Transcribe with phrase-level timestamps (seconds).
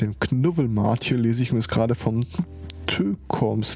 [0.00, 2.24] dem Knubvelmarkt hier lese ich mir es gerade vom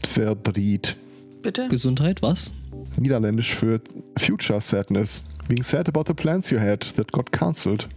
[0.06, 0.96] verdriet.
[1.42, 1.68] Bitte?
[1.68, 2.50] Gesundheit, was?
[2.98, 3.80] Niederländisch für
[4.18, 5.22] Future Sadness.
[5.48, 7.88] Being sad about the plans you had that got cancelled.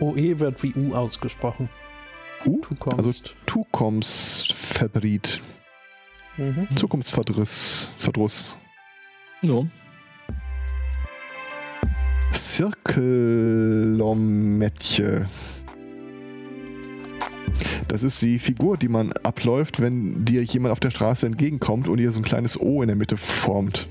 [0.00, 1.68] OE wird wie U ausgesprochen.
[2.44, 2.98] Uh, Toekomst.
[2.98, 3.12] also
[3.46, 5.40] Zukunftsverdriet.
[6.36, 6.68] Mhm.
[6.76, 7.88] Zukunftsverdruss.
[7.98, 8.54] Verdruss.
[9.42, 9.62] Ja.
[17.94, 22.00] Das ist die Figur, die man abläuft, wenn dir jemand auf der Straße entgegenkommt und
[22.00, 23.86] ihr so ein kleines O in der Mitte formt.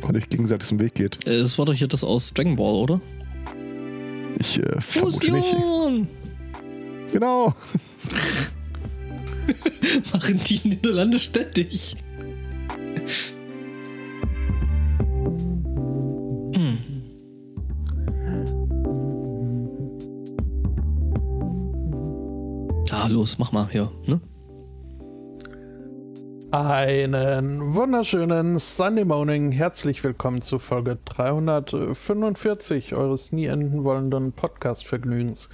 [0.00, 1.26] Und euch gegenseitig im Weg geht.
[1.26, 3.00] Äh, Das war doch hier das aus Dragon Ball, oder?
[4.38, 5.56] Ich äh, vermute nicht.
[7.10, 7.52] Genau.
[10.12, 11.96] Machen die Niederlande ständig.
[23.22, 24.20] Los, mach mal hier, ne?
[26.50, 29.52] Einen wunderschönen Sunday Morning.
[29.52, 35.50] Herzlich willkommen zu Folge 345 eures nie enden wollenden Podcast-Vergnügens.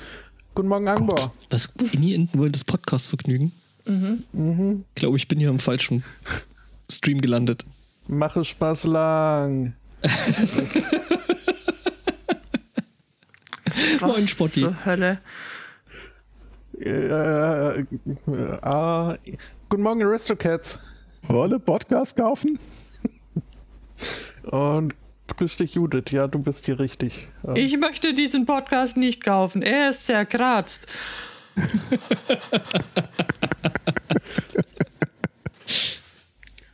[0.54, 1.30] Guten Morgen, Angbor.
[1.50, 3.52] Was nie enden wollen, das Podcast-Vergnügen?
[3.84, 4.84] Mhm.
[4.94, 6.02] Ich glaube, ich bin hier im falschen
[6.90, 7.66] Stream gelandet.
[8.06, 9.74] Mache Spaß lang.
[14.00, 14.62] Moin, Spotti.
[14.62, 15.20] Zur Hölle.
[16.80, 17.84] Äh, äh,
[18.62, 19.16] ah,
[19.68, 20.78] guten Morgen, Aristocats.
[21.22, 22.58] Wolle Podcast kaufen?
[24.44, 24.94] Und
[25.36, 26.10] grüß dich, Judith.
[26.12, 27.28] Ja, du bist hier richtig.
[27.46, 29.62] Ähm, Ich möchte diesen Podcast nicht kaufen.
[29.62, 30.86] Er ist zerkratzt.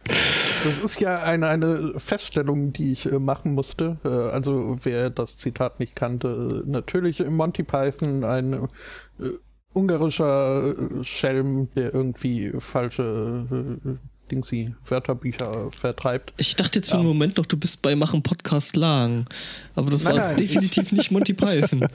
[0.05, 3.99] Das ist ja eine, eine Feststellung, die ich äh, machen musste.
[4.05, 9.31] Äh, also wer das Zitat nicht kannte, äh, natürlich im Monty Python ein äh,
[9.75, 13.47] ungarischer äh, Schelm, der irgendwie falsche
[13.85, 13.91] äh,
[14.31, 16.33] Dingsy Wörterbücher vertreibt.
[16.39, 17.13] Ich dachte jetzt für einen Ja.
[17.13, 19.27] Moment noch, du bist bei Machen Podcast lang.
[19.75, 20.37] Aber das Nein, war nein.
[20.37, 21.87] definitiv nicht Monty Python.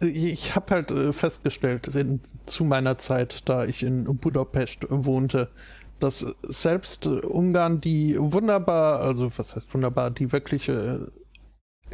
[0.00, 5.50] Ich habe halt äh, festgestellt, in, zu meiner Zeit, da ich in Budapest wohnte,
[5.98, 10.98] dass selbst Ungarn, die wunderbar, also was heißt wunderbar, die wirklich äh,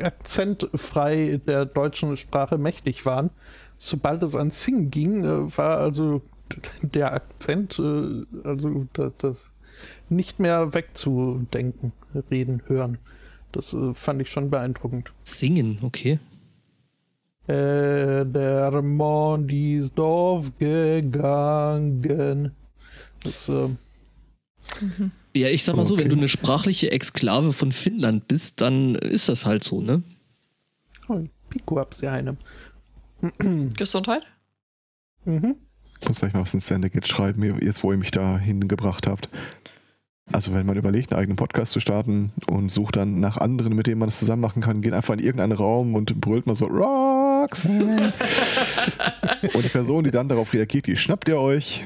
[0.01, 3.31] akzentfrei der deutschen Sprache mächtig waren,
[3.77, 6.23] sobald es an Singen ging, äh, war also
[6.83, 9.53] der Akzent, äh, also das, das
[10.09, 11.93] nicht mehr wegzudenken,
[12.31, 12.99] reden, hören.
[13.53, 15.13] Das äh, fand ich schon beeindruckend.
[15.25, 16.19] Singen, okay.
[17.47, 22.53] Äh, der Mond ist aufgegangen.
[23.23, 23.69] Das, äh,
[25.37, 29.29] Ja, ich sag mal so, wenn du eine sprachliche Exklave von Finnland bist, dann ist
[29.29, 30.03] das halt so, ne?
[31.09, 32.37] oh, Pico hab's ja eine.
[33.77, 34.23] Gesundheit?
[35.25, 35.57] Mhm.
[36.01, 39.29] Ich muss gleich mal was ins geht schreiben, jetzt wo ihr mich da hingebracht habt.
[40.33, 43.87] Also wenn man überlegt, einen eigenen Podcast zu starten und sucht dann nach anderen, mit
[43.87, 46.67] denen man das zusammen machen kann, geht einfach in irgendeinen Raum und brüllt mal so
[46.67, 48.13] Roxanne.
[49.55, 51.85] und die Person, die dann darauf reagiert, die schnappt ihr euch.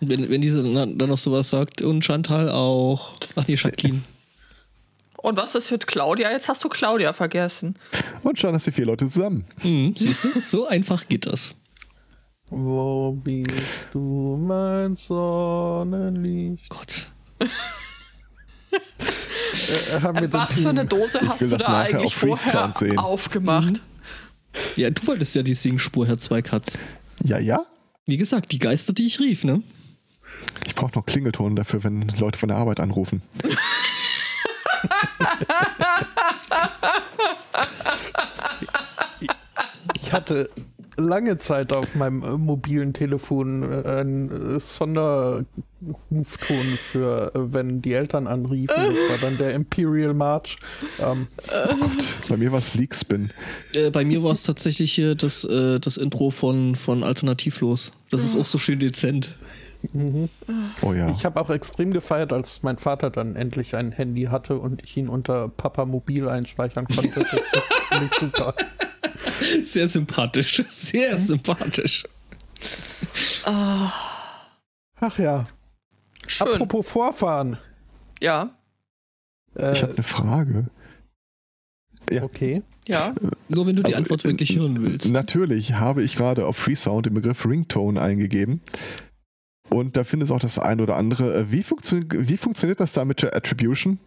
[0.00, 3.14] Wenn, wenn diese dann noch sowas sagt und Chantal auch.
[3.34, 4.02] Ach nee, Jacqueline.
[5.16, 6.30] Und was ist mit Claudia?
[6.30, 7.76] Jetzt hast du Claudia vergessen.
[8.22, 9.44] Und schon hast du vier Leute zusammen.
[9.62, 10.40] Hm, siehst du?
[10.40, 11.54] So einfach geht das.
[12.48, 16.68] Wo bist du, mein Sonnenlicht?
[16.68, 17.08] Gott.
[18.70, 23.80] Äh, wir Was für eine Dose hast du da eigentlich vorher aufgemacht?
[24.76, 26.78] Ja, du wolltest ja die Singspur, Herr Zweikatz.
[27.24, 27.64] Ja, ja.
[28.04, 29.62] Wie gesagt, die Geister, die ich rief, ne?
[30.66, 33.22] Ich brauche noch Klingelton dafür, wenn Leute von der Arbeit anrufen.
[40.02, 40.50] Ich hatte
[40.98, 45.46] lange Zeit auf meinem äh, mobilen Telefon äh, einen äh, Sonderrufton
[46.90, 48.74] für, wenn die Eltern anriefen.
[48.76, 50.56] Das war dann der Imperial March.
[50.98, 51.26] Ähm,
[51.70, 53.30] Oh Gott, bei mir war es Leakspin.
[53.74, 57.92] Äh, bei mir war es tatsächlich hier das, äh, das Intro von, von Alternativlos.
[58.10, 59.30] Das ist auch so schön dezent.
[60.82, 61.10] Oh ja.
[61.10, 64.96] Ich habe auch extrem gefeiert, als mein Vater dann endlich ein Handy hatte und ich
[64.96, 67.24] ihn unter Papa Mobil einspeichern konnte.
[67.90, 68.54] Das super.
[69.64, 70.62] Sehr sympathisch.
[70.68, 72.04] Sehr sympathisch.
[73.44, 75.46] Ach ja.
[76.26, 76.48] Schön.
[76.48, 77.58] Apropos Vorfahren.
[78.20, 78.50] Ja,
[79.56, 80.66] Äh, Ich habe eine Frage.
[82.10, 82.22] Ja.
[82.22, 82.62] okay.
[82.86, 83.14] ja.
[83.48, 85.10] Nur wenn du die Also, Antwort äh, wirklich hören willst.
[85.12, 88.60] Natürlich habe ich gerade auf Freesound den Begriff Ringtone eingegeben.
[89.76, 91.34] Und da findest du auch das ein oder andere.
[91.34, 93.98] Äh, Wie, funktio wie funktioniert das da mit der Attribution?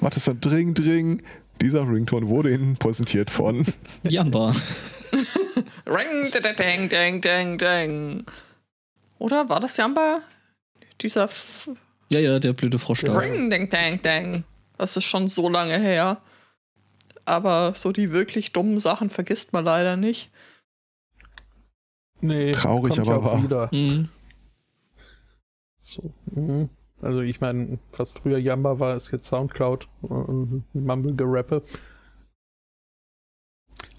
[0.00, 1.22] Macht es dann Dring, Dring
[1.60, 3.66] Dieser Ringtone wurde Ihnen präsentiert von.
[4.08, 4.54] Jamba.
[5.86, 8.26] Ring, ding, ding, ding, ding, ding.
[9.18, 10.22] Oder war das Jamba?
[11.00, 11.68] Dieser F
[12.10, 13.18] Ja, ja, der blöde Frosch da.
[13.18, 14.44] Ring, ding, ding, ding.
[14.78, 16.20] Das ist schon so lange her.
[17.24, 20.30] Aber so die wirklich dummen Sachen vergisst man leider nicht.
[22.22, 23.42] Nee, Traurig, kommt aber ja auch wahr.
[23.42, 23.68] wieder.
[23.72, 24.08] Mhm.
[25.80, 26.68] So, mhm.
[27.00, 31.62] Also ich meine, was früher Yamba war, ist jetzt Soundcloud und Mumble-Gerappe.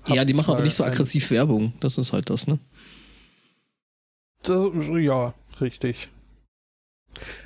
[0.08, 1.74] Ja, die machen aber nicht so aggressiv Werbung.
[1.82, 2.60] Das ist halt das, ne?
[4.42, 4.68] Das,
[4.98, 6.10] ja, richtig.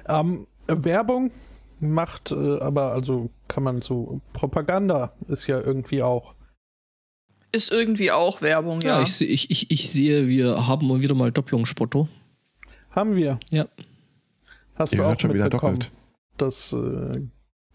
[0.08, 1.32] Ähm, Werbung
[1.80, 6.34] macht äh, aber, also kann man so, Propaganda ist ja irgendwie auch.
[7.52, 9.04] Ist irgendwie auch Werbung, Ja, ja.
[9.04, 12.08] ich, ich, ich, ich sehe, wir haben mal wieder mal Doppelungsspotto.
[12.92, 13.40] Haben wir.
[13.52, 13.66] Ja.
[14.76, 15.92] Hast Ihr du auch schon wieder mitbekommen, doppelt.
[16.38, 17.22] dass äh,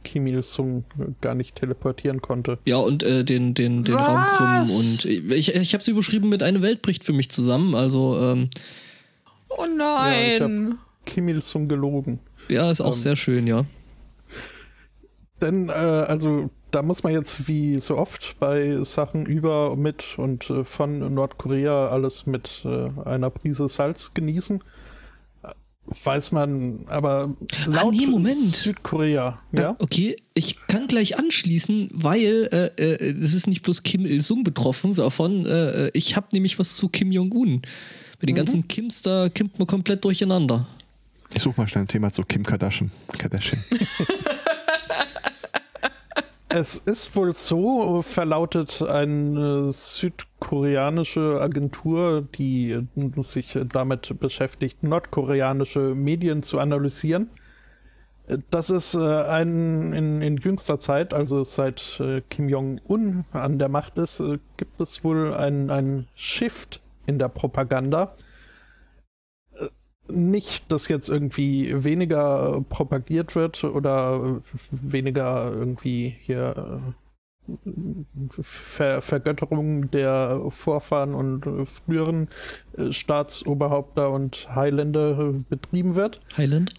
[0.04, 0.84] Kim Il-sung
[1.20, 2.58] gar nicht teleportieren konnte?
[2.66, 4.08] Ja, und äh, den, den, den Was?
[4.08, 4.24] Raum
[4.66, 4.70] krümmen.
[4.76, 7.74] Und ich, ich habe sie überschrieben mit Eine Welt bricht für mich zusammen.
[7.74, 8.50] Also, ähm,
[9.48, 10.78] oh Ja, ich nein.
[11.06, 12.20] Kim Il-sung gelogen.
[12.48, 12.96] ja, ist auch Ähm.
[12.96, 13.64] sehr schön, ja.
[15.40, 20.50] Denn, äh, also, da muss man jetzt wie so oft bei Sachen über, mit und
[20.50, 24.60] äh, von Nordkorea alles mit äh, einer Prise Salz genießen.
[26.04, 27.34] Weiß man, aber
[27.66, 28.36] laut Ah, nee, Moment.
[28.38, 29.76] Südkorea, Da, ja?
[29.80, 34.94] okay, ich kann gleich anschließen, weil äh, äh, es ist nicht bloß Kim Il-sung betroffen
[34.94, 35.44] davon.
[35.44, 37.62] Äh, ich habe nämlich was zu Kim Jong-un.
[38.20, 40.66] Bei den ganzen Kims, da kimmt man komplett durcheinander.
[41.34, 42.90] Ich suche mal schnell ein Thema zu Kim Kardashian.
[43.18, 43.60] Kardashian.
[46.54, 52.86] Es ist wohl so, verlautet eine südkoreanische Agentur, die
[53.22, 57.30] sich damit beschäftigt, nordkoreanische Medien zu analysieren,
[58.50, 63.70] dass es äh, ein, in, in jüngster Zeit, also seit äh, Kim Jong-un an der
[63.70, 68.12] Macht ist, äh, gibt es wohl einen Shift in der Propaganda.
[70.14, 76.92] Nicht, dass jetzt irgendwie weniger propagiert wird oder weniger irgendwie hier äh,
[78.40, 82.28] Ver Vergötterung der Vorfahren und früheren
[82.76, 86.20] äh, Staatsoberhaupter und Highlander äh, betrieben wird.
[86.36, 86.72] Highland?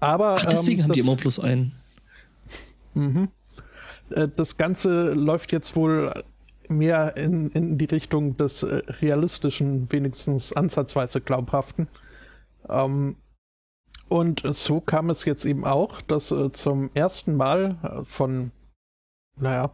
[0.00, 1.72] Aber Ach, deswegen ähm, haben die immer bloß einen.
[2.94, 3.28] Mhm.
[4.36, 6.12] Das Ganze läuft jetzt wohl
[6.68, 8.66] mehr in, in die Richtung des
[9.00, 11.88] realistischen, wenigstens ansatzweise glaubhaften.
[12.68, 13.16] Ähm,
[14.08, 18.52] und so kam es jetzt eben auch, dass äh, zum ersten Mal äh, von,
[19.36, 19.70] naja,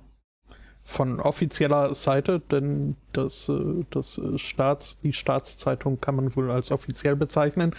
[0.85, 6.71] von offizieller Seite, denn das, äh, das äh, Staats, die Staatszeitung kann man wohl als
[6.71, 7.75] offiziell bezeichnen,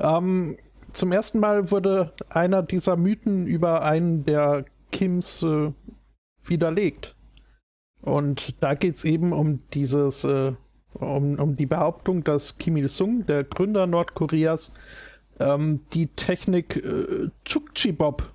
[0.00, 0.56] ähm,
[0.94, 5.44] zum ersten Mal wurde einer dieser Mythen über einen der Kims
[6.42, 7.14] widerlegt.
[8.00, 10.26] Und da geht es eben um dieses,
[10.94, 14.72] um, um die Behauptung, dass Kim Il-sung, der Gründer Nordkoreas,
[15.40, 18.30] ähm, die Technik äh, Chukchi-Bob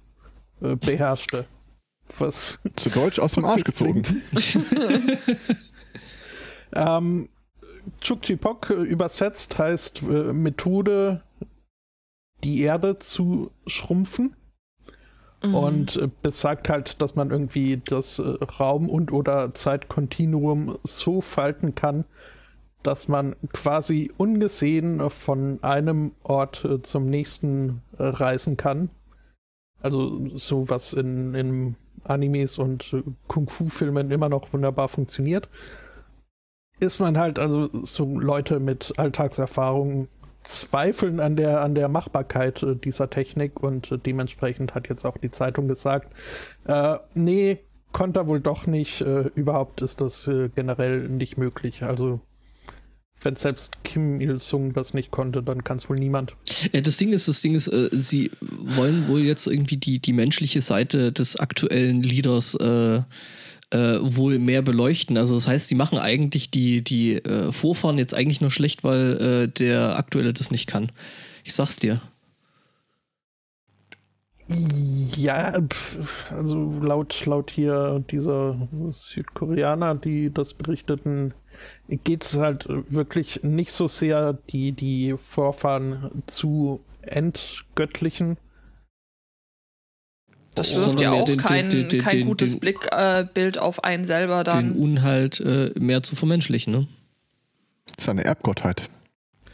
[0.61, 1.45] äh, beherrschte.
[2.17, 4.03] Was Zu Deutsch aus dem Arsch gezogen.
[6.75, 7.29] Ähm,
[8.01, 11.23] Chukchi-Pok äh, übersetzt heißt äh, Methode,
[12.43, 14.35] die Erde zu schrumpfen.
[15.43, 15.55] Mhm.
[15.55, 18.23] Und äh, besagt halt, dass man irgendwie das äh,
[18.59, 22.05] Raum- und oder Zeitkontinuum so falten kann,
[22.83, 28.89] dass man quasi ungesehen von einem Ort äh, zum nächsten reisen kann.
[29.81, 31.75] Also so was in, in
[32.05, 32.95] Animes und
[33.27, 35.49] Kung-Fu-Filmen immer noch wunderbar funktioniert.
[36.79, 40.07] Ist man halt also so Leute mit Alltagserfahrung
[40.43, 45.17] zweifeln an der, an der Machbarkeit äh, dieser Technik und äh, dementsprechend hat jetzt auch
[45.17, 46.13] die Zeitung gesagt,
[46.65, 47.59] äh, nee,
[47.93, 51.83] konnte er wohl doch nicht, äh, überhaupt ist das äh, generell nicht möglich.
[51.83, 52.19] Also
[53.25, 56.35] wenn selbst Kim Il-sung das nicht konnte, dann kann es wohl niemand.
[56.73, 60.13] Ja, das Ding ist, das Ding ist, äh, sie wollen wohl jetzt irgendwie die, die
[60.13, 63.01] menschliche Seite des aktuellen Leaders äh,
[63.73, 65.17] äh, wohl mehr beleuchten.
[65.17, 69.17] Also das heißt, sie machen eigentlich die, die äh, Vorfahren jetzt eigentlich nur schlecht, weil
[69.17, 70.91] äh, der aktuelle das nicht kann.
[71.43, 72.01] Ich sag's dir.
[74.47, 75.53] Ja,
[76.31, 81.33] also laut, laut hier dieser Südkoreaner, die das berichteten,
[81.87, 88.37] geht es halt wirklich nicht so sehr, die, die Vorfahren zu entgöttlichen.
[90.55, 92.59] das sondern wirft ja mehr auch den- den- kein, den- den- kein den- gutes den-
[92.59, 94.71] Blickbild auf einen selber Den dann.
[94.73, 96.87] Unhalt äh, mehr zu vermenschlichen, ne?
[97.87, 98.89] Das ist eine Erbgottheit.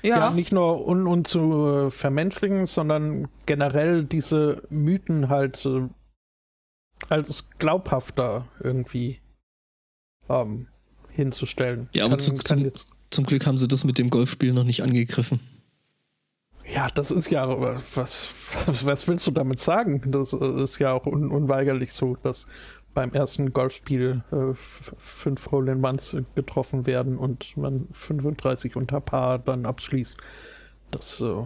[0.01, 5.87] Ja, Ja, nicht nur un, un zu äh, vermenschlichen, sondern generell diese Mythen halt äh,
[7.09, 9.19] als glaubhafter irgendwie
[10.29, 10.67] ähm,
[11.09, 11.89] hinzustellen.
[11.93, 14.53] Ja, aber Kann- zu- kann zum- jetzt, Zum Glück haben sie das mit dem Golfspiel
[14.53, 15.39] noch nicht angegriffen.
[16.67, 20.11] ja, das ist ja, was, was, was willst du damit sagen?
[20.11, 22.47] Das äh, ist ja auch un, unweigerlich so, dass
[22.93, 30.17] beim ersten Golfspiel äh, fünf Roll-in-Ones getroffen werden und man 35 unter Paar dann abschließt.
[30.91, 31.45] Das, äh,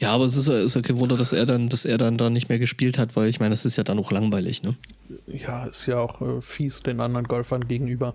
[0.00, 2.16] Ja, aber es ist, ja- ist ja kein Wunder, dass er dann, dass er dann
[2.18, 4.76] da nicht mehr gespielt hat, weil ich meine, das ist ja dann auch langweilig, ne?
[5.26, 8.14] ja, ist ja auch äh, fies den anderen Golfern gegenüber.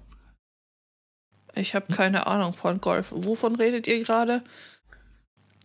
[1.55, 3.07] Ich habe keine Ahnung von Golf.
[3.11, 4.43] Wovon redet ihr gerade?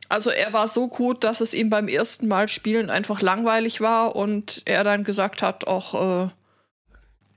[0.08, 4.14] Also er war so gut, dass es ihm beim ersten Mal spielen einfach langweilig war
[4.16, 6.30] und er dann gesagt hat, auch äh,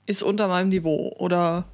[0.06, 1.66] ist unter meinem Niveau oder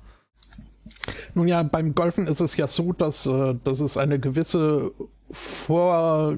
[1.33, 4.91] Nun ja, beim Golfen ist es ja so, dass, äh, dass es eine gewisse
[5.29, 6.37] vor,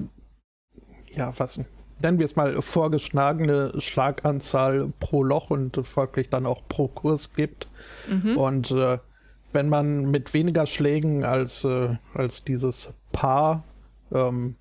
[1.14, 1.58] ja, was
[2.00, 7.68] nennen wir es mal, vorgeschlagene Schlaganzahl pro Loch und folglich dann auch pro Kurs gibt.
[8.08, 8.36] mhm.
[8.36, 8.98] Und äh,
[9.52, 13.64] wenn man mit weniger Schlägen als, äh, als dieses Paar
[14.12, 14.56] ähm,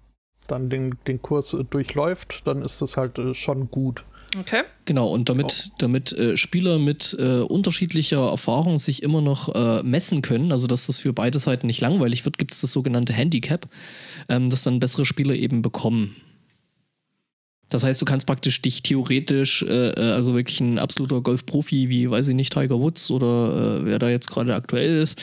[0.47, 4.05] dann den, den Kurs durchläuft, dann ist das halt äh, schon gut.
[4.37, 4.63] Okay.
[4.85, 10.21] Genau, und damit, damit äh, Spieler mit äh, unterschiedlicher Erfahrung sich immer noch äh, messen
[10.21, 13.67] können, also dass das für beide Seiten nicht langweilig wird, gibt es das sogenannte Handicap,
[14.29, 16.15] ähm, das dann bessere Spieler eben bekommen.
[17.69, 22.09] Das heißt, du kannst praktisch dich theoretisch, äh, äh, also wirklich ein absoluter Golfprofi wie,
[22.09, 25.19] weiß ich nicht, Tiger Woods oder äh, wer da jetzt gerade aktuell ist,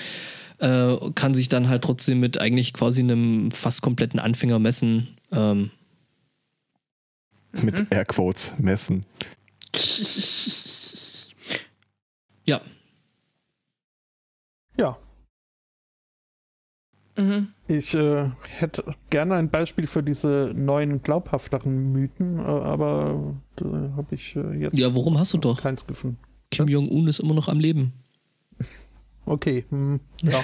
[0.59, 5.09] äh, kann sich dann halt trotzdem mit eigentlich quasi einem fast kompletten Anfänger messen.
[5.31, 5.71] Ähm,
[7.63, 9.05] Mit Airquotes messen.
[12.47, 12.61] ja,
[14.77, 14.97] Ja,
[17.21, 17.49] Mhm.
[17.69, 24.15] Ich äh, hätte gerne ein Beispiel für diese neuen glaubhafteren Mythen, äh, aber da habe
[24.15, 25.61] ich äh, jetzt ja, warum hast du doch?
[25.61, 26.19] keins gefunden.
[26.51, 27.93] Kim Jong-un ist immer noch am Leben.
[29.27, 30.43] Okay, hm, ja.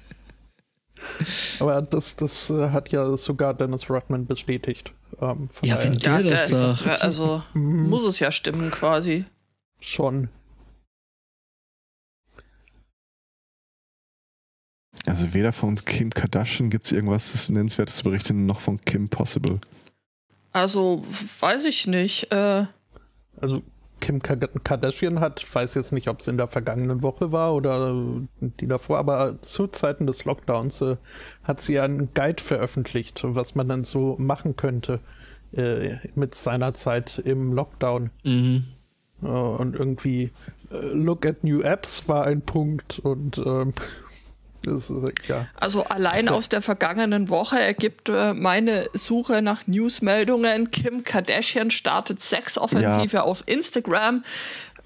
[1.60, 4.92] aber das, das äh, hat ja sogar Dennis Rodman bestätigt.
[5.20, 7.02] Ähm, von Ja, wenn der das sagt.
[7.02, 9.24] also hm, muss es ja stimmen quasi.
[9.80, 10.28] schon.
[15.06, 19.60] Also weder von Kim Kardashian gibt es irgendwas Nennenswertes zu berichten, noch von Kim Possible.
[20.52, 21.04] Also
[21.40, 22.30] weiß ich nicht.
[22.32, 22.66] Äh,
[23.40, 23.62] Also
[24.10, 27.94] Kim Ka- Kardashian hat, weiß jetzt nicht, ob es in der vergangenen Woche war oder
[28.40, 30.96] die davor, aber zu Zeiten des Lockdowns äh,
[31.44, 34.98] hat sie einen Guide veröffentlicht, was man dann so machen könnte
[35.52, 38.10] äh, mit seiner Zeit im Lockdown.
[38.24, 38.64] Mhm.
[39.22, 40.32] Äh, und irgendwie
[40.72, 43.72] äh, Look at New Apps war ein Punkt und ähm, äh,
[45.26, 45.46] ja.
[45.58, 52.20] Also allein aus der vergangenen Woche ergibt äh, meine Suche nach Newsmeldungen, Kim Kardashian startet
[52.20, 54.24] Sexoffensive auf Instagram,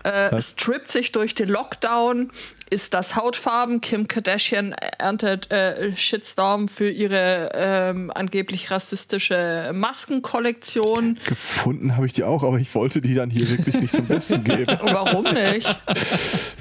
[0.04, 2.30] äh, strippt sich durch den Lockdown,
[2.70, 11.18] ist das Hautfarben, Kim Kardashian erntet äh, Shitstorm für ihre ähm, angeblich rassistische Maskenkollektion.
[11.26, 14.44] Gefunden habe ich die auch, aber ich wollte die dann hier wirklich nicht zum Besten
[14.44, 14.66] geben.
[14.82, 15.68] Warum nicht?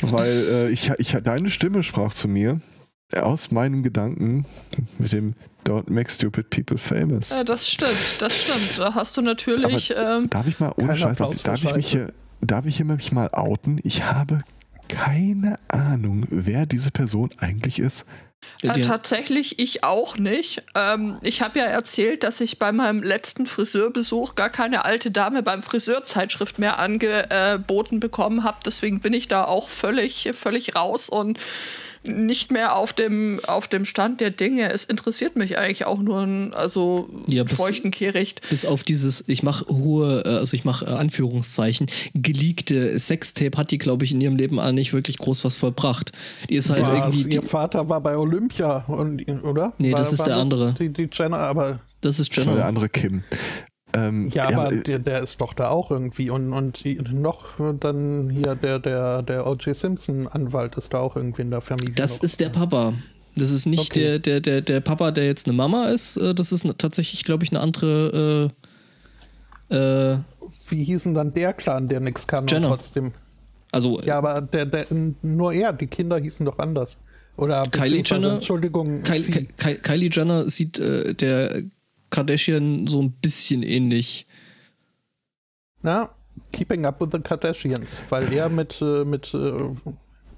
[0.02, 2.60] Weil äh, ich, ich, deine Stimme sprach zu mir
[3.18, 4.46] aus meinem Gedanken
[5.00, 5.34] mit dem
[5.66, 7.30] Don't make stupid people famous.
[7.30, 8.80] Ja, das stimmt, das stimmt.
[8.80, 9.94] Da hast du natürlich.
[9.98, 11.32] ähm, Darf ich mal ohne Scheiß, darf
[11.64, 11.90] ich mich Scheiße.
[11.90, 12.08] hier,
[12.42, 13.80] darf ich hier mich mal outen?
[13.84, 14.42] Ich habe
[14.90, 18.06] keine Ahnung, wer diese Person eigentlich ist.
[18.62, 20.64] Äh, Die- tatsächlich ich auch nicht.
[20.76, 25.44] Ähm, ich habe ja erzählt, dass ich bei meinem letzten Friseurbesuch gar keine alte Dame
[25.44, 28.58] beim Friseurzeitschrift mehr angeboten bekommen habe.
[28.66, 31.40] Deswegen bin ich da auch völlig, völlig raus und
[32.06, 34.72] nicht mehr auf dem, auf dem Stand der Dinge.
[34.72, 38.42] Es interessiert mich eigentlich auch nur ein, also Ja, bis- feuchten Kehricht.
[38.50, 43.72] Bis auf dieses, ich mache hohe, äh, also ich mache äh, Anführungszeichen, geleakte Sextape hat
[43.72, 46.12] die, glaube ich, in ihrem Leben auch nicht wirklich groß was vollbracht.
[46.50, 46.94] Die ist halt Was?
[46.98, 49.74] irgendwie, die, Ihr Vater war bei Olympia, und, oder?
[49.78, 50.74] Nee, war, das ist war der andere.
[50.80, 53.24] Die, die Jenner, aber das ist Das war der andere Kim.
[53.96, 56.84] Ähm, Ja, aber äh, der, der ist doch da auch irgendwie und, und
[57.14, 57.46] noch
[57.80, 59.76] dann hier der, der, der O.J.
[59.76, 61.94] Simpson-Anwalt ist da auch irgendwie in der Familie.
[61.96, 62.94] Das ist der Papa.
[63.36, 64.20] Das ist nicht Okay.
[64.20, 66.18] der, der, der, der Papa, der jetzt eine Mama ist.
[66.18, 68.52] Äh, Das ist ne- tatsächlich, glaube ich, eine andere.
[69.70, 70.18] Äh, äh,
[70.70, 72.72] Wie hießen dann der Clan, der nichts kann Jenner.
[72.72, 73.12] und trotzdem.
[73.72, 74.86] also Ja, aber der, der,
[75.22, 76.98] nur er, die Kinder hießen doch anders.
[77.36, 79.48] Oder Kylie Jenner- Entschuldigung, Kylie,
[79.82, 81.64] Kylie Jenner sieht äh, der
[82.14, 84.28] Kardashian so ein bisschen ähnlich.
[85.82, 86.10] Na,
[86.52, 89.54] Keeping Up with the Kardashians, weil er mit, äh, mit äh,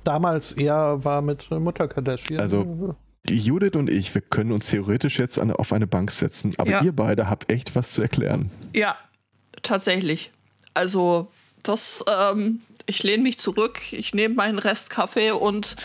[0.03, 2.39] damals er war mit Mutter Kardashian.
[2.39, 2.95] Also-
[3.27, 6.83] Judith und ich, wir können uns theoretisch jetzt an, auf eine Bank setzen, aber Ja.
[6.83, 8.51] ihr beide habt echt was zu erklären.
[8.75, 8.95] Ja,
[9.61, 10.31] tatsächlich.
[10.73, 11.31] Also
[11.63, 15.75] Das, ähm, ich lehne mich zurück, ich nehme meinen Rest Kaffee und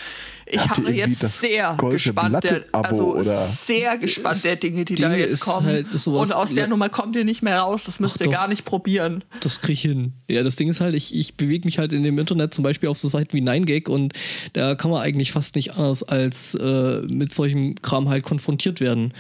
[0.51, 5.19] ich habe jetzt sehr gespannt, der, also oder- sehr gespannt der Dinge, die da Ding
[5.19, 5.67] jetzt ist kommen.
[5.67, 7.85] halt und aus der Nummer kommt ihr nicht mehr raus.
[7.85, 8.33] Das müsst Ach ihr doch.
[8.33, 9.25] gar nicht probieren.
[9.41, 10.13] Das krieg ich hin.
[10.29, 12.89] Ja, das Ding ist halt, ich, ich bewege mich halt in dem Internet zum Beispiel
[12.89, 14.13] auf so Seiten wie 9gag und
[14.53, 19.13] da kann man eigentlich fast nicht anders als äh, mit solchem Kram halt konfrontiert werden.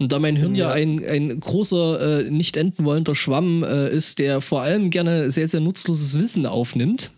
[0.00, 0.74] Und da mein Hirn ja, Ja.
[0.74, 5.48] ein, ein großer, äh, nicht enden wollender Schwamm äh, ist, der vor allem gerne sehr,
[5.48, 7.10] sehr nutzloses Wissen aufnimmt.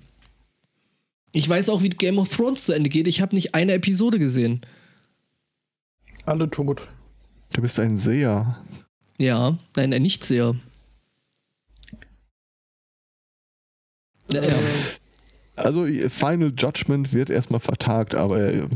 [1.33, 3.07] Ich weiß auch, wie Game of Thrones zu Ende geht.
[3.07, 4.63] Ich habe nicht eine Episode gesehen.
[6.27, 6.89] Alle tot.
[7.53, 8.59] Du bist ein Seher.
[9.19, 10.55] Ja, nein, ein Nichtseher.
[14.33, 14.55] Ja, ja.
[15.57, 18.67] Also Final Judgment wird erstmal vertagt, aber äh,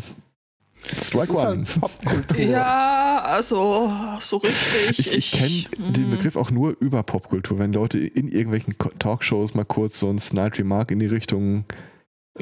[0.87, 1.47] Strike Das ist One.
[1.47, 2.39] halt Popkultur.
[2.45, 4.99] Ja, also so richtig.
[4.99, 9.55] Ich, ich kenne den mm, Begriff auch nur über Popkultur, wenn Leute in irgendwelchen Talkshows
[9.55, 11.65] mal kurz so ein Snide Remark in die Richtung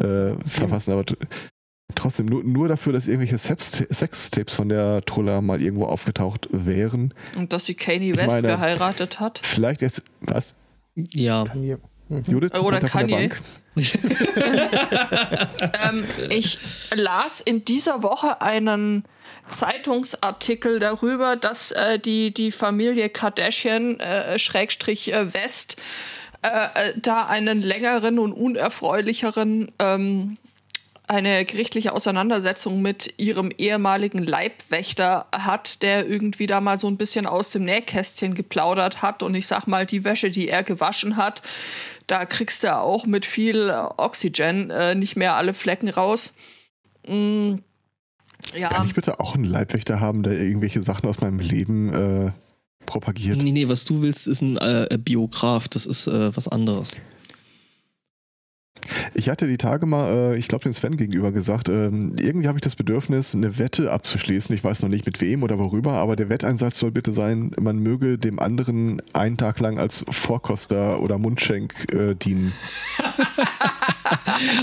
[0.00, 1.04] äh, verfassen, aber
[1.94, 7.12] trotzdem nur, nur dafür, dass irgendwelche Sex- Sextapes von der Trulla mal irgendwo aufgetaucht wären.
[7.36, 9.40] Und dass sie Kanye West meine- geheiratet hat.
[9.42, 10.56] Vielleicht jetzt, was?
[10.94, 11.44] ja.
[11.44, 11.76] Kanye.
[12.26, 12.52] Judith?
[12.52, 13.28] Oder runter von der Kanye.
[13.28, 13.40] Bank?
[15.82, 16.58] Ähm, ich
[16.94, 19.04] las in dieser Woche einen
[19.48, 25.76] Zeitungsartikel darüber, dass äh, die, die Familie Kardashian, äh, Schrägstrich äh, West,
[26.42, 26.48] äh,
[26.88, 30.38] äh, da einen längeren und unerfreulicheren ähm,
[31.06, 37.26] eine gerichtliche Auseinandersetzung mit ihrem ehemaligen Leibwächter hat, der irgendwie da mal so ein bisschen
[37.26, 39.22] aus dem Nähkästchen geplaudert hat.
[39.22, 41.42] Und ich sag mal, die Wäsche, die er gewaschen hat,
[42.06, 46.32] da kriegst du auch mit viel Oxygen äh, nicht mehr alle Flecken raus.
[47.06, 47.56] Mm,
[48.56, 52.32] ja, Kann ich bitte auch einen Leibwächter haben, der irgendwelche Sachen aus meinem Leben äh,
[52.92, 53.42] propagiert?
[53.42, 55.68] Nee, nee, was du willst, ist ein äh, Biograf.
[55.68, 56.96] Das ist äh, was anderes.
[59.14, 62.58] Ich hatte die Tage mal, äh, ich glaube dem Sven gegenüber gesagt, ähm, irgendwie habe
[62.58, 64.54] ich das Bedürfnis, eine Wette abzuschließen.
[64.54, 67.78] Ich weiß noch nicht mit wem oder worüber, aber der Wetteinsatz soll bitte sein, man
[67.78, 72.52] möge dem anderen einen Tag lang als Vorkoster oder Mundschenk äh, dienen.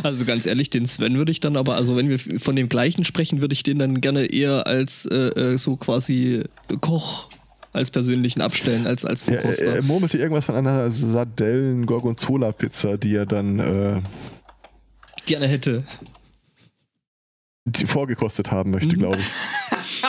[0.04, 3.04] Also ganz ehrlich, den Sven würde ich dann aber, also wenn wir von dem gleichen
[3.04, 6.44] sprechen, würde ich den dann gerne eher als äh, äh, so quasi
[6.82, 7.30] Koch
[7.74, 9.66] als persönlichen abstellen, als als Er, Vorkoster.
[9.68, 14.02] er, er murmelte irgendwas von einer Sardellen-Gorgonzola-Pizza, die er dann äh,
[15.26, 15.84] gerne hätte.
[17.66, 19.00] die vorgekostet haben möchte, Mhm.
[19.00, 20.04] glaube ich.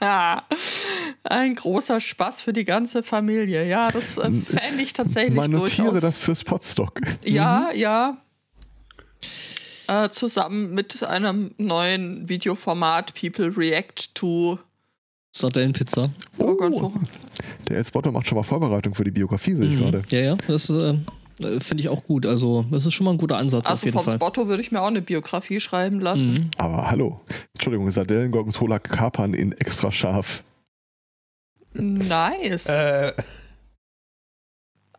[1.24, 3.66] ein großer Spaß für die ganze Familie.
[3.66, 6.00] Ja, das äh, fände ich tatsächlich Man notiere durchaus.
[6.02, 7.00] das fürs Potstock.
[7.24, 8.16] Ja, ja.
[9.88, 14.58] Äh, zusammen mit einem neuen Videoformat People React to
[15.32, 16.10] Sardellenpizza.
[16.36, 16.92] Gorgonzola.
[17.68, 19.78] Der Ed Spotter macht schon mal Vorbereitung für die Biografie, sehe ich Mhm.
[19.78, 20.02] gerade.
[20.10, 20.94] Ja, ja, das äh,
[21.60, 22.26] finde ich auch gut.
[22.26, 24.16] Also, das ist schon mal ein guter Ansatz auf Also jeden vom Fall.
[24.16, 26.32] Spotto würde ich mir auch eine Biografie schreiben lassen.
[26.32, 26.50] Mhm.
[26.58, 27.20] Aber hallo.
[27.54, 30.42] Entschuldigung, Sardellen, Gorgonzola, Kapern in extra scharf.
[31.72, 32.66] Nice.
[32.66, 33.12] Äh,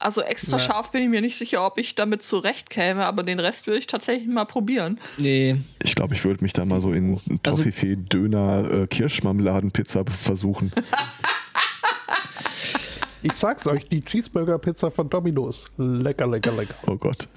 [0.01, 0.59] also extra ja.
[0.59, 3.87] scharf bin ich mir nicht sicher, ob ich damit zurechtkäme, aber den Rest würde ich
[3.87, 4.99] tatsächlich mal probieren.
[5.17, 10.03] Nee, Ich glaube, ich würde mich da mal so in Also- Toffifee, Döner, äh, Kirschmarmeladenpizza
[10.05, 10.71] versuchen.
[13.23, 15.71] ich sag's euch, die Cheeseburger-Pizza von Domino's.
[15.77, 16.75] Lecker, lecker, lecker.
[16.87, 17.27] Oh Gott.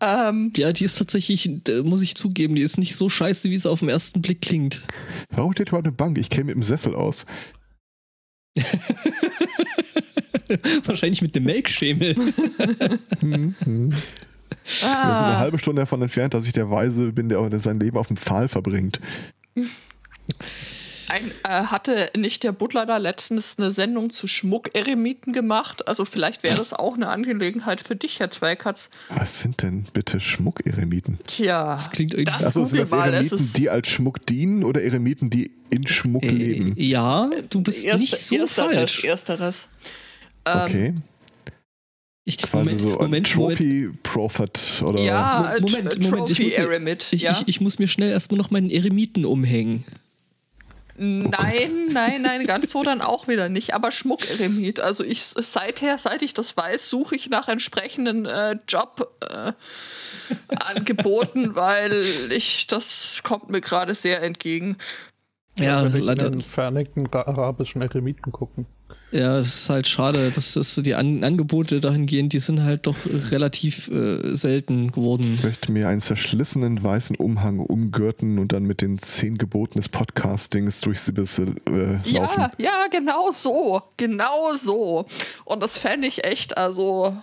[0.00, 1.48] Ähm, ja, die ist tatsächlich,
[1.84, 4.82] muss ich zugeben, die ist nicht so scheiße, wie es auf den ersten Blick klingt.
[5.30, 6.18] Warum steht überhaupt eine Bank?
[6.18, 7.24] Ich käme mit dem Sessel aus.
[10.84, 12.14] Wahrscheinlich mit einem Melkschemel.
[13.20, 13.90] Hm, hm.
[13.90, 13.96] Wir
[14.80, 17.96] sind eine ah, halbe Stunde davon entfernt, dass ich der Weise bin, der sein Leben
[17.96, 19.00] auf dem Pfahl verbringt.
[21.08, 25.86] ein, äh, hatte nicht der Butler da letztens eine Sendung zu Schmuckeremiten gemacht?
[25.86, 28.88] Also vielleicht wäre das auch eine Angelegenheit für dich, Herr Zweikatz.
[29.10, 31.18] Was sind denn bitte Schmuckeremiten?
[31.28, 32.32] Tja, Das klingt irgendwie.
[32.38, 35.86] Das- Achso, sind das mal, es Eremiten, die als Schmuck dienen oder Eremiten, die in
[35.86, 36.74] Schmuck Äh, leben?
[36.76, 39.04] ja, du bist Erste- nicht so ersteres, falsch.
[39.04, 39.68] Ersteres.
[40.46, 40.94] Ähm, Okay.
[42.28, 45.00] Ich, Quasi Moment, so ein Moment, Trophy Prophet oder.
[45.00, 47.06] Ja, Mo- Moment, Tr- Moment, ich Trophy muss mir- Eremit.
[47.12, 47.30] ich, ja?
[47.32, 49.84] ich, ich muss mir schnell erstmal noch meinen Eremiten umhängen.
[50.98, 53.74] Nein, nein, nein, ganz so dann auch wieder nicht.
[53.74, 54.80] Aber Schmuckeremit.
[54.80, 59.54] Also ich seither, seit ich das weiß, suche ich nach entsprechenden äh, Jobangeboten,
[61.44, 64.78] äh, weil ich das kommt mir gerade sehr entgegen.
[65.60, 66.32] Ja, ich leider.
[66.40, 68.66] verneckten ra- arabischen Eremiten gucken.
[69.12, 72.96] Ja, es ist halt schade, dass das die An Angebote dahingehend, die sind halt doch
[73.30, 75.34] relativ äh, selten geworden.
[75.36, 79.88] Ich möchte mir einen zerschlissenen weißen Umhang umgürten und dann mit den zehn Geboten des
[79.88, 82.40] Podcastings durch Sibysse äh, laufen.
[82.40, 83.80] Ja, ja, genau so.
[83.96, 85.06] Genau so.
[85.44, 87.16] Und das fände ich echt, also.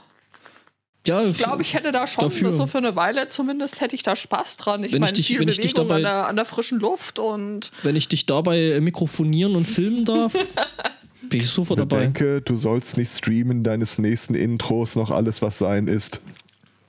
[1.05, 2.53] Ja, Ich glaube, ich hätte da schon Dafür.
[2.53, 4.85] so für eine Weile zumindest hätte ich da Spaß dran.
[4.85, 6.45] Ich Wenn ich meine, dich- viel wenn ich dich Bewegung dabei- an, der, an der
[6.45, 10.33] frischen Luft und Wenn ich dich dabei mikrofonieren und filmen darf,
[11.29, 11.97] bin ich sofort dabei.
[12.07, 16.21] Bedenke, du sollst nicht streamen deines nächsten Intros noch alles, was sein ist.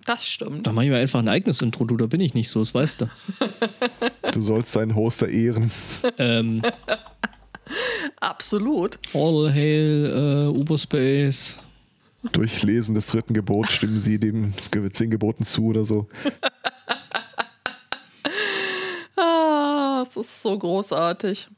[0.06, 0.66] das stimmt.
[0.66, 2.74] Da mache ich mir einfach ein eigenes Intro, du, da bin ich nicht so, das
[2.74, 3.06] weißt du.
[4.32, 5.70] Du sollst deinen Hoster ehren.
[6.18, 6.60] ähm,
[8.20, 8.98] Absolut.
[9.12, 11.58] all hail äh, Uberspace.
[12.32, 16.06] Durch Lesen des dritten Gebots stimmen sie dem Ge- zehn Geboten zu oder so.
[19.16, 21.48] Ah, es ist so großartig.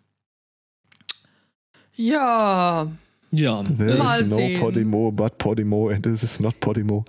[1.97, 2.87] Ja,
[3.31, 4.61] Ja, There Mal is no sehen.
[4.61, 7.05] Podimo but Podimo and this is not Podimo.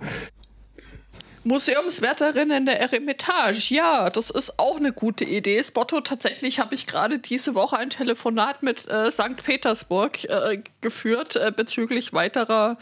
[1.48, 3.74] Museumswärterin in der Eremitage.
[3.74, 5.64] Ja, das ist auch eine gute Idee.
[5.64, 9.42] Spotto, tatsächlich habe ich gerade diese Woche ein Telefonat mit äh, St.
[9.42, 12.76] Petersburg äh, geführt äh, bezüglich weiterer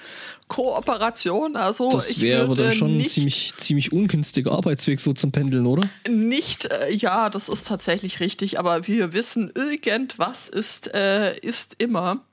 [0.49, 1.57] Kooperation.
[1.57, 5.89] Also das ich wäre dann schon ein ziemlich, ziemlich ungünstiger Arbeitsweg so zum Pendeln, oder?
[6.09, 12.25] nicht äh, ja, das ist tatsächlich richtig, aber wir wissen, irgendwas ist, äh, ist immer.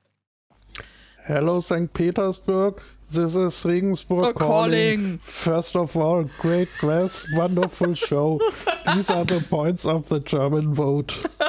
[1.18, 1.92] Hello, St.
[1.92, 2.82] Petersburg.
[3.12, 5.18] This is Regensburg Oh, calling.
[5.22, 8.40] First of all, great dress, wonderful show.
[8.94, 11.12] These are the points of the German vote.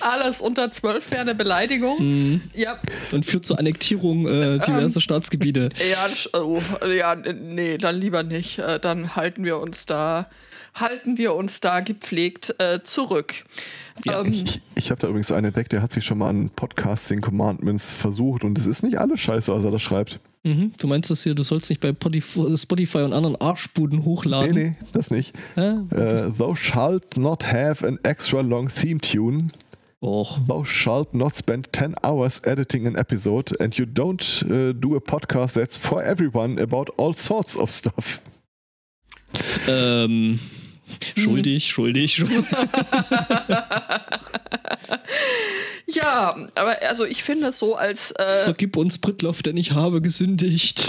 [0.00, 1.96] Alles unter zwölf wäre eine Beleidigung.
[1.98, 2.40] Mhm.
[2.54, 2.78] Ja,
[3.12, 5.68] Und führt zur Annektierung äh, diverser Staatsgebiete.
[5.90, 8.58] Ja, oh, ja, nee, dann lieber nicht.
[8.58, 10.26] Äh, Dann halten wir uns da,
[10.74, 13.44] halten wir uns da gepflegt äh, zurück.
[14.04, 16.50] Ja, ähm, Ich, ich habe da übrigens einen entdeckt, der hat sich schon mal an
[16.50, 20.20] Podcasting Commandments versucht und es ist nicht alles scheiße, was er da schreibt.
[20.44, 20.72] Mhm.
[20.78, 24.54] Du meinst das hier, du sollst nicht bei Podif- Spotify und anderen Arschbuden Nee, hochladen?
[24.54, 25.34] nee, das nicht.
[25.56, 25.78] Hä?
[25.94, 29.48] Äh, thou shalt not have an extra long theme tune.
[30.00, 30.38] Och.
[30.46, 35.00] Thou shalt not spend 10 hours editing an episode and you don't uh, do a
[35.00, 38.20] podcast that's for everyone about all sorts of stuff.
[39.66, 40.38] Ähm,
[41.16, 42.44] schuldig, schuldig, schuldig.
[45.86, 50.00] ja, aber also ich finde es so als äh, Vergib uns, Britloff, denn ich habe
[50.00, 50.88] gesündigt.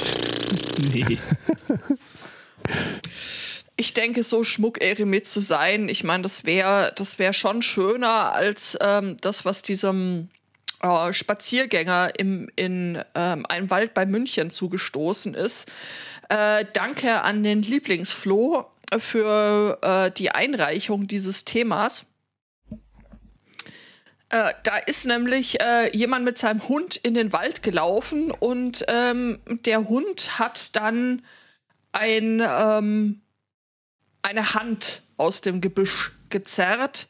[0.77, 1.17] Nee.
[3.75, 8.77] ich denke, so Schmuck-Eremit zu sein, ich meine, das wäre das wär schon schöner als
[8.81, 10.29] ähm, das, was diesem
[10.81, 15.71] äh, Spaziergänger im, in ähm, einem Wald bei München zugestoßen ist.
[16.29, 18.65] Äh, danke an den Lieblingsfloh
[18.97, 22.05] für äh, die Einreichung dieses Themas.
[24.29, 29.39] Äh, da ist nämlich äh, jemand mit seinem Hund in den Wald gelaufen und ähm,
[29.65, 31.23] der Hund hat dann
[31.91, 33.21] ein, ähm,
[34.21, 37.08] eine Hand aus dem Gebüsch gezerrt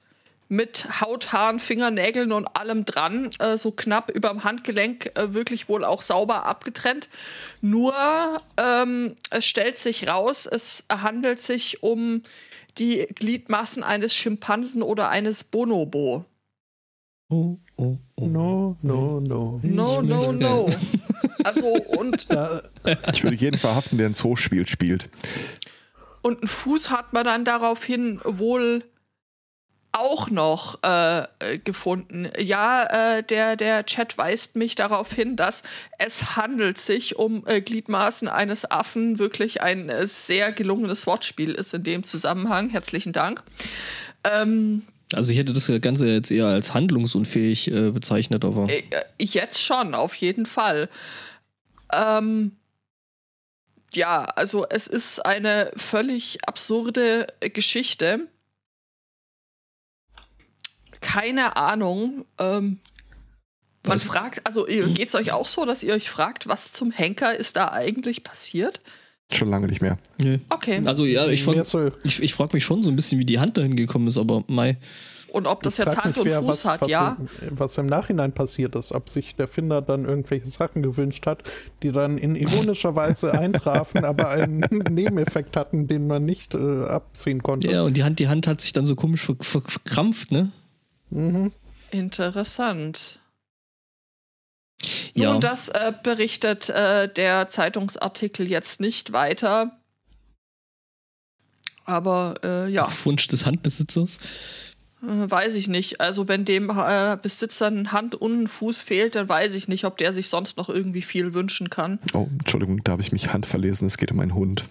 [0.49, 5.85] mit Haut, Haaren, Fingernägeln und allem dran, äh, so knapp überm Handgelenk, äh, wirklich wohl
[5.85, 7.07] auch sauber abgetrennt.
[7.62, 7.93] Nur
[8.57, 12.23] ähm, es stellt sich raus, es handelt sich um
[12.79, 16.25] die Gliedmaßen eines Schimpansen oder eines Bonobo.
[17.31, 18.25] Oh, oh, oh.
[18.25, 19.59] No, no, no.
[19.62, 20.69] No, Ich no, möchte- no.
[21.43, 22.27] Also, und,
[23.13, 25.09] Ich würde jeden verhaften, der ein Zoospiel spielt.
[26.21, 28.83] und einen Fuß hat man dann daraufhin wohl
[29.91, 31.28] auch noch äh,
[31.63, 32.30] gefunden.
[32.38, 35.63] Ja, äh, der, der Chat weist mich darauf hin, dass
[35.97, 39.17] es handelt sich um äh, Gliedmaßen eines Affen.
[39.19, 42.69] Wirklich ein äh, sehr gelungenes Wortspiel ist in dem Zusammenhang.
[42.69, 43.41] Herzlichen Dank.
[44.23, 48.84] Ähm, Also ich hätte das Ganze jetzt eher als handlungsunfähig äh, bezeichnet, aber Äh,
[49.17, 50.88] Jetzt schon, auf jeden Fall.
[51.91, 52.52] Ähm,
[53.93, 58.28] ja, also es ist eine völlig absurde Geschichte.
[61.01, 62.25] Keine Ahnung.
[62.38, 62.79] Ähm,
[63.85, 66.91] man Was- fragt, also geht es euch auch so, dass ihr euch fragt, was zum
[66.91, 68.81] Henker ist da eigentlich passiert?
[69.31, 69.97] Schon lange nicht mehr.
[70.17, 70.39] nö.
[70.49, 70.81] Okay.
[70.85, 73.39] Also ja, ich, frag, so, ich, ich frage mich schon so ein bisschen, wie die
[73.39, 74.77] Hand dahin gekommen ist, aber Mai.
[75.31, 77.15] Und ob das ich jetzt Hand mich, und Fuß was, hat, was ja.
[77.19, 81.43] Im, was im Nachhinein passiert ist, ob sich der Finder dann irgendwelche Sachen gewünscht hat,
[81.83, 87.43] die dann in ironischer Weise eintrafen, aber einen Nebeneffekt hatten, den man nicht äh, abziehen
[87.43, 87.69] konnte.
[87.71, 90.51] Ja, und die Hand, die Hand hat sich dann so komisch ver ver verkrampft, ne?
[91.09, 91.51] Mhm.
[91.91, 93.19] Interessant.
[95.13, 95.33] Ja.
[95.33, 99.77] Nun, das äh, berichtet äh, der Zeitungsartikel jetzt nicht weiter.
[101.83, 104.19] Aber äh, ja, Wunsch des Handbesitzers.
[105.01, 105.99] äh, weiß ich nicht.
[105.99, 109.97] Also wenn dem äh, Besitzer Hand und ein Fuß fehlt, dann weiß ich nicht, ob
[109.97, 111.99] der sich sonst noch irgendwie viel wünschen kann.
[112.13, 113.87] Oh, Entschuldigung, da habe ich mich handverlesen.
[113.87, 114.63] Es geht um einen Hund.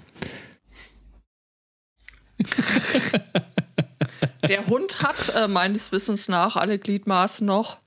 [4.48, 7.78] Der Hund hat äh, meines Wissens nach alle Gliedmaßen noch.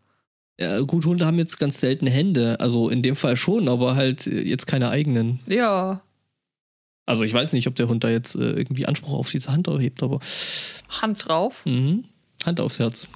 [0.59, 2.59] Ja, gut, Hunde haben jetzt ganz selten Hände.
[2.59, 5.39] Also in dem Fall schon, aber halt äh, jetzt keine eigenen.
[5.47, 6.01] Ja.
[7.05, 9.67] Also ich weiß nicht, ob der Hund da jetzt äh, irgendwie Anspruch auf diese Hand
[9.67, 10.19] erhebt, aber
[10.89, 11.65] Hand drauf.
[11.65, 12.05] mhm.
[12.45, 13.07] Hand aufs Herz.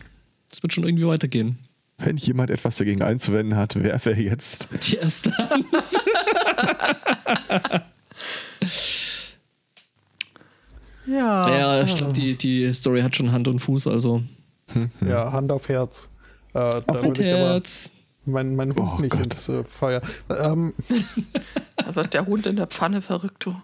[0.52, 1.60] Es wird schon irgendwie weitergehen.
[1.98, 4.68] Wenn jemand etwas dagegen einzuwenden hat, wer wäre jetzt?
[4.84, 5.66] Die erste Hand.
[11.08, 11.50] Ja.
[11.50, 14.22] Ja, ich glaube, die, die Story hat schon Hand und Fuß, also.
[15.08, 16.08] Ja, Hand auf Herz.
[16.54, 17.90] Äh, aber Herz.
[18.26, 19.22] mein, mein Hund Oh nicht Gott.
[19.26, 20.02] ins äh, Feuer.
[20.30, 20.74] Ähm,
[21.76, 23.56] Da wird der Hund in der Pfanne verrückt, du.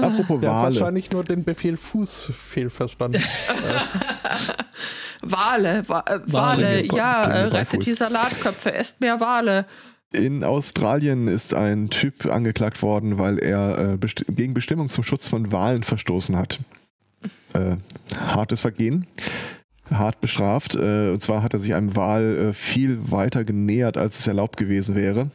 [0.00, 0.74] Apropos der hat Wale.
[0.74, 3.22] wahrscheinlich nur den Befehl Fuß fehlverstanden.
[5.22, 9.64] Wale, Wa äh, Wale, Wale, ja, äh, rettet die Salatköpfe, esst mehr Wale.
[10.12, 15.26] In Australien ist ein Typ angeklagt worden, weil er äh, besti gegen Bestimmung zum Schutz
[15.26, 16.60] von Walen verstoßen hat.
[17.54, 17.76] Äh,
[18.18, 19.06] hartes Vergehen,
[19.90, 20.74] hart bestraft.
[20.74, 24.58] Äh, und zwar hat er sich einem Wal äh, viel weiter genähert, als es erlaubt
[24.58, 25.30] gewesen wäre.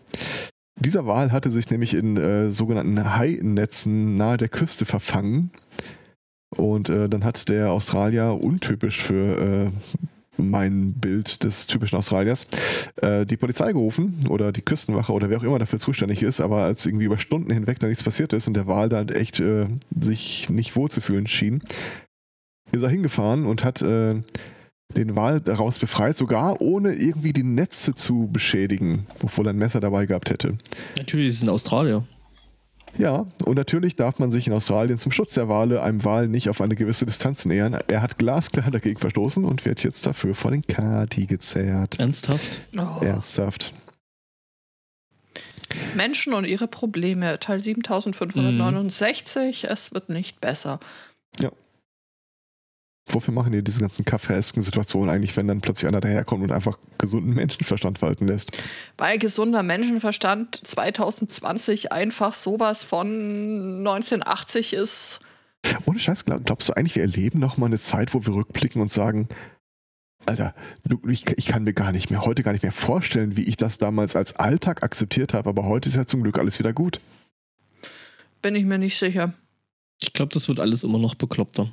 [0.80, 5.52] Dieser Wal hatte sich nämlich in äh, sogenannten Hainetzen nahe der Küste verfangen.
[6.56, 9.72] Und äh, dann hat der Australier, untypisch für
[10.38, 12.46] mein Bild des typischen Australiers,
[13.02, 16.64] äh, die Polizei gerufen oder die Küstenwache oder wer auch immer dafür zuständig ist, aber
[16.64, 19.68] als irgendwie über Stunden hinweg da nichts passiert ist und der Wal dann echt äh,
[20.00, 21.62] sich nicht wohlzufühlen schien,
[22.72, 24.16] ist er hingefahren und hat äh,
[24.96, 29.80] den Wal daraus befreit, sogar ohne irgendwie die Netze zu beschädigen, obwohl er ein Messer
[29.80, 30.58] dabei gehabt hätte.
[30.98, 32.04] Natürlich ist es in Australien.
[32.98, 36.50] Ja, und natürlich darf man sich in Australien zum Schutz der Wale einem Wal nicht
[36.50, 37.78] auf eine gewisse Distanz nähern.
[37.88, 42.00] Er hat glasklar dagegen verstoßen und wird jetzt dafür vor den Kati gezerrt.
[42.00, 42.62] Ernsthaft?
[42.76, 43.04] Oh.
[43.04, 43.74] Ernsthaft.
[45.96, 50.80] Menschen und ihre Probleme, Teil 7569, es wird nicht besser.
[53.10, 56.78] Wofür machen die diese ganzen kafkaesken Situationen eigentlich, wenn dann plötzlich einer daherkommt und einfach
[56.98, 58.52] gesunden Menschenverstand walten lässt?
[58.98, 65.20] Weil gesunder Menschenverstand 2020 einfach sowas von 1980 ist.
[65.86, 68.82] Ohne Scheiß, glaub, glaubst du eigentlich, wir erleben noch mal eine Zeit, wo wir rückblicken
[68.82, 69.30] und sagen,
[70.26, 70.54] Alter,
[70.86, 73.56] du, ich, ich kann mir gar nicht mehr, heute gar nicht mehr vorstellen, wie ich
[73.56, 77.00] das damals als Alltag akzeptiert habe, aber heute ist ja zum Glück alles wieder gut.
[78.42, 79.34] Bin ich mir nicht sicher.
[80.02, 81.72] Ich glaube, das wird alles immer noch bekloppter.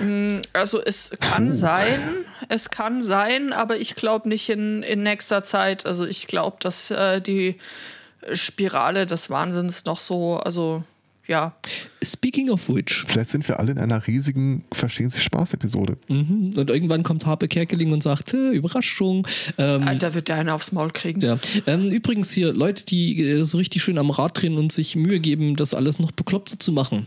[0.00, 1.52] Mm, Also es kann Puh.
[1.52, 2.00] sein,
[2.48, 5.86] es kann sein, aber ich glaube nicht in, in nächster Zeit.
[5.86, 7.56] Also ich glaube, dass äh, die
[8.32, 10.84] Spirale des Wahnsinns noch so, also
[11.26, 11.54] ja,
[12.02, 13.04] Speaking of which.
[13.06, 15.96] Vielleicht sind wir alle in einer riesigen Verstehen Sie Spaß-Episode.
[16.08, 16.54] Mhm.
[16.56, 19.26] Und irgendwann kommt Harpe Kerkeling und sagt, "Äh, Überraschung.
[19.56, 21.20] Ähm, Alter wird der einen aufs Maul kriegen.
[21.20, 21.38] Ja.
[21.68, 25.20] Ähm, übrigens hier Leute, die äh, so richtig schön am Rad drehen und sich Mühe
[25.20, 27.06] geben, das alles noch bekloppter zu machen.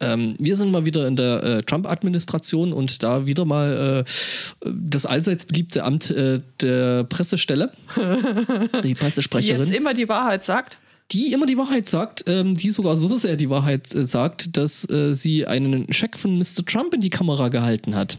[0.00, 5.04] Ähm, wir sind mal wieder in der äh, Trump-Administration und da wieder mal äh, das
[5.06, 10.78] allseits beliebte Amt äh, der Pressestelle, die Die jetzt Pressesprecherin, immer die Wahrheit sagt.
[11.12, 14.88] die immer die Wahrheit sagt, ähm, die sogar so sehr die Wahrheit äh, sagt, dass
[14.90, 16.64] äh, sie einen Scheck von Mr.
[16.64, 18.18] Trump in die Kamera gehalten hat.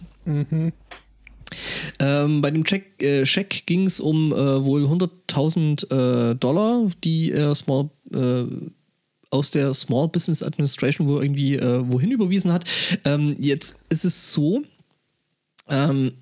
[2.00, 7.32] Ähm, bei dem Check, äh, Scheck ging es um äh, wohl 100.000 äh, Dollar, die
[7.32, 8.44] er Small, äh,
[9.32, 12.65] aus der Small Business Administration wo irgendwie äh, wohin überwiesen hat.
[13.06, 14.62] Ähm, jetzt ist es so,
[15.70, 16.13] ähm,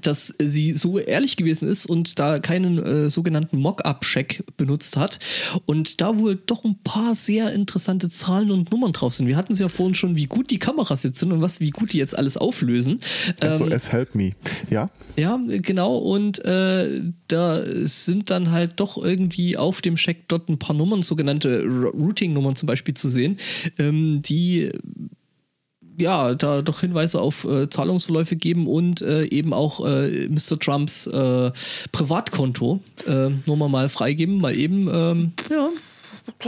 [0.00, 5.18] dass sie so ehrlich gewesen ist und da keinen äh, sogenannten Mock-up-Check benutzt hat
[5.66, 9.26] und da wohl doch ein paar sehr interessante Zahlen und Nummern drauf sind.
[9.26, 11.68] Wir hatten es ja vorhin schon, wie gut die Kameras jetzt sind und was, wie
[11.68, 13.00] gut die jetzt alles auflösen.
[13.42, 14.32] Ähm, SOS Help Me.
[14.70, 14.88] Ja?
[15.16, 15.98] ja, genau.
[15.98, 21.02] Und äh, da sind dann halt doch irgendwie auf dem Scheck dort ein paar Nummern,
[21.02, 23.36] sogenannte Routing-Nummern zum Beispiel zu sehen,
[23.78, 24.70] ähm, die
[25.96, 30.58] ja, da doch Hinweise auf äh, Zahlungsverläufe geben und äh, eben auch äh, Mr.
[30.58, 31.50] Trumps äh,
[31.92, 35.68] Privatkonto äh, nur mal, mal freigeben, mal eben, ähm, ja,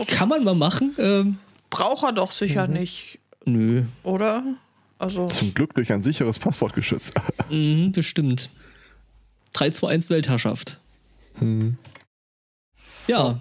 [0.06, 0.94] kann man mal machen.
[0.98, 1.38] Ähm,
[1.70, 2.74] Braucht er doch sicher Mhm.
[2.74, 4.42] nicht, nö, oder?
[4.98, 7.12] Also, Zum Glück durch ein sicheres Passwort geschützt.
[7.50, 8.48] mhm, bestimmt.
[9.52, 10.78] 321 Weltherrschaft.
[11.38, 11.76] Hm.
[13.06, 13.38] Ja,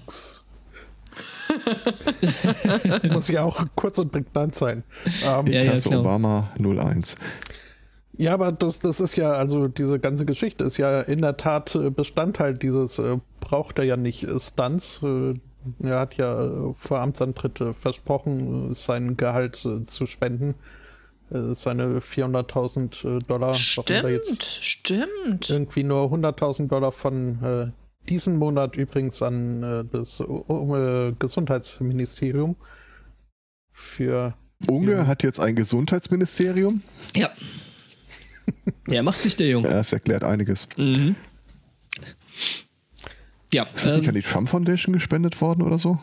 [3.12, 4.84] Muss ja auch kurz und prägnant sein.
[5.28, 6.02] Ähm, Ich Ja, ja, hasse klar.
[6.02, 7.16] Obama 01.
[8.18, 11.76] Ja, aber das, das ist ja, also diese ganze Geschichte ist ja in der Tat
[11.76, 15.02] äh, Bestandteil dieses, äh, braucht er ja nicht äh, Stunts.
[15.04, 15.34] Äh,
[15.84, 20.56] er hat ja äh, vor Amtsantritt versprochen, sein Gehalt äh, zu spenden.
[21.32, 23.56] Seine 400.000 äh, Dollar.
[23.56, 25.50] stimmt, stimmt.
[25.50, 27.72] irgendwie nur 100.000 Dollar von äh,
[28.10, 32.56] diesen Monat übrigens an äh, das äh, Gesundheitsministerium
[33.72, 34.36] für
[34.68, 35.08] Unge Ja.
[35.08, 36.82] hat jetzt ein Gesundheitsministerium.
[37.16, 37.30] ja.
[38.88, 39.70] Ja, macht sich der Junge.
[39.70, 40.68] Das erklärt einiges.
[40.78, 41.16] Mhm.
[43.52, 45.98] Ja, Ist das nicht ähm, an die Trump Foundation gespendet worden oder so?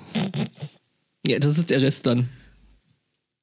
[1.25, 2.29] Ja, das ist der Rest dann.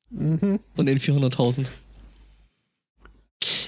[0.10, 0.60] Mhm.
[0.76, 1.70] Von den 400.000.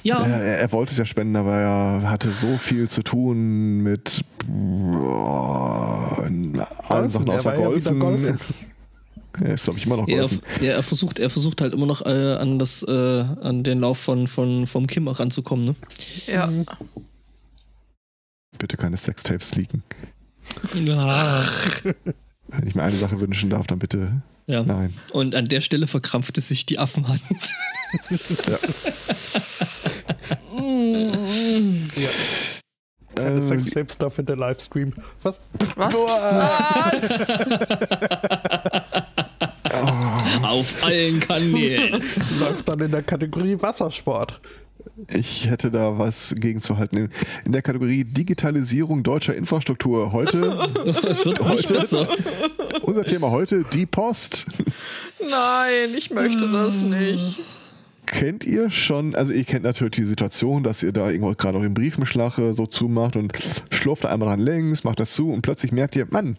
[0.03, 0.25] Ja.
[0.25, 4.23] Er, er wollte es ja spenden, aber er hatte so viel zu tun mit
[6.89, 7.99] allen Sachen Er außer Golfen.
[7.99, 8.39] golfen.
[9.39, 10.41] Er ist, glaube ich, immer noch Ja, er, Golfen.
[10.59, 12.91] ja, er versucht, er versucht halt immer noch äh, an das, äh,
[13.41, 15.75] an den Lauf von, von vom Kim auch ranzukommen, ne?
[16.27, 16.49] Ja.
[18.57, 19.83] Bitte keine Sextapes leaken.
[20.83, 21.45] Ja.
[22.49, 24.63] Wenn ich mir eine Sache wünschen darf, dann bitte ja.
[24.63, 24.93] nein.
[25.13, 27.21] Und an der Stelle verkrampfte sich die Affenhand.
[33.15, 34.91] Keine Ähm, Sextapes, dafür der Livestream.
[35.21, 35.41] Was?
[35.75, 35.93] Was?
[35.93, 37.41] Was?
[40.43, 42.01] Auf allen Kanälen.
[42.39, 44.39] Läuft dann in der Kategorie Wassersport.
[45.13, 46.97] Ich hätte da was gegenzuhalten.
[46.97, 47.09] In,
[47.45, 50.11] in der Kategorie Digitalisierung deutscher Infrastruktur.
[50.11, 50.37] Heute,
[51.07, 52.07] Es wird nicht besser.
[52.83, 54.45] unser Thema heute, die Post.
[55.19, 57.39] Nein, ich möchte das nicht.
[58.05, 61.63] Kennt ihr schon, also ihr kennt natürlich die Situation, dass ihr da irgendwo gerade auch
[61.63, 63.31] im Briefumschlag äh, so zumacht und
[63.71, 66.37] schlurft da einmal dran längs, macht das zu und plötzlich merkt ihr, Mann,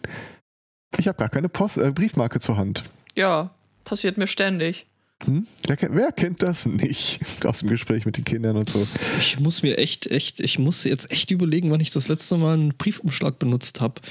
[0.97, 2.83] ich habe gar keine Post, äh, Briefmarke zur Hand.
[3.15, 3.51] Ja,
[3.85, 4.85] passiert mir ständig.
[5.25, 5.47] Hm?
[5.65, 7.19] Wer, kennt, wer kennt das nicht?
[7.45, 8.85] Aus dem Gespräch mit den Kindern und so.
[9.19, 12.55] Ich muss mir echt, echt, ich muss jetzt echt überlegen, wann ich das letzte Mal
[12.55, 14.01] einen Briefumschlag benutzt habe.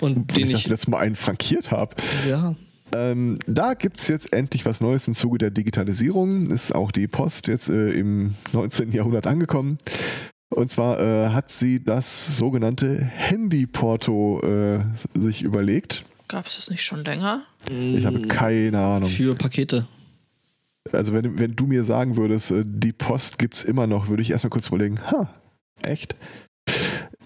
[0.00, 1.96] Und Wenn den ich das ich, letzte Mal einen frankiert habe.
[2.28, 2.54] ja,
[2.94, 6.50] Ähm, da gibt es jetzt endlich was Neues im Zuge der Digitalisierung.
[6.50, 8.92] Ist auch die Post jetzt äh, im 19.
[8.92, 9.78] Jahrhundert angekommen.
[10.50, 14.80] Und zwar äh, hat sie das sogenannte Handyporto äh,
[15.18, 16.04] sich überlegt.
[16.28, 17.42] Gab es das nicht schon länger?
[17.70, 19.08] Ich habe keine Ahnung.
[19.08, 19.86] für Pakete.
[20.92, 24.22] Also wenn, wenn du mir sagen würdest, äh, die Post gibt es immer noch, würde
[24.22, 25.28] ich erstmal kurz überlegen, ha,
[25.82, 26.16] echt?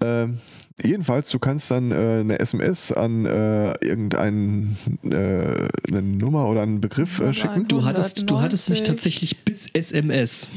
[0.00, 0.38] Ähm,
[0.80, 4.68] jedenfalls, du kannst dann äh, eine SMS an äh, irgendeine
[5.04, 7.68] äh, eine Nummer oder einen Begriff äh, schicken.
[7.68, 8.86] Du hattest, du hattest mich 190.
[8.86, 10.48] tatsächlich bis SMS.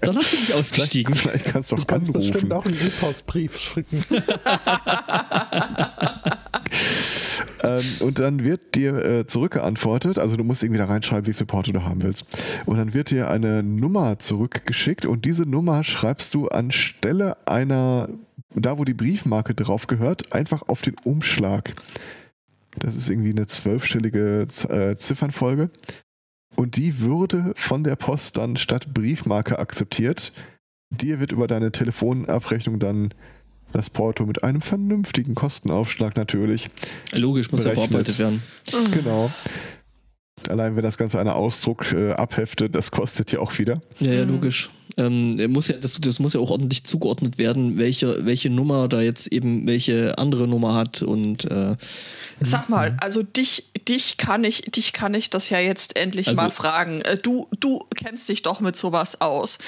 [0.00, 1.14] Danach bin ich ausgestiegen.
[1.14, 2.54] Vielleicht kannst du Du auch kannst bestimmt anrufen.
[2.54, 4.00] auch einen E-Post-Brief schicken.
[7.62, 11.46] Ähm, und dann wird dir äh, zurückgeantwortet, also du musst irgendwie da reinschreiben, wie viel
[11.46, 12.26] Porto du haben willst.
[12.66, 18.08] Und dann wird dir eine Nummer zurückgeschickt und diese Nummer schreibst du anstelle einer,
[18.54, 21.74] da wo die Briefmarke drauf gehört, einfach auf den Umschlag.
[22.78, 25.70] Das ist irgendwie eine zwölfstellige äh, Ziffernfolge.
[26.56, 30.32] Und die würde von der Post dann statt Briefmarke akzeptiert.
[30.90, 33.10] Dir wird über deine Telefonabrechnung dann
[33.72, 36.68] das Porto mit einem vernünftigen Kostenaufschlag natürlich
[37.12, 37.90] Logisch, muss ja Berechnet.
[37.90, 38.42] bearbeitet werden.
[38.92, 39.30] Genau.
[40.48, 43.82] Allein wenn das Ganze einer Ausdruck äh, abheftet, das kostet ja auch wieder.
[44.00, 44.32] Ja, ja, Mhm.
[44.32, 44.70] logisch.
[44.96, 49.00] Ähm, muss ja, das, das muss ja auch ordentlich zugeordnet werden, welche, welche Nummer da
[49.00, 51.76] jetzt eben welche andere Nummer hat und äh,
[52.42, 56.40] Sag mal, also dich, dich kann ich, dich kann ich das ja jetzt endlich Also-
[56.40, 57.02] mal fragen.
[57.02, 59.58] Äh, Du, du kennst dich doch mit sowas aus.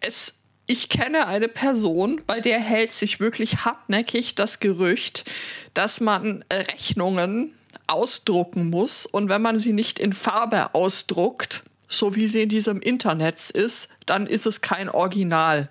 [0.00, 0.34] Es,
[0.66, 5.30] ich kenne eine Person, bei der hält sich wirklich hartnäckig das Gerücht,
[5.74, 7.52] dass man äh, Rechnungen
[7.86, 12.80] ausdrucken muss und wenn man sie nicht in Farbe ausdruckt, so wie sie in diesem
[12.80, 15.70] Internet ist, dann ist es kein Original.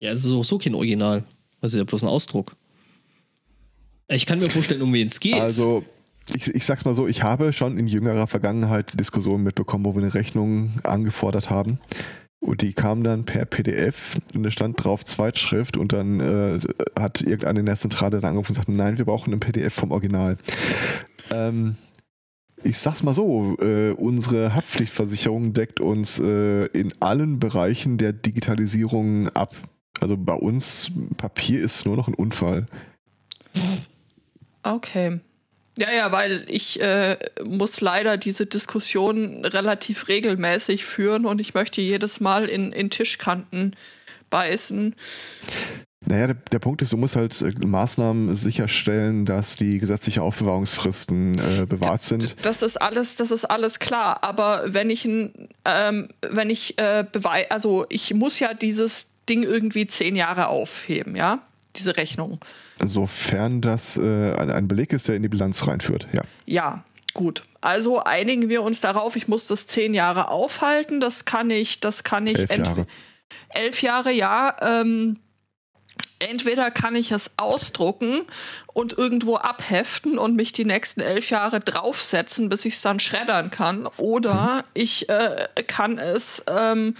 [0.00, 1.24] ja, es ist auch so kein Original.
[1.60, 2.56] Das ist ja bloß ein Ausdruck.
[4.08, 5.40] Ich kann mir vorstellen, um wen es geht.
[5.40, 5.84] Also,
[6.34, 10.02] ich, ich sag's mal so, ich habe schon in jüngerer Vergangenheit Diskussionen mitbekommen, wo wir
[10.02, 11.78] eine Rechnung angefordert haben.
[12.40, 16.58] Und die kam dann per PDF und da stand drauf Zweitschrift und dann äh,
[16.98, 19.90] hat irgendeine in der Zentrale dann angerufen und gesagt, nein, wir brauchen ein PDF vom
[19.90, 20.36] Original.
[21.30, 21.76] Ähm,
[22.62, 29.28] ich sag's mal so, äh, unsere Haftpflichtversicherung deckt uns äh, in allen Bereichen der Digitalisierung
[29.28, 29.54] ab.
[30.00, 32.66] Also bei uns, Papier ist nur noch ein Unfall.
[34.62, 35.20] Okay.
[35.80, 41.80] Ja, ja, weil ich äh, muss leider diese Diskussion relativ regelmäßig führen und ich möchte
[41.80, 43.74] jedes Mal in, in Tischkanten
[44.28, 44.94] beißen.
[46.04, 51.38] Naja, der, der Punkt ist, du musst halt äh, Maßnahmen sicherstellen, dass die gesetzliche Aufbewahrungsfristen
[51.38, 52.36] äh, bewahrt sind.
[52.42, 54.22] Das ist alles, das ist alles klar.
[54.22, 57.06] Aber wenn ich ein, ähm, wenn ich äh,
[57.48, 61.40] also ich muss ja dieses Ding irgendwie zehn Jahre aufheben, ja,
[61.74, 62.38] diese Rechnung.
[62.84, 66.22] Sofern das äh, ein, Beleg ist, der in die Bilanz reinführt, ja.
[66.46, 67.44] Ja, gut.
[67.60, 71.00] Also einigen wir uns darauf, ich muss das zehn Jahre aufhalten.
[71.00, 72.86] Das kann ich, das kann ich Elf Jahre.
[73.50, 74.56] elf Jahre, ja.
[74.62, 75.18] Ähm,
[76.20, 78.22] entweder kann ich es ausdrucken
[78.72, 83.50] und irgendwo abheften und mich die nächsten elf Jahre draufsetzen, bis ich es dann schreddern
[83.50, 86.94] kann, oder ich äh, kann es ähm,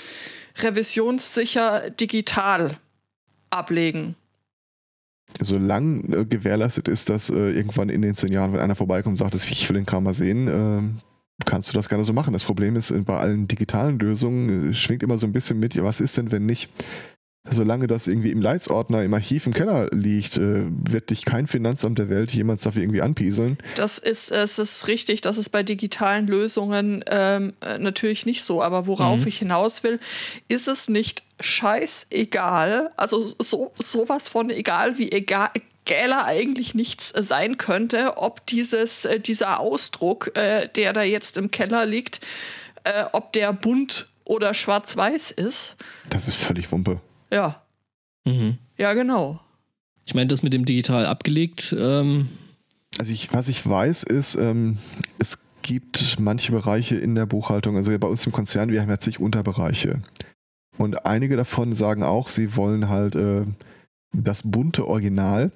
[0.59, 2.76] revisionssicher digital
[3.51, 4.16] ablegen.
[5.41, 9.31] Solange äh, gewährleistet ist, dass äh, irgendwann in den zehn Jahren, wenn einer vorbeikommt und
[9.31, 10.83] sagt, ich will den Kram mal sehen, äh,
[11.47, 12.33] kannst du das gerne so machen.
[12.33, 15.85] Das Problem ist, bei allen digitalen Lösungen äh, schwingt immer so ein bisschen mit, ja,
[15.85, 16.70] was ist denn, wenn nicht?
[17.49, 21.99] Solange das irgendwie im Leitsordner im Archiv im Keller liegt, äh, wird dich kein Finanzamt
[21.99, 23.57] der Welt jemals dafür irgendwie anpieseln.
[23.76, 28.62] Das ist, es ist richtig, das ist bei digitalen Lösungen ähm, äh, natürlich nicht so.
[28.62, 29.26] Aber worauf mhm.
[29.28, 29.99] ich hinaus will,
[30.49, 35.51] ist es nicht scheißegal, also so, sowas von egal wie egal,
[35.84, 41.51] Gäler eigentlich nichts sein könnte, ob dieses, äh, dieser Ausdruck, äh, der da jetzt im
[41.51, 42.20] Keller liegt,
[42.84, 45.76] äh, ob der bunt oder schwarz-weiß ist.
[46.09, 47.01] Das ist völlig Wumpe.
[47.32, 47.62] Ja.
[48.24, 48.59] Mhm.
[48.76, 49.41] Ja, genau.
[50.07, 51.74] Ich meine, das mit dem digital abgelegt.
[51.78, 52.28] Ähm
[52.99, 54.78] also ich, was ich weiß, ist, ähm,
[55.18, 58.99] es gibt manche Bereiche in der Buchhaltung, also bei uns im Konzern, wir haben ja
[58.99, 60.01] zig Unterbereiche.
[60.81, 63.45] Und einige davon sagen auch, sie wollen halt äh,
[64.16, 65.51] das bunte Original.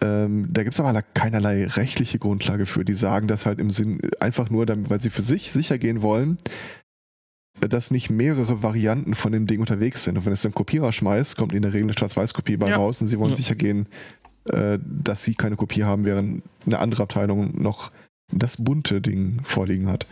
[0.00, 2.86] Ähm, da gibt es aber keinerlei rechtliche Grundlage für.
[2.86, 6.38] Die sagen das halt im Sinn, einfach nur, weil sie für sich sicher gehen wollen,
[7.60, 10.16] dass nicht mehrere Varianten von dem Ding unterwegs sind.
[10.16, 12.76] Und wenn es dann Kopierer schmeißt, kommt in der Regel eine Schwarz-Weiß-Kopie bei ja.
[12.76, 13.36] raus und sie wollen ja.
[13.36, 13.86] sicher gehen,
[14.48, 17.92] äh, dass sie keine Kopie haben, während eine andere Abteilung noch
[18.32, 20.06] das bunte Ding vorliegen hat.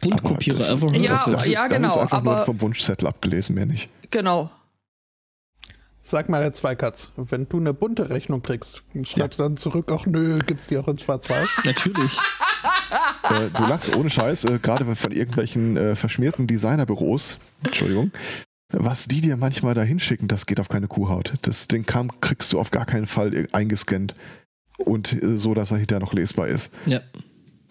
[0.00, 0.94] Buntkopierer ever.
[0.94, 1.88] Ja, das, das, ja, genau.
[1.88, 3.88] Das ist einfach aber nur vom Wunschzettel abgelesen, mehr nicht.
[4.10, 4.50] Genau.
[6.02, 9.48] Sag mal, Herr Zweikatz, wenn du eine bunte Rechnung kriegst, schreibst du ja.
[9.48, 11.48] dann zurück, ach nö, gibt's die auch in Schwarz-Weiß?
[11.64, 12.18] Natürlich.
[13.30, 18.12] äh, du lachst ohne Scheiß, äh, gerade von irgendwelchen äh, verschmierten Designerbüros, Entschuldigung,
[18.72, 21.34] was die dir manchmal da hinschicken, das geht auf keine Kuhhaut.
[21.42, 24.14] Das, den Kram kriegst du auf gar keinen Fall eingescannt
[24.78, 26.74] und äh, so, dass er hinterher noch lesbar ist.
[26.86, 27.00] Ja.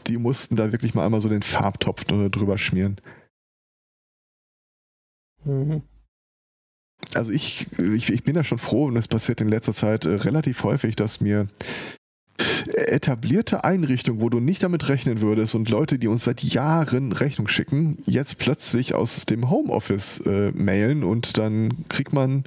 [0.09, 2.99] Die mussten da wirklich mal einmal so den Farbtopf drüber schmieren.
[5.45, 5.83] Mhm
[7.15, 10.09] also ich, ich, ich bin da schon froh und es passiert in letzter Zeit äh,
[10.09, 11.47] relativ häufig, dass mir
[12.73, 17.47] etablierte Einrichtungen, wo du nicht damit rechnen würdest und Leute, die uns seit Jahren Rechnung
[17.47, 22.43] schicken, jetzt plötzlich aus dem Homeoffice äh, mailen und dann kriegt man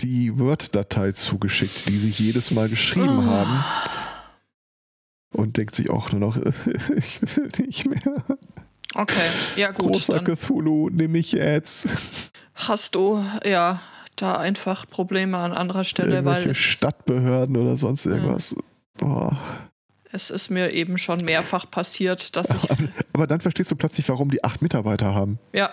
[0.00, 3.26] die Word-Datei zugeschickt, die sie jedes Mal geschrieben oh.
[3.26, 3.64] haben
[5.36, 6.36] und denkt sich auch nur noch,
[6.96, 8.24] ich will nicht mehr.
[8.94, 9.92] Okay, ja gut.
[9.92, 10.24] Großer dann.
[10.24, 13.80] Cthulhu, nehme ich jetzt hast du ja
[14.16, 16.54] da einfach Probleme an anderer Stelle, Irgendwelche weil.
[16.54, 18.56] Stadtbehörden oder sonst irgendwas.
[19.02, 19.30] Oh.
[20.10, 22.70] Es ist mir eben schon mehrfach passiert, dass ich.
[23.12, 25.38] Aber dann verstehst du plötzlich, warum die acht Mitarbeiter haben.
[25.52, 25.70] Ja.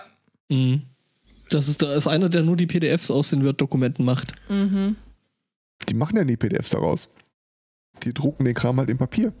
[0.50, 0.82] Mhm.
[1.48, 4.34] Das ist, da ist einer, der nur die PDFs aus den Word-Dokumenten macht.
[4.50, 4.96] Mhm.
[5.88, 7.08] Die machen ja nie PDFs daraus.
[8.04, 9.32] Die drucken den Kram halt im Papier.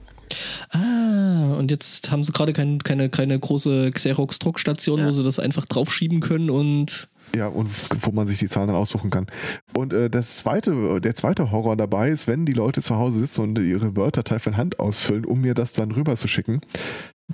[0.70, 5.06] Ah, und jetzt haben sie gerade kein, keine, keine große Xerox-Druckstation, ja.
[5.06, 7.68] wo sie das einfach draufschieben können und ja, und
[8.02, 9.26] wo man sich die Zahlen dann aussuchen kann.
[9.74, 13.40] Und äh, das zweite, der zweite Horror dabei ist, wenn die Leute zu Hause sitzen
[13.42, 16.60] und ihre Word-Datei von Hand ausfüllen, um mir das dann rüber zu schicken.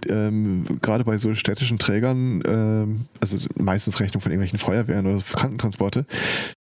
[0.08, 6.06] Ähm, gerade bei so städtischen Trägern, ähm, also meistens Rechnung von irgendwelchen Feuerwehren oder Krankentransporte,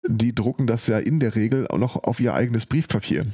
[0.07, 3.25] die drucken das ja in der Regel auch noch auf ihr eigenes Briefpapier.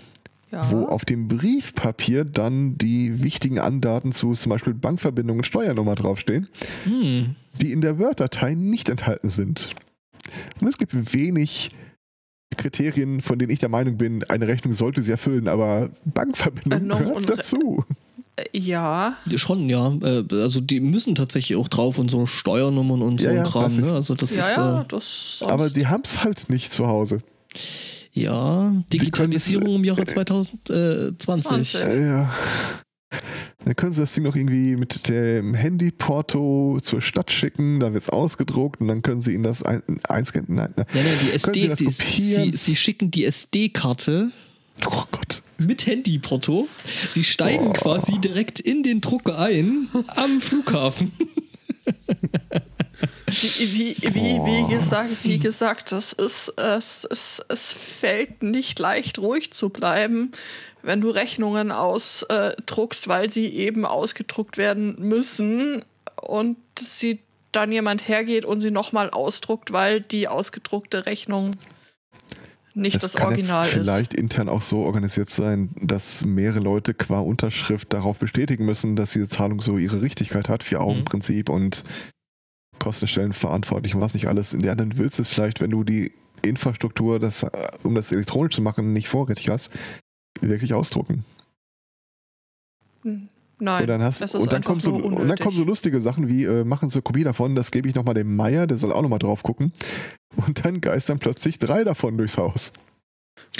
[0.52, 0.72] Ja.
[0.72, 6.48] Wo auf dem Briefpapier dann die wichtigen Andaten zu zum Beispiel Bankverbindungen und Steuernummer draufstehen,
[6.86, 7.36] hm.
[7.62, 9.72] die in der Word-Datei nicht enthalten sind.
[10.62, 11.70] Und es gibt wenig
[12.56, 17.04] Kriterien, von denen ich der Meinung bin, eine Rechnung sollte sie erfüllen, aber Bankverbindung äh,
[17.04, 17.84] gehört dazu.
[18.38, 19.18] Äh, ja.
[19.36, 19.94] Schon, ja.
[20.02, 23.76] Äh, also die müssen tatsächlich auch drauf und so Steuernummern und so ja, ja, Kram.
[23.76, 23.92] Ne?
[23.92, 27.20] Also das ja, ist, ja, das aber die haben es halt nicht zu Hause.
[28.24, 31.74] Ja, Digitalisierung im Jahre 2020.
[31.74, 32.34] Ja.
[33.64, 38.04] Dann können sie das Ding noch irgendwie mit dem Handyporto zur Stadt schicken, dann wird
[38.04, 40.56] es ausgedruckt und dann können sie ihnen das ein, einscannen.
[40.56, 44.32] Nein, nein, nein, die SD, sie, sie, sie, schicken die SD-Karte
[44.86, 45.42] oh Gott.
[45.58, 46.68] mit Handyporto.
[47.12, 47.74] Sie steigen oh.
[47.74, 51.12] quasi direkt in den Drucker ein am Flughafen.
[53.28, 59.20] Wie, wie, wie, wie, gesagt, wie gesagt, das ist, es, es, es fällt nicht leicht,
[59.20, 60.32] ruhig zu bleiben,
[60.82, 65.84] wenn du Rechnungen ausdruckst, weil sie eben ausgedruckt werden müssen
[66.22, 67.20] und sie
[67.52, 71.52] dann jemand hergeht und sie nochmal ausdruckt, weil die ausgedruckte Rechnung
[72.78, 74.20] nicht das, das kann Original ja vielleicht ist.
[74.20, 79.28] intern auch so organisiert sein, dass mehrere Leute qua Unterschrift darauf bestätigen müssen, dass diese
[79.28, 81.56] Zahlung so ihre Richtigkeit hat, Vier-Augen-Prinzip mhm.
[81.56, 81.84] und
[82.80, 84.56] Kostenstellen verantwortlich und was nicht alles.
[84.62, 86.12] Ja, dann willst du es vielleicht, wenn du die
[86.44, 87.46] Infrastruktur, das,
[87.84, 89.72] um das elektronisch zu machen, nicht vorrätig hast,
[90.42, 91.26] wirklich ausdrucken.
[93.04, 93.30] Hm,
[93.60, 93.82] nein.
[93.82, 96.64] Und dann, hast, und dann, kommen so, und dann kommen so lustige Sachen wie, äh,
[96.64, 99.20] machen Sie eine Kopie davon, das gebe ich nochmal dem Meier, der soll auch nochmal
[99.20, 99.72] drauf gucken.
[100.36, 102.74] Und dann geistern plötzlich drei davon durchs Haus.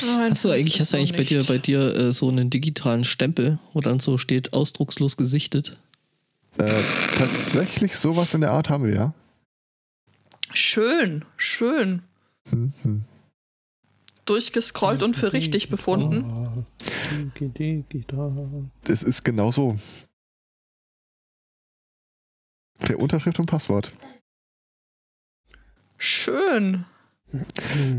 [0.06, 1.48] Nein, Hast du das eigentlich, ist hast du so eigentlich bei dir, nicht.
[1.48, 5.78] bei dir äh, so einen digitalen Stempel, wo dann so steht, ausdruckslos gesichtet?
[6.58, 6.70] Äh,
[7.16, 9.14] tatsächlich sowas in der Art haben wir, ja.
[10.54, 12.04] Schön, schön.
[12.52, 13.04] Mhm.
[14.28, 16.66] Durchgescrollt und für richtig befunden.
[18.88, 19.78] Es ist genau so.
[22.80, 23.92] Per Unterschrift und Passwort.
[25.98, 26.86] Schön.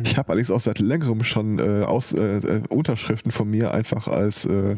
[0.05, 4.47] Ich habe allerdings auch seit längerem schon äh, aus, äh, Unterschriften von mir einfach als
[4.47, 4.77] äh,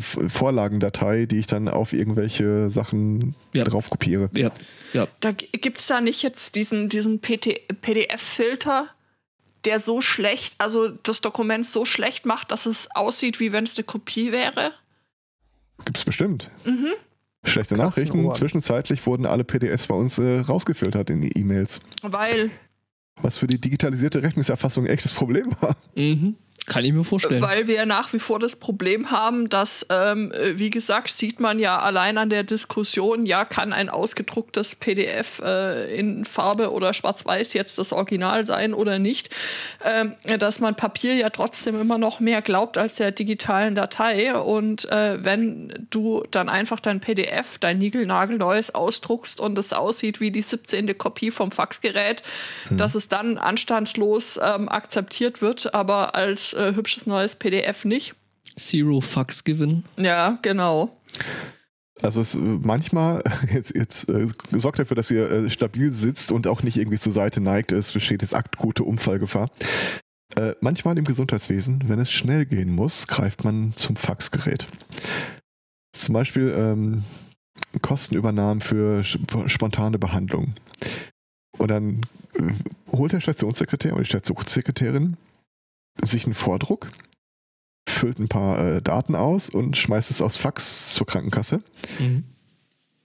[0.00, 3.64] Vorlagendatei, die ich dann auf irgendwelche Sachen Ja.
[3.64, 4.30] drauf kopiere.
[4.34, 4.50] Ja,
[4.92, 5.06] ja.
[5.20, 8.88] Da gibt es da nicht jetzt diesen, diesen PDF-Filter,
[9.64, 13.76] der so schlecht, also das Dokument so schlecht macht, dass es aussieht, wie wenn es
[13.76, 14.72] eine Kopie wäre?
[15.84, 16.50] Gibt's bestimmt.
[16.64, 16.92] Mhm.
[17.44, 18.24] Schlechte Kratzen Nachrichten.
[18.26, 18.34] Ohren.
[18.34, 21.80] Zwischenzeitlich wurden alle PDFs bei uns äh, rausgefiltert in die E-Mails.
[22.02, 22.50] Weil,
[23.22, 25.76] Was für die digitalisierte Rechnungserfassung ein echtes Problem war.
[25.94, 26.36] Mhm.
[26.70, 27.42] Kann ich mir vorstellen.
[27.42, 31.58] weil wir nach wie vor das Problem haben, dass, ähm, äh, wie gesagt, sieht man
[31.58, 37.54] ja allein an der Diskussion, ja, kann ein ausgedrucktes PDF äh, in Farbe oder Schwarz-Weiß
[37.54, 39.30] jetzt das Original sein oder nicht,
[39.84, 44.32] ähm, dass man Papier ja trotzdem immer noch mehr glaubt als der digitalen Datei.
[44.36, 50.30] Und äh, wenn du dann einfach dein PDF, dein niegelnagelneues ausdruckst und es aussieht wie
[50.30, 50.96] die 17.
[50.96, 52.22] Kopie vom Faxgerät,
[52.70, 58.14] dass es dann anstandslos ähm, akzeptiert wird, aber als äh, hübsches neues PDF nicht.
[58.58, 59.84] Zero fucks given.
[59.98, 60.96] Ja, genau.
[62.02, 66.46] Also es, äh, manchmal, jetzt, jetzt äh, sorgt dafür, dass ihr äh, stabil sitzt und
[66.46, 67.72] auch nicht irgendwie zur Seite neigt.
[67.72, 69.48] Es besteht jetzt akute Unfallgefahr.
[70.36, 74.66] Äh, manchmal im Gesundheitswesen, wenn es schnell gehen muss, greift man zum Faxgerät.
[75.92, 77.02] Zum Beispiel ähm,
[77.82, 80.54] Kostenübernahmen für sp- spontane Behandlung.
[81.58, 82.00] Und dann
[82.34, 82.52] äh,
[82.92, 85.16] holt der Stationssekretär oder die Stationssekretärin
[86.02, 86.88] sich einen Vordruck,
[87.88, 91.60] füllt ein paar äh, Daten aus und schmeißt es aus Fax zur Krankenkasse.
[91.98, 92.24] Mhm.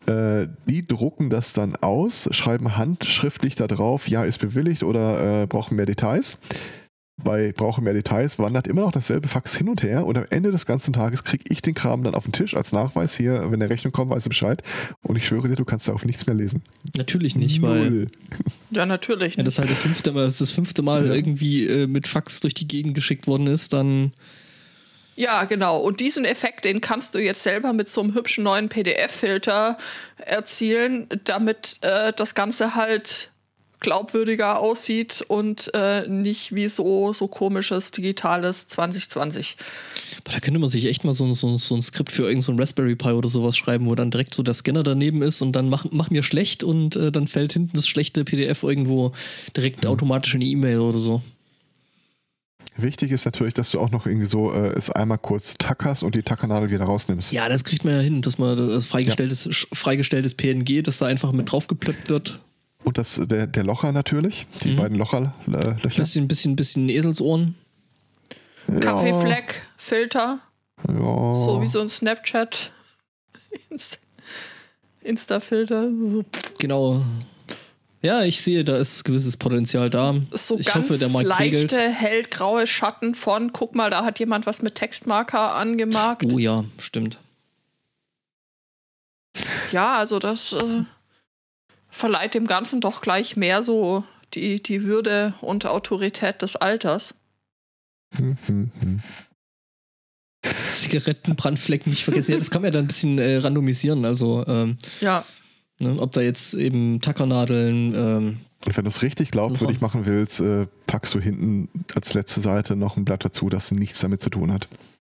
[0.08, 5.48] Äh, die drucken das dann aus, schreiben handschriftlich da drauf, ja, ist bewilligt oder äh,
[5.48, 6.38] brauchen mehr Details.
[7.18, 10.52] Bei brauchen mehr Details wandert immer noch dasselbe Fax hin und her und am Ende
[10.52, 13.62] des ganzen Tages kriege ich den Kram dann auf den Tisch als Nachweis hier, wenn
[13.62, 14.62] der Rechnung kommt, weißt du Bescheid.
[15.02, 16.62] Und ich schwöre dir, du kannst darauf nichts mehr lesen.
[16.98, 18.08] Natürlich nicht, weil Null.
[18.72, 19.36] Ja, natürlich.
[19.36, 21.14] ja, das halt das fünfte Mal, das fünfte Mal Ja.
[21.14, 24.12] irgendwie äh, mit Fax durch die Gegend geschickt worden ist, dann
[25.16, 25.78] Ja, genau.
[25.80, 29.78] Und diesen Effekt, den kannst du jetzt selber mit so einem hübschen neuen PDF-Filter
[30.18, 33.32] erzielen, damit äh, das Ganze halt
[33.80, 39.58] glaubwürdiger aussieht und äh, nicht wie so, so komisches digitales 2020.
[40.24, 42.52] Boah, da könnte man sich echt mal so, so, so ein Skript für irgendein so
[42.54, 45.52] ein Raspberry Pi oder sowas schreiben, wo dann direkt so der Scanner daneben ist und
[45.54, 49.12] dann mach, mach mir schlecht und äh, dann fällt hinten das schlechte PDF irgendwo
[49.56, 51.22] direkt automatisch in die E-Mail oder so.
[52.78, 56.14] Wichtig ist natürlich, dass du auch noch irgendwie so äh, es einmal kurz tackerst und
[56.16, 57.32] die Tackernadel wieder rausnimmst.
[57.32, 60.98] Ja, das kriegt man ja hin, dass man das also freigestelltes, sch- freigestelltes PNG, dass
[60.98, 62.40] da einfach mit draufgeplöppt wird.
[62.86, 64.76] Und das, der, der Locher natürlich, die Mhm.
[64.78, 65.98] beiden Locher, äh, Löcher.
[65.98, 67.56] Bisschen, bisschen, bisschen Eselsohren.
[68.80, 70.40] Kaffeefleck, Filter,
[70.88, 70.94] Ja,
[71.36, 72.72] so wie so ein Snapchat.
[73.70, 74.00] Inst-
[75.02, 75.90] Insta-Filter.
[75.92, 76.24] So,
[76.60, 77.04] Genau.
[78.02, 80.14] Ja, ich sehe, da ist gewisses Potenzial da.
[80.32, 81.72] so ich ganz hoffe, der Markt regelt.
[81.72, 86.26] leichte, hellgraue Schatten von, guck mal, da hat jemand was mit Textmarker angemarkt.
[86.32, 87.18] Oh ja, stimmt.
[89.72, 90.84] Ja, also das äh,
[91.96, 97.16] verleiht dem Ganzen doch gleich mehr so die, die Würde und Autorität des Alters.
[98.16, 99.00] Hm, hm, hm.
[100.74, 102.34] Zigarettenbrandflecken nicht vergessen.
[102.34, 104.06] Ja, das kann man ja dann ein bisschen äh, randomisieren.
[104.06, 105.26] Also, ähm, Ja,
[105.80, 110.42] ne, ob da jetzt eben Tackernadeln, ähm, Und wenn du es richtig glaubwürdig machen willst,
[110.42, 114.30] äh, packst du hinten als letzte Seite noch ein Blatt dazu, das nichts damit zu
[114.30, 114.68] tun hat.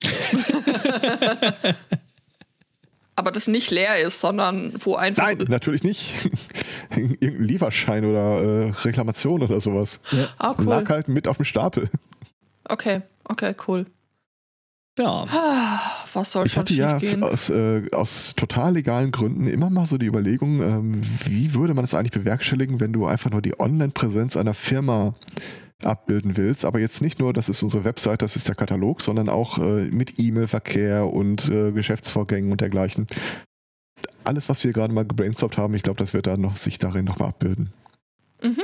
[3.22, 5.26] aber das nicht leer ist, sondern wo einfach.
[5.28, 6.28] Nein, natürlich nicht.
[6.90, 10.02] Irgendein Lieferschein oder äh, Reklamation oder sowas.
[10.40, 10.90] Ah, Lag cool.
[10.90, 11.88] halt mit auf dem Stapel.
[12.68, 13.86] Okay, okay, cool.
[14.98, 15.26] ja.
[15.32, 15.80] Ah,
[16.14, 20.08] Was soll Ich hatte ja aus, äh, aus total legalen Gründen immer mal so die
[20.08, 24.56] Überlegung, ähm, wie würde man das eigentlich bewerkstelligen, wenn du einfach nur die Online-Präsenz einer
[24.56, 25.14] Firma
[25.86, 29.30] abbilden willst, aber jetzt nicht nur, das ist unsere Website, das ist der Katalog, sondern
[29.30, 33.08] auch äh, mit E-Mail-Verkehr und äh, Geschäftsvorgängen und dergleichen.
[34.24, 37.06] Alles, was wir gerade mal gebrainstormt haben, ich glaube, das wird dann noch sich darin
[37.06, 37.74] nochmal abbilden.
[38.42, 38.62] Mhm.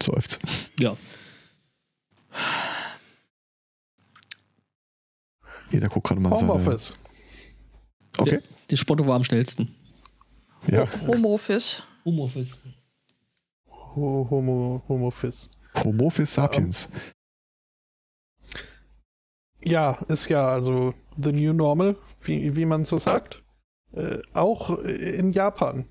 [0.00, 0.72] Seufzt.
[0.78, 0.96] ja.
[5.70, 6.52] Jeder guckt gerade mal seine...
[6.52, 6.94] Homeoffice.
[8.18, 8.40] Okay.
[8.70, 9.74] Der Spotto war am schnellsten.
[10.66, 10.86] Ja.
[11.06, 11.82] Homeoffice.
[12.04, 12.62] Homeoffice.
[13.96, 15.50] Homo, Homofis.
[15.84, 16.88] Homophis sapiens.
[19.60, 23.42] Ja, ist ja also the new normal, wie, wie man so sagt.
[23.92, 25.86] Äh, auch in Japan.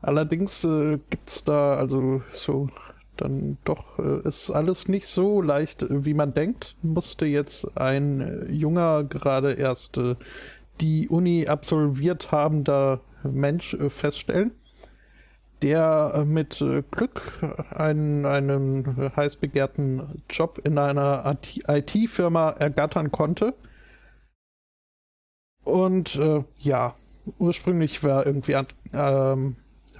[0.00, 2.68] Allerdings äh, gibt's da also so
[3.16, 6.76] dann doch äh, ist alles nicht so leicht, wie man denkt.
[6.82, 10.14] Musste jetzt ein äh, junger, gerade erst äh,
[10.80, 13.00] die Uni absolviert habender
[13.32, 14.52] Mensch äh, feststellen,
[15.62, 17.22] der äh, mit Glück
[17.70, 21.36] einen, einen heiß begehrten Job in einer
[21.68, 23.54] IT-Firma ergattern konnte.
[25.64, 26.20] Und
[26.58, 26.94] ja,
[27.38, 28.56] ursprünglich war irgendwie
[28.92, 29.56] ähm,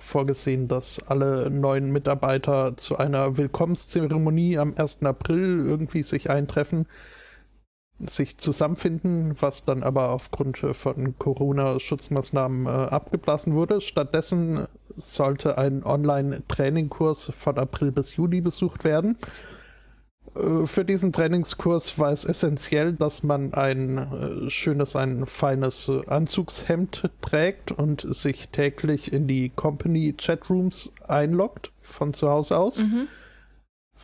[0.06, 5.02] vorgesehen, dass alle neuen Mitarbeiter zu einer Willkommenszeremonie am 1.
[5.02, 6.86] April irgendwie sich eintreffen,
[7.98, 13.80] sich zusammenfinden, was dann aber aufgrund von Corona-Schutzmaßnahmen äh, abgeblasen wurde.
[13.80, 19.16] Stattdessen sollte ein Online-Trainingkurs von April bis Juli besucht werden.
[20.36, 26.06] Äh, für diesen Trainingskurs war es essentiell, dass man ein äh, schönes, ein feines äh,
[26.06, 32.78] Anzugshemd trägt und sich täglich in die Company Chatrooms einloggt von zu Hause aus.
[32.78, 33.08] Mhm.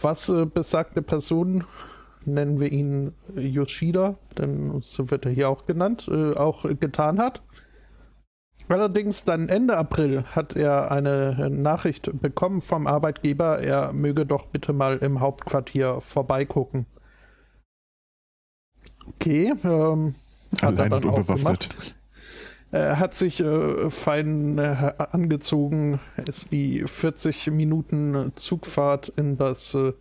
[0.00, 1.64] Was besagte Person,
[2.26, 7.42] nennen wir ihn Yoshida, denn so wird er hier auch genannt, auch getan hat.
[8.68, 14.72] Allerdings dann Ende April hat er eine Nachricht bekommen vom Arbeitgeber, er möge doch bitte
[14.72, 16.86] mal im Hauptquartier vorbeigucken.
[19.08, 20.14] Okay, ähm,
[20.62, 21.96] hat er dann auch gemacht.
[22.70, 29.92] Er hat sich äh, fein äh, angezogen, ist die 40 Minuten Zugfahrt in das äh,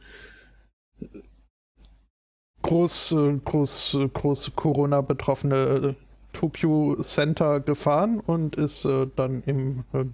[2.62, 5.96] groß, groß, groß Corona betroffene
[6.34, 10.06] Tokyo Center gefahren und ist äh, dann im äh,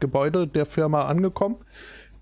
[0.00, 1.56] Gebäude der Firma angekommen.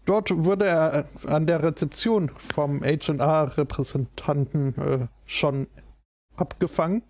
[0.05, 5.68] Dort wurde er an der Rezeption vom HR-Repräsentanten äh, schon
[6.36, 7.03] abgefangen,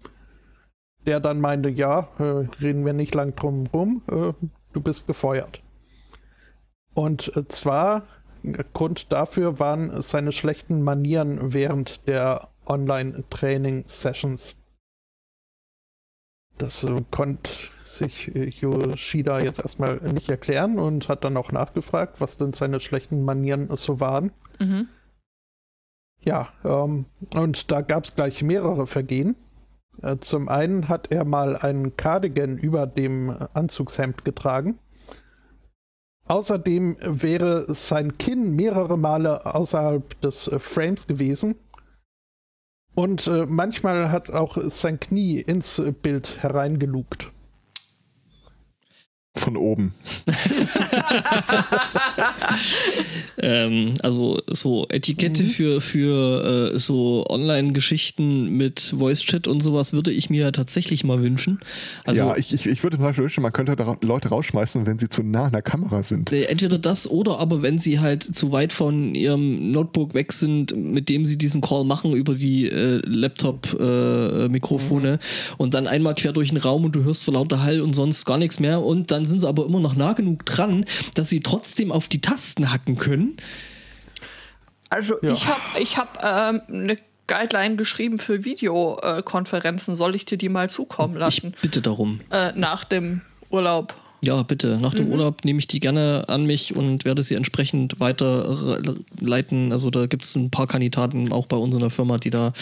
[1.06, 4.32] der dann meinte, ja, äh, reden wir nicht lang drum rum, äh,
[4.72, 5.62] du bist gefeuert.
[6.94, 8.02] Und äh, zwar,
[8.52, 14.56] Grund dafür waren seine schlechten Manieren während der Online-Training-Sessions.
[16.58, 17.50] Das konnte
[17.84, 18.26] sich
[18.60, 23.68] Yoshida jetzt erstmal nicht erklären und hat dann auch nachgefragt, was denn seine schlechten Manieren
[23.76, 24.32] so waren.
[24.58, 24.88] Mhm.
[26.20, 29.36] Ja, ähm, und da gab es gleich mehrere Vergehen.
[30.02, 34.78] Äh, zum einen hat er mal einen Cardigan über dem Anzugshemd getragen.
[36.28, 41.54] Außerdem wäre sein Kinn mehrere Male außerhalb des äh, Frames gewesen
[42.94, 47.30] und äh, manchmal hat auch sein Knie ins Bild hereingelugt.
[49.38, 49.92] Von oben.
[53.38, 55.46] ähm, also so Etikette mhm.
[55.46, 61.60] für, für äh, so Online-Geschichten mit Voice-Chat und sowas würde ich mir tatsächlich mal wünschen.
[62.04, 65.08] Also, ja, ich, ich, ich würde mal wünschen, man könnte da Leute rausschmeißen, wenn sie
[65.08, 66.32] zu nah an der Kamera sind.
[66.32, 70.76] Äh, entweder das oder aber wenn sie halt zu weit von ihrem Notebook weg sind,
[70.76, 75.18] mit dem sie diesen Call machen über die äh, Laptop-Mikrofone äh, mhm.
[75.58, 78.24] und dann einmal quer durch den Raum und du hörst vor lauter Hall und sonst
[78.24, 81.40] gar nichts mehr und dann sind sie aber immer noch nah genug dran, dass sie
[81.40, 83.36] trotzdem auf die Tasten hacken können.
[84.90, 85.32] Also ja.
[85.32, 89.94] ich habe ich hab, ähm, eine Guideline geschrieben für Videokonferenzen.
[89.94, 91.52] Soll ich dir die mal zukommen lassen?
[91.54, 92.20] Ich bitte darum.
[92.30, 93.94] Äh, nach dem Urlaub.
[94.20, 94.78] Ja, bitte.
[94.80, 95.12] Nach dem mhm.
[95.12, 99.70] Urlaub nehme ich die gerne an mich und werde sie entsprechend weiterleiten.
[99.70, 102.52] Also da gibt es ein paar Kandidaten auch bei uns in der Firma, die da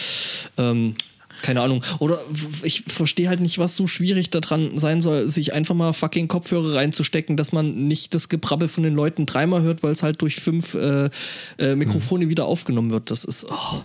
[0.59, 0.95] ähm,
[1.43, 1.83] keine Ahnung.
[1.99, 2.19] Oder
[2.63, 6.75] ich verstehe halt nicht, was so schwierig daran sein soll, sich einfach mal fucking Kopfhörer
[6.75, 10.37] reinzustecken, dass man nicht das Gebrabbel von den Leuten dreimal hört, weil es halt durch
[10.37, 11.11] fünf äh,
[11.59, 12.31] äh, Mikrofone hm.
[12.31, 13.11] wieder aufgenommen wird.
[13.11, 13.47] Das ist.
[13.51, 13.83] Oh.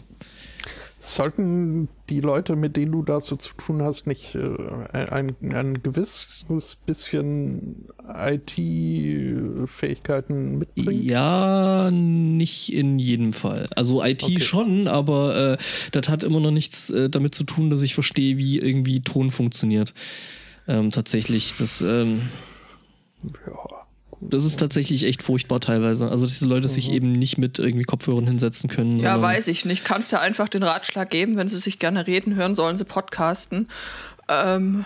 [1.03, 4.55] Sollten die Leute, mit denen du da so zu tun hast, nicht äh,
[4.93, 11.01] ein, ein gewisses bisschen IT-Fähigkeiten mitbringen?
[11.01, 13.67] Ja, nicht in jedem Fall.
[13.75, 14.39] Also IT okay.
[14.39, 15.57] schon, aber äh,
[15.91, 19.31] das hat immer noch nichts äh, damit zu tun, dass ich verstehe, wie irgendwie Ton
[19.31, 19.95] funktioniert.
[20.67, 21.81] Ähm, tatsächlich, das.
[21.81, 22.29] Ähm,
[23.47, 23.80] ja
[24.21, 26.09] das ist tatsächlich echt furchtbar teilweise.
[26.09, 26.71] Also diese Leute mhm.
[26.71, 28.99] sich eben nicht mit irgendwie Kopfhörern hinsetzen können.
[28.99, 29.83] Ja, weiß ich nicht.
[29.83, 33.67] Kannst ja einfach den Ratschlag geben, wenn sie sich gerne reden hören, sollen sie podcasten.
[34.29, 34.85] Ähm.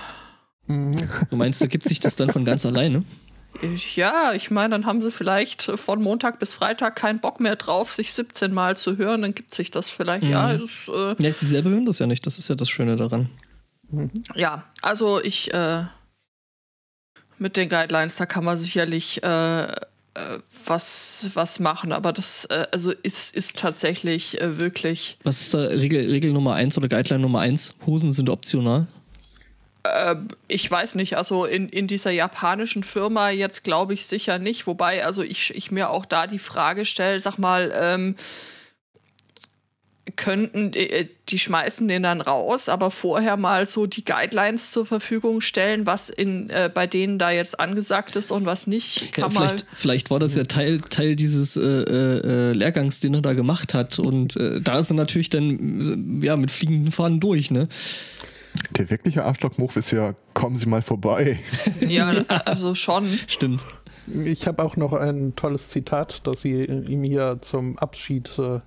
[0.67, 0.97] Mhm.
[1.29, 3.03] Du meinst, da gibt sich das dann von ganz alleine?
[3.95, 7.91] Ja, ich meine, dann haben sie vielleicht von Montag bis Freitag keinen Bock mehr drauf,
[7.91, 10.23] sich 17 Mal zu hören, dann gibt sich das vielleicht.
[10.23, 10.31] Mhm.
[10.31, 12.95] Ja, das, äh ja, sie selber hören das ja nicht, das ist ja das Schöne
[12.95, 13.29] daran.
[13.89, 14.11] Mhm.
[14.33, 15.83] Ja, also ich äh,
[17.37, 19.63] mit den Guidelines, da kann man sicherlich äh,
[20.15, 21.91] äh, was, was machen.
[21.91, 25.17] Aber das äh, also ist, ist tatsächlich äh, wirklich.
[25.23, 27.75] Was ist da Regel, Regel Nummer 1 oder Guideline Nummer 1?
[27.85, 28.87] Hosen sind optional.
[29.83, 34.67] Ähm, ich weiß nicht, also in, in dieser japanischen Firma jetzt glaube ich sicher nicht,
[34.67, 38.15] wobei also ich, ich mir auch da die Frage stelle, sag mal, ähm,
[40.15, 44.85] könnten, die, äh, die, schmeißen den dann raus, aber vorher mal so die Guidelines zur
[44.85, 49.17] Verfügung stellen, was in, äh, bei denen da jetzt angesagt ist und was nicht.
[49.17, 53.33] Ja, vielleicht, vielleicht, war das ja Teil, Teil dieses äh, äh, Lehrgangs, den er da
[53.33, 53.97] gemacht hat.
[53.97, 57.67] Und äh, da ist er natürlich dann ja, mit fliegenden Fahnen durch, ne?
[58.77, 61.39] Der wirkliche Arschloch-Move ist ja, kommen Sie mal vorbei.
[61.87, 63.07] Ja, also schon.
[63.27, 63.65] Stimmt.
[64.07, 68.59] Ich habe auch noch ein tolles Zitat, das sie ihm hier zum Abschied äh, äh,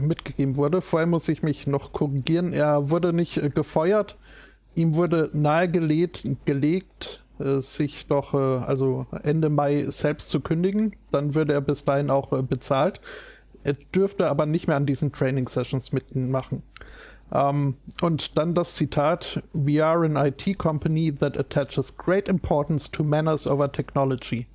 [0.00, 0.80] mitgegeben wurde.
[0.80, 2.52] Vorher muss ich mich noch korrigieren.
[2.52, 4.16] Er wurde nicht äh, gefeuert.
[4.74, 10.96] Ihm wurde nahegelegt, gelegt, äh, sich doch äh, also Ende Mai selbst zu kündigen.
[11.10, 13.00] Dann würde er bis dahin auch äh, bezahlt.
[13.62, 16.62] Er dürfte aber nicht mehr an diesen Training Sessions mitmachen.
[17.32, 22.90] Um, ähm, und dann das Zitat: We are an IT company that attaches great importance
[22.90, 24.48] to manners over technology.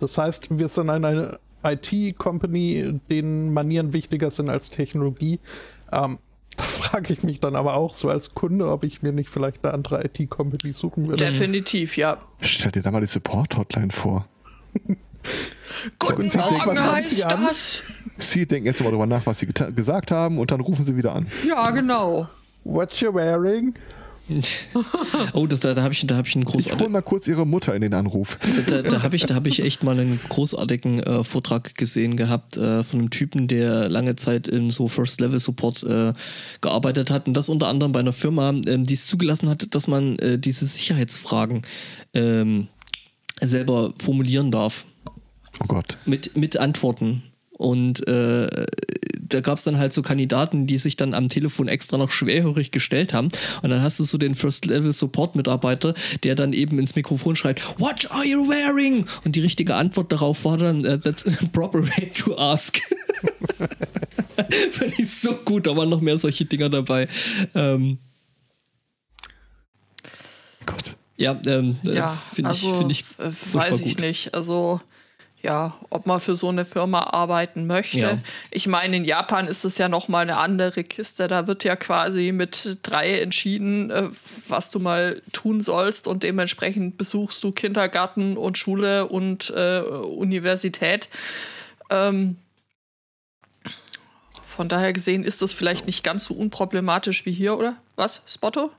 [0.00, 5.38] Das heißt, wir sind eine IT-Company, denen Manieren wichtiger sind als Technologie.
[5.92, 6.18] Ähm,
[6.56, 9.64] da frage ich mich dann aber auch so als Kunde, ob ich mir nicht vielleicht
[9.64, 11.24] eine andere IT-Company suchen würde.
[11.24, 12.18] Definitiv, ja.
[12.42, 14.26] Stell dir da mal die Support-Hotline vor.
[15.98, 17.82] Guten so, Morgen heißt das.
[18.18, 21.14] Sie denken jetzt mal darüber nach, was Sie gesagt haben und dann rufen Sie wieder
[21.14, 21.26] an.
[21.46, 22.28] Ja, genau.
[22.64, 23.74] What you wearing?
[25.32, 26.76] oh, das, da, da habe ich, hab ich einen großartigen.
[26.76, 28.38] Ich hole mal kurz Ihre Mutter in den Anruf.
[28.66, 32.56] Da, da, da habe ich, hab ich echt mal einen großartigen äh, Vortrag gesehen gehabt
[32.56, 36.12] äh, von einem Typen, der lange Zeit in so First-Level-Support äh,
[36.60, 39.88] gearbeitet hat und das unter anderem bei einer Firma, ähm, die es zugelassen hat, dass
[39.88, 41.62] man äh, diese Sicherheitsfragen
[42.14, 42.68] ähm,
[43.40, 44.86] selber formulieren darf.
[45.60, 45.98] Oh Gott.
[46.06, 47.22] Mit, mit Antworten.
[47.52, 48.46] Und äh,
[49.32, 52.70] da gab es dann halt so Kandidaten, die sich dann am Telefon extra noch schwerhörig
[52.70, 53.30] gestellt haben.
[53.62, 58.24] Und dann hast du so den First-Level-Support-Mitarbeiter, der dann eben ins Mikrofon schreit, What are
[58.24, 59.06] you wearing?
[59.24, 62.80] Und die richtige Antwort darauf war dann, uh, That's a proper way to ask.
[64.72, 67.08] Fand ich so gut, da waren noch mehr solche Dinger dabei.
[67.54, 67.98] Ähm,
[70.66, 70.96] Gott.
[71.16, 74.00] Ja, ähm, äh, ja finde also, ich, find ich äh, weiß ich gut.
[74.00, 74.34] nicht.
[74.34, 74.80] Also
[75.42, 77.98] ja, ob man für so eine Firma arbeiten möchte.
[77.98, 78.18] Ja.
[78.50, 81.28] Ich meine, in Japan ist es ja noch mal eine andere Kiste.
[81.28, 84.08] Da wird ja quasi mit drei entschieden, äh,
[84.48, 91.08] was du mal tun sollst und dementsprechend besuchst du Kindergarten und Schule und äh, Universität.
[91.88, 92.36] Ähm,
[94.46, 97.76] von daher gesehen ist das vielleicht nicht ganz so unproblematisch wie hier, oder?
[97.96, 98.70] Was, Spotto?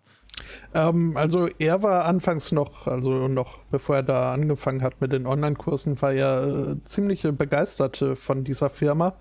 [0.74, 5.26] Ähm, also er war anfangs noch, also noch bevor er da angefangen hat mit den
[5.26, 9.14] Online-Kursen, war er äh, ziemlich begeistert äh, von dieser Firma,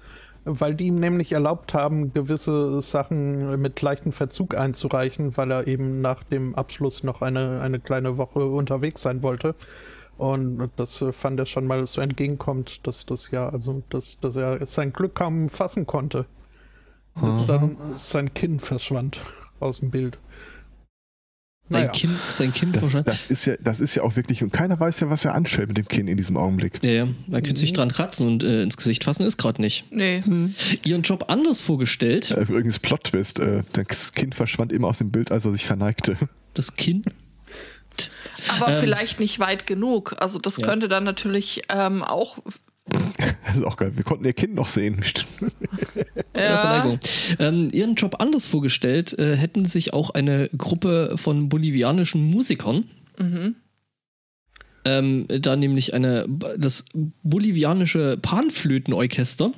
[0.45, 6.01] weil die ihm nämlich erlaubt haben, gewisse Sachen mit leichtem Verzug einzureichen, weil er eben
[6.01, 9.55] nach dem Abschluss noch eine, eine kleine Woche unterwegs sein wollte.
[10.21, 14.37] Und das äh, fand er schon mal so entgegenkommt, dass das ja, also dass, dass
[14.37, 16.27] er sein Glück kaum fassen konnte.
[17.14, 19.18] Dass dann sein Kinn verschwand
[19.61, 20.18] aus dem Bild.
[21.71, 21.93] Sein naja.
[21.93, 24.99] Kinn, sein Kinn das, das, ist ja, das ist ja auch wirklich, und keiner weiß
[25.01, 26.83] ja, was er anstellt mit dem Kinn in diesem Augenblick.
[26.83, 27.09] Ja, ja.
[27.29, 29.85] Man könnte sich dran kratzen und äh, ins Gesicht fassen ist gerade nicht.
[29.93, 30.21] Nee.
[30.21, 30.53] Hm.
[30.85, 32.33] Ihren Job anders vorgestellt.
[32.33, 36.16] Äh, übrigens Plot-Twist, äh, das Kind verschwand immer aus dem Bild, als er sich verneigte.
[36.55, 37.07] Das Kind?
[38.49, 40.16] Aber ähm, vielleicht nicht weit genug.
[40.18, 40.66] Also das ja.
[40.66, 42.39] könnte dann natürlich ähm, auch
[43.47, 43.93] das ist auch geil.
[43.97, 45.01] Wir konnten ihr Kind noch sehen.
[46.36, 46.99] ja.
[47.38, 52.88] Ähm, ihren Job anders vorgestellt äh, hätten sich auch eine Gruppe von bolivianischen Musikern.
[53.18, 53.57] Mhm.
[54.84, 56.24] Ähm, da nämlich eine,
[56.57, 56.86] das
[57.22, 59.51] bolivianische Panflötenorchester.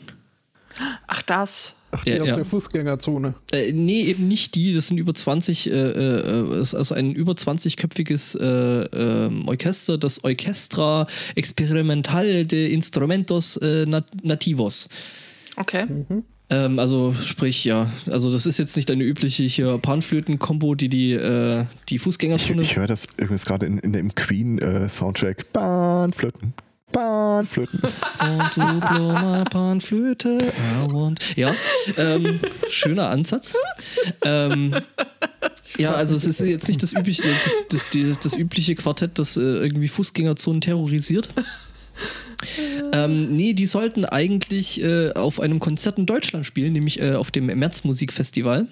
[1.07, 1.75] Ach, das.
[1.95, 2.37] Ach, die ja, aus ja.
[2.37, 3.35] der Fußgängerzone.
[3.53, 4.75] Äh, nee, eben nicht die.
[4.75, 10.25] Das sind über 20, äh, äh, ist also ein über 20-köpfiges äh, ähm, Orchester, das
[10.25, 14.89] Orchestra Experimental de Instrumentos äh, Nativos.
[15.57, 15.85] Okay.
[15.85, 16.25] Mhm.
[16.49, 21.67] Ähm, also sprich, ja, also das ist jetzt nicht eine übliche Panflöten-Kombo, die die, äh,
[21.91, 22.63] die Fußgängerzone...
[22.63, 25.53] Ich, ich höre das übrigens gerade in, in dem Queen-Soundtrack.
[25.53, 26.55] Panflöten.
[26.93, 27.81] Panflöten.
[28.53, 30.39] to blow my Panflöte.
[31.37, 31.55] Ja,
[31.97, 32.39] ähm,
[32.69, 33.55] schöner Ansatz.
[34.25, 34.75] Ähm,
[35.79, 39.37] ja, also es ist jetzt nicht das übliche, das, das, das, das übliche Quartett, das
[39.37, 41.29] äh, irgendwie Fußgängerzonen terrorisiert.
[42.93, 47.31] Ähm, nee, die sollten eigentlich äh, auf einem Konzert in Deutschland spielen, nämlich äh, auf
[47.31, 48.67] dem März Musikfestival,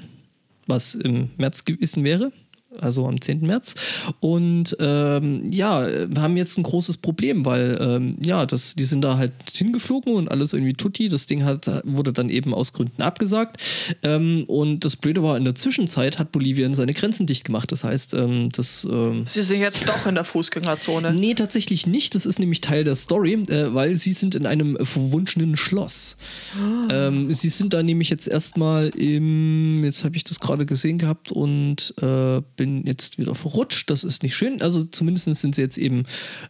[0.67, 2.33] was im März gewesen wäre.
[2.79, 3.41] Also am 10.
[3.41, 3.75] März.
[4.21, 9.17] Und ähm, ja, haben jetzt ein großes Problem, weil ähm, ja, das, die sind da
[9.17, 11.09] halt hingeflogen und alles irgendwie tutti.
[11.09, 13.61] Das Ding hat, wurde dann eben aus Gründen abgesagt.
[14.03, 17.73] Ähm, und das Blöde war, in der Zwischenzeit hat Bolivien seine Grenzen dicht gemacht.
[17.73, 18.87] Das heißt, ähm, das.
[18.91, 21.13] Ähm, sie sind jetzt doch in der Fußgängerzone.
[21.13, 22.15] Nee, tatsächlich nicht.
[22.15, 26.17] Das ist nämlich Teil der Story, äh, weil sie sind in einem verwunschenen Schloss.
[26.59, 27.11] Ah.
[27.31, 31.95] sie sind da nämlich jetzt erstmal im, jetzt habe ich das gerade gesehen gehabt und
[32.01, 33.89] äh, bin jetzt wieder verrutscht.
[33.89, 34.61] Das ist nicht schön.
[34.61, 36.03] Also zumindest sind sie jetzt eben.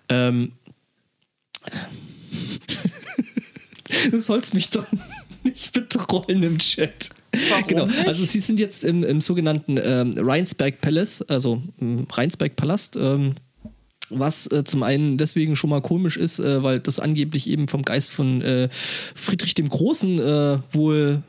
[0.09, 0.51] Ähm,
[4.11, 4.87] du sollst mich doch
[5.45, 7.11] nicht betreuen im Chat.
[7.49, 8.09] Warum genau, nicht?
[8.09, 12.97] also sie sind jetzt im, im sogenannten ähm, Rheinsberg Palace, also im Rheinsberg Palast.
[12.97, 13.37] Ähm,
[14.13, 17.83] was äh, zum einen deswegen schon mal komisch ist, äh, weil das angeblich eben vom
[17.83, 18.69] Geist von äh,
[19.15, 21.23] Friedrich dem Großen äh, wohl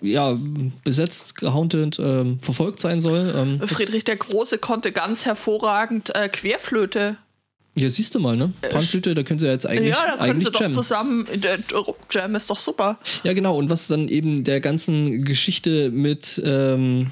[0.00, 0.36] ja,
[0.84, 3.34] besetzt, gehauntet, ähm, verfolgt sein soll.
[3.36, 7.16] Ähm, Friedrich der Große konnte ganz hervorragend äh, Querflöte.
[7.78, 8.52] Ja, siehst du mal, ne?
[8.62, 11.58] Äh, Panflöte, da können sie jetzt eigentlich Ja, da können sie doch zusammen, der
[12.10, 12.98] Jam ist doch super.
[13.22, 17.10] Ja, genau, und was dann eben der ganzen Geschichte mit ähm,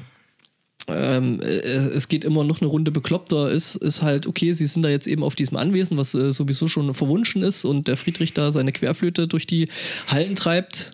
[0.89, 4.83] ähm, äh, es geht immer noch eine Runde bekloppter, ist, ist halt, okay, sie sind
[4.83, 8.35] da jetzt eben auf diesem Anwesen, was äh, sowieso schon verwunschen ist und der Friedrich
[8.35, 9.69] da seine Querflöte durch die
[10.09, 10.93] Hallen treibt.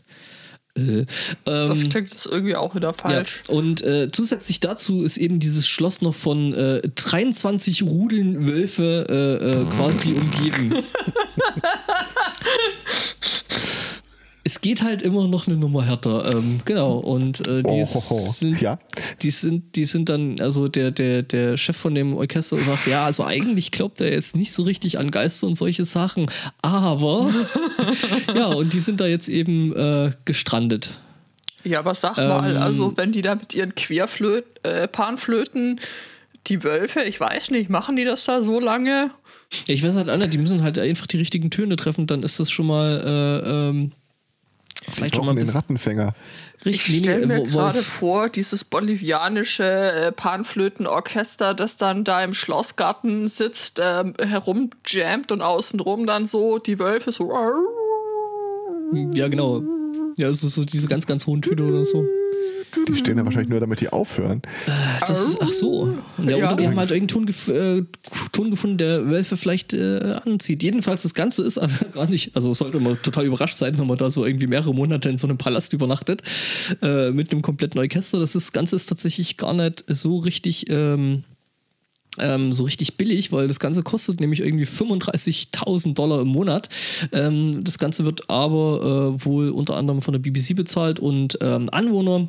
[0.75, 1.05] Äh,
[1.45, 3.43] das ähm, klingt jetzt irgendwie auch wieder falsch.
[3.49, 3.55] Ja.
[3.55, 10.13] Und äh, zusätzlich dazu ist eben dieses Schloss noch von äh, 23 Rudeln Wölfe quasi
[10.13, 10.75] umgeben.
[14.43, 16.35] es geht halt immer noch eine Nummer härter.
[16.35, 16.95] Ähm, genau.
[16.99, 18.31] Und äh, die, oh.
[18.33, 18.79] Sind, ja.
[19.23, 23.05] die, sind, die sind dann, also der, der, der Chef von dem Orchester sagt, ja,
[23.05, 26.31] also eigentlich glaubt er jetzt nicht so richtig an Geister und solche Sachen.
[26.63, 27.31] Aber
[28.35, 30.93] ja, und die sind da jetzt eben äh, gestrandet.
[31.63, 35.79] Ja, aber sag mal, ähm, also wenn die da mit ihren Querflöten, äh, Panflöten,
[36.47, 39.11] die Wölfe, ich weiß nicht, machen die das da so lange?
[39.67, 42.41] Ja, ich weiß halt, Anna, die müssen halt einfach die richtigen Töne treffen, dann ist
[42.41, 43.93] das schon mal äh, ähm,
[44.89, 46.15] Vielleicht schon mal den Rattenfänger.
[46.65, 53.29] Richtig, ich stelle mir gerade vor, dieses bolivianische äh, Panflötenorchester, das dann da im Schlossgarten
[53.29, 57.31] sitzt, äh, herumjammt und außenrum dann so die Wölfe so.
[59.15, 59.63] Ja, genau.
[60.17, 62.05] Ja, so, so diese ganz, ganz hohen Töne oder so.
[62.89, 64.43] Die stehen da wahrscheinlich nur, damit die aufhören.
[64.67, 64.71] Äh,
[65.07, 65.95] das ist, ach so.
[66.19, 66.47] Ja, ja.
[66.47, 67.83] Oder die haben halt irgendeinen Ton, gef äh,
[68.33, 70.63] Ton gefunden, der Wölfe vielleicht äh, anzieht.
[70.63, 71.61] Jedenfalls, das Ganze ist
[71.93, 75.09] gar nicht, also sollte man total überrascht sein, wenn man da so irgendwie mehrere Monate
[75.09, 76.23] in so einem Palast übernachtet
[76.83, 78.19] äh, mit einem kompletten Orchester.
[78.19, 80.71] Das, ist, das Ganze ist tatsächlich gar nicht so richtig.
[80.71, 81.25] Ähm,
[82.19, 86.69] ähm, so richtig billig, weil das Ganze kostet nämlich irgendwie 35.000 Dollar im Monat.
[87.13, 91.69] Ähm, das Ganze wird aber äh, wohl unter anderem von der BBC bezahlt und ähm,
[91.71, 92.29] Anwohner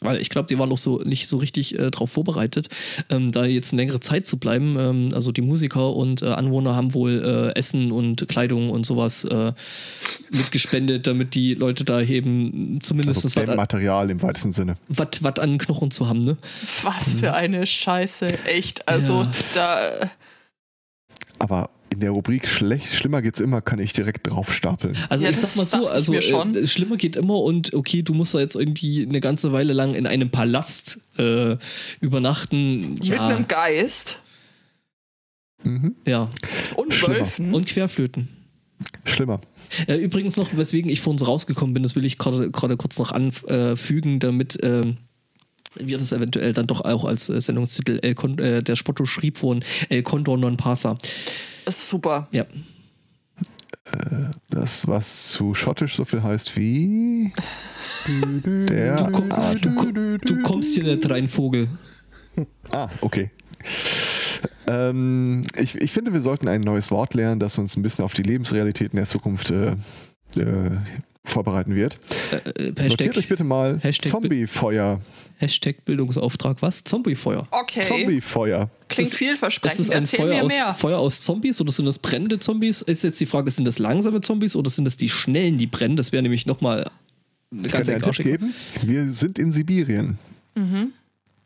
[0.00, 2.68] weil ich glaube, die waren auch so nicht so richtig äh, darauf vorbereitet,
[3.10, 4.76] ähm, da jetzt eine längere Zeit zu bleiben.
[4.78, 9.24] Ähm, also die Musiker und äh, Anwohner haben wohl äh, Essen und Kleidung und sowas
[9.24, 9.52] äh,
[10.30, 14.76] mitgespendet, damit die Leute da eben zumindest also das Material im weitesten Sinne.
[14.88, 16.36] Was an Knochen zu haben, ne?
[16.82, 18.88] Was für eine Scheiße, echt.
[18.88, 19.30] Also ja.
[19.54, 20.10] da.
[21.38, 24.96] Aber in der Rubrik schlecht, schlimmer geht's immer, kann ich direkt drauf stapeln.
[25.08, 28.34] Also ja, ich sag mal so, also äh, schlimmer geht immer und okay, du musst
[28.34, 31.56] da jetzt irgendwie eine ganze Weile lang in einem Palast äh,
[32.00, 32.94] übernachten.
[32.94, 33.26] Mit ja.
[33.26, 34.20] einem Geist.
[35.64, 35.96] Mhm.
[36.06, 36.30] Ja.
[36.76, 37.52] Und Wölfen.
[37.52, 38.28] Und Querflöten.
[39.04, 39.40] Schlimmer.
[39.86, 43.12] Äh, übrigens noch, weswegen ich vor uns rausgekommen bin, das will ich gerade kurz noch
[43.12, 44.96] anfügen, damit ähm,
[45.74, 49.38] wir das eventuell dann doch auch als äh, Sendungstitel El Con äh, der Spotto schrieb
[49.38, 50.96] von El Condor non pasa.
[51.64, 52.28] Das ist super.
[52.32, 52.42] Ja.
[53.92, 57.32] Äh, das, was zu schottisch so viel heißt wie.
[58.68, 61.68] Der du, kommst, du, du kommst hier nicht rein, Vogel.
[62.70, 63.30] Ah, okay.
[64.66, 68.14] Ähm, ich, ich finde, wir sollten ein neues Wort lernen, das uns ein bisschen auf
[68.14, 69.72] die Lebensrealitäten der Zukunft äh,
[70.36, 70.70] äh,
[71.24, 71.98] vorbereiten wird.
[72.32, 75.00] Äh, äh, Notiert euch bitte mal Hashtag Zombiefeuer.
[75.38, 76.84] Hashtag Bildungsauftrag, was?
[76.84, 77.46] Zombiefeuer.
[77.50, 77.82] Okay.
[77.82, 78.70] Zombiefeuer.
[78.88, 79.80] Klingt vielversprechend.
[79.80, 82.82] Ist das ein Feuer aus, Feuer aus, Zombies oder sind das brennende Zombies?
[82.82, 85.96] Ist jetzt die Frage, sind das langsame Zombies oder sind das die schnellen, die brennen?
[85.96, 86.90] Das wäre nämlich nochmal
[87.52, 88.54] eine ganz einen Tipp geben.
[88.82, 90.18] Wir sind in Sibirien.
[90.54, 90.92] Mhm.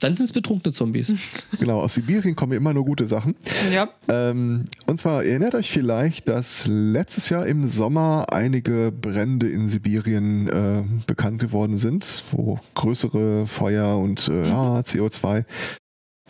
[0.05, 1.15] Dann sind es betrunkene Zombies.
[1.59, 3.37] Genau, aus Sibirien kommen immer nur gute Sachen.
[3.73, 3.89] Ja.
[4.09, 10.49] Ähm, und zwar erinnert euch vielleicht, dass letztes Jahr im Sommer einige Brände in Sibirien
[10.49, 14.45] äh, bekannt geworden sind, wo größere Feuer und äh, mhm.
[14.45, 15.45] ja, CO2.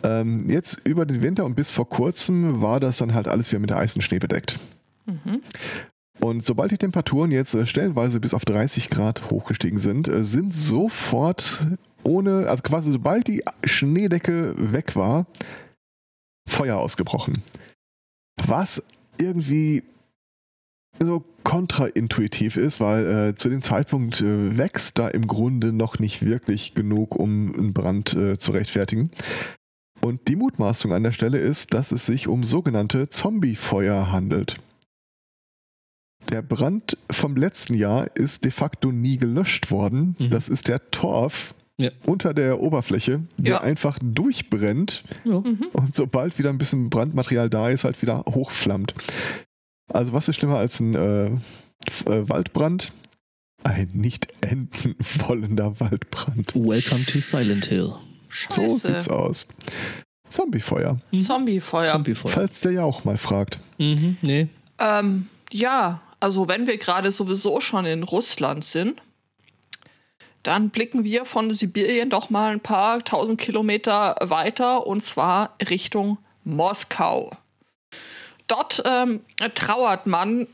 [0.03, 3.59] Ähm, jetzt über den Winter und bis vor kurzem war das dann halt alles wieder
[3.59, 4.57] mit Eis und Schnee bedeckt.
[5.05, 5.41] Mhm.
[6.19, 10.53] Und sobald die Temperaturen jetzt äh, stellenweise bis auf 30 Grad hochgestiegen sind, äh, sind
[10.53, 11.67] sofort
[12.03, 15.25] ohne, also quasi sobald die Schneedecke weg war,
[16.47, 17.41] Feuer ausgebrochen.
[18.45, 18.83] Was
[19.19, 19.83] irgendwie
[20.99, 26.25] so kontraintuitiv ist, weil äh, zu dem Zeitpunkt äh, wächst da im Grunde noch nicht
[26.25, 29.11] wirklich genug, um einen Brand äh, zu rechtfertigen.
[30.01, 34.57] Und die Mutmaßung an der Stelle ist, dass es sich um sogenannte Zombiefeuer handelt.
[36.31, 40.15] Der Brand vom letzten Jahr ist de facto nie gelöscht worden.
[40.19, 40.29] Mhm.
[40.29, 41.89] Das ist der Torf Ja.
[42.05, 43.61] unter der Oberfläche, der Ja.
[43.61, 45.35] einfach durchbrennt Ja.
[45.35, 48.93] und sobald wieder ein bisschen Brandmaterial da ist, halt wieder hochflammt.
[49.93, 52.91] Also was ist schlimmer als ein äh, äh, Waldbrand?
[53.63, 54.95] Ein nicht enden
[55.27, 56.55] wollender Waldbrand.
[56.55, 57.93] Welcome to Silent Hill.
[58.49, 58.87] So Scheiße.
[58.87, 59.47] sieht's aus.
[60.29, 61.87] Zombiefeuer, Zombiefeuer.
[61.91, 62.31] Zombiefeuer.
[62.31, 63.59] falls der ja auch mal fragt.
[63.77, 64.47] Mhm, nee.
[64.79, 69.01] Ähm, ja, also wenn wir gerade sowieso schon in Russland sind,
[70.43, 76.19] dann blicken wir von Sibirien doch mal ein paar tausend Kilometer weiter und zwar Richtung
[76.43, 77.31] Moskau.
[78.47, 79.21] Dort ähm,
[79.55, 80.47] trauert man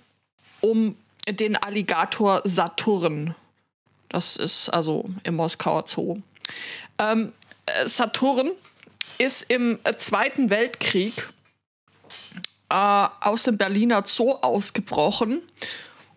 [0.62, 0.96] um
[1.28, 3.36] den Alligator Saturn.
[4.08, 6.22] Das ist also im Moskauer Zoo.
[6.98, 7.34] Ähm,
[7.66, 8.52] äh, Saturn
[9.18, 11.30] ist im Zweiten Weltkrieg
[12.72, 15.42] äh, aus dem Berliner Zoo ausgebrochen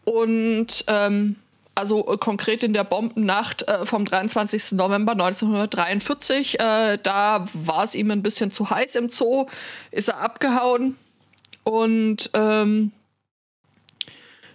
[0.04, 1.36] und ähm,
[1.74, 4.72] also äh, konkret in der Bombennacht äh, vom 23.
[4.72, 9.46] November 1943, äh, da war es ihm ein bisschen zu heiß im Zoo,
[9.90, 10.96] ist er abgehauen
[11.64, 12.92] und ähm,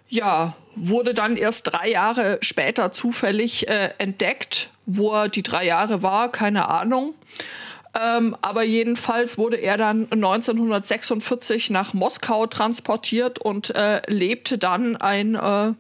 [0.08, 4.70] ja, wurde dann erst drei Jahre später zufällig äh, entdeckt.
[4.86, 7.14] Wo er die drei Jahre war, keine Ahnung.
[8.00, 15.36] Ähm, aber jedenfalls wurde er dann 1946 nach Moskau transportiert und äh, lebte dann ein
[15.36, 15.74] äh,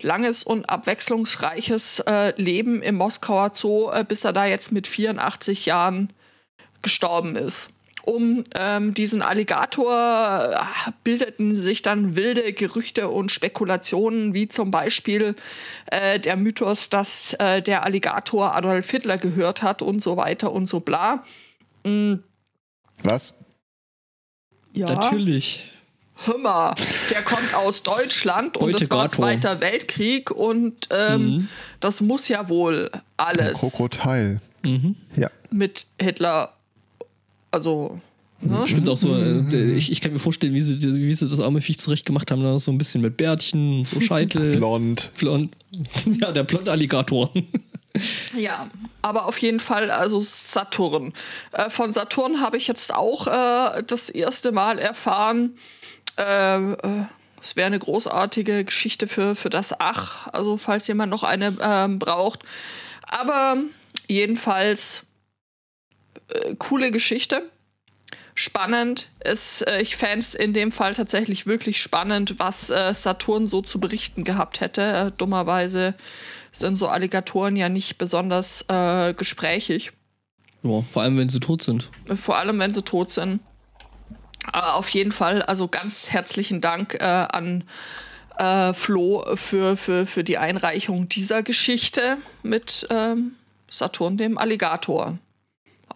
[0.00, 5.66] langes und abwechslungsreiches äh, Leben im Moskauer Zoo, äh, bis er da jetzt mit 84
[5.66, 6.12] Jahren
[6.82, 7.70] gestorben ist.
[8.08, 15.34] Um ähm, diesen Alligator äh, bildeten sich dann wilde Gerüchte und Spekulationen, wie zum Beispiel
[15.86, 20.66] äh, der Mythos, dass äh, der Alligator Adolf Hitler gehört hat und so weiter und
[20.66, 21.22] so bla.
[23.02, 23.34] Was?
[24.72, 25.74] Ja, Natürlich.
[26.24, 26.74] Hümmer,
[27.10, 29.08] der kommt aus Deutschland und es war.
[29.08, 31.48] Zweiter Weltkrieg und ähm, Mhm.
[31.80, 34.40] das muss ja wohl alles Krokodil.
[34.64, 34.96] Mhm.
[35.14, 35.30] Ja.
[35.50, 36.54] mit Hitler,
[37.50, 38.00] also
[38.40, 38.66] ne?
[38.66, 39.16] Stimmt auch so.
[39.16, 42.30] Äh, ich, ich kann mir vorstellen, wie sie, wie sie das arme Viech zurecht gemacht
[42.30, 42.42] haben.
[42.42, 44.56] Da so ein bisschen mit Bärtchen, so Scheitel.
[44.56, 45.10] Blond.
[45.18, 45.54] Blond.
[46.20, 47.30] Ja, der blonde Alligator.
[48.36, 48.68] Ja,
[49.02, 51.12] aber auf jeden Fall also Saturn.
[51.52, 55.56] Äh, von Saturn habe ich jetzt auch äh, das erste Mal erfahren.
[56.16, 56.76] Äh, äh,
[57.40, 61.98] es wäre eine großartige Geschichte für, für das Ach, also falls jemand noch eine ähm,
[61.98, 62.40] braucht.
[63.02, 63.58] Aber
[64.08, 65.04] jedenfalls
[66.28, 67.42] äh, coole Geschichte.
[68.34, 69.08] Spannend.
[69.18, 73.62] Es, äh, ich fände es in dem Fall tatsächlich wirklich spannend, was äh, Saturn so
[73.62, 74.82] zu berichten gehabt hätte.
[74.82, 75.94] Äh, dummerweise
[76.52, 79.92] sind so Alligatoren ja nicht besonders äh, gesprächig.
[80.62, 81.88] Ja, vor allem, wenn sie tot sind.
[82.14, 83.40] Vor allem, wenn sie tot sind.
[84.52, 87.64] Aber auf jeden Fall, also ganz herzlichen Dank äh, an
[88.38, 93.32] äh, Flo für, für, für die Einreichung dieser Geschichte mit ähm,
[93.68, 95.18] Saturn, dem Alligator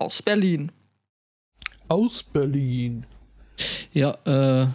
[0.03, 0.71] aus Berlin.
[1.89, 3.05] Aus Berlin.
[3.93, 4.67] Ja, äh,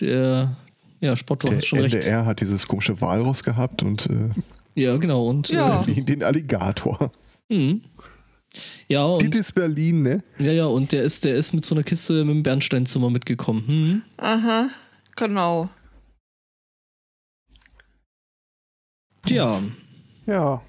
[0.00, 0.56] der,
[1.00, 1.94] ja, Spotto Der hat schon recht.
[1.96, 4.30] NDR hat dieses komische Walross gehabt und äh,
[4.74, 5.26] Ja, genau.
[5.26, 5.82] Und, Ja.
[5.84, 7.10] Äh, den Alligator.
[7.48, 7.82] mhm.
[8.88, 10.24] Ja, und, Das ist Berlin, ne?
[10.38, 13.66] ja, ja, und der ist, der ist mit so einer Kiste mit dem Bernsteinzimmer mitgekommen.
[13.66, 14.02] Hm?
[14.16, 14.70] Aha,
[15.16, 15.68] genau.
[19.26, 19.60] Tja,
[20.26, 20.62] Ja.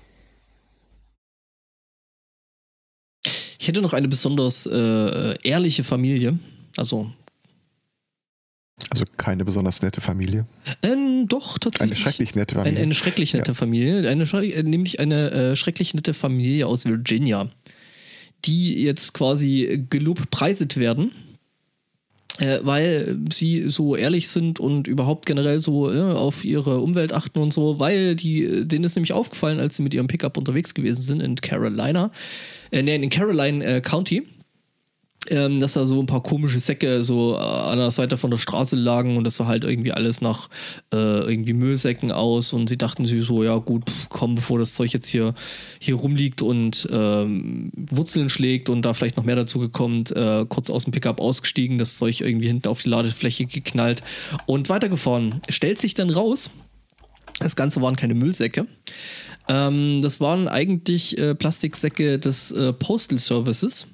[3.60, 6.40] Ich hätte noch eine besonders äh, ehrliche Familie.
[6.78, 7.12] Also,
[8.90, 10.46] Also keine besonders nette Familie.
[10.82, 10.96] äh,
[11.28, 11.98] doch, tatsächlich.
[11.98, 12.84] Eine schrecklich nette Eine, Familie.
[12.84, 13.56] eine schrecklich nette Ja.
[13.56, 17.50] Familie, eine, äh, nämlich eine äh, schrecklich nette Familie aus Virginia,
[18.46, 21.12] die jetzt quasi gelobpreiset werden,
[22.40, 27.40] äh, weil sie so ehrlich sind und überhaupt generell so äh, auf ihre Umwelt achten
[27.40, 31.02] und so, weil die, denen ist nämlich aufgefallen, als sie mit ihrem Pickup unterwegs gewesen
[31.02, 32.12] sind in Carolina,
[32.72, 34.26] äh, nee, in Caroline äh, County,
[35.30, 38.38] ähm, dass da so ein paar komische Säcke so äh, an der Seite von der
[38.38, 40.50] Straße lagen und das sah halt irgendwie alles nach
[40.94, 44.94] äh, irgendwie Müllsäcken aus und sie dachten sich so, ja gut, komm, bevor das Zeug
[44.94, 45.34] jetzt hier,
[45.80, 50.70] hier rumliegt und ähm, Wurzeln schlägt und da vielleicht noch mehr dazu gekommen, äh, kurz
[50.70, 54.02] aus dem Pickup ausgestiegen, das Zeug irgendwie hinten auf die Ladefläche geknallt
[54.46, 55.42] und weitergefahren.
[55.50, 56.50] Stellt sich dann raus,
[57.40, 58.68] Das Ganze waren keine Müllsäcke.
[59.48, 63.88] Ähm, das waren eigentlich äh, Plastiksäcke des äh, Postal Services.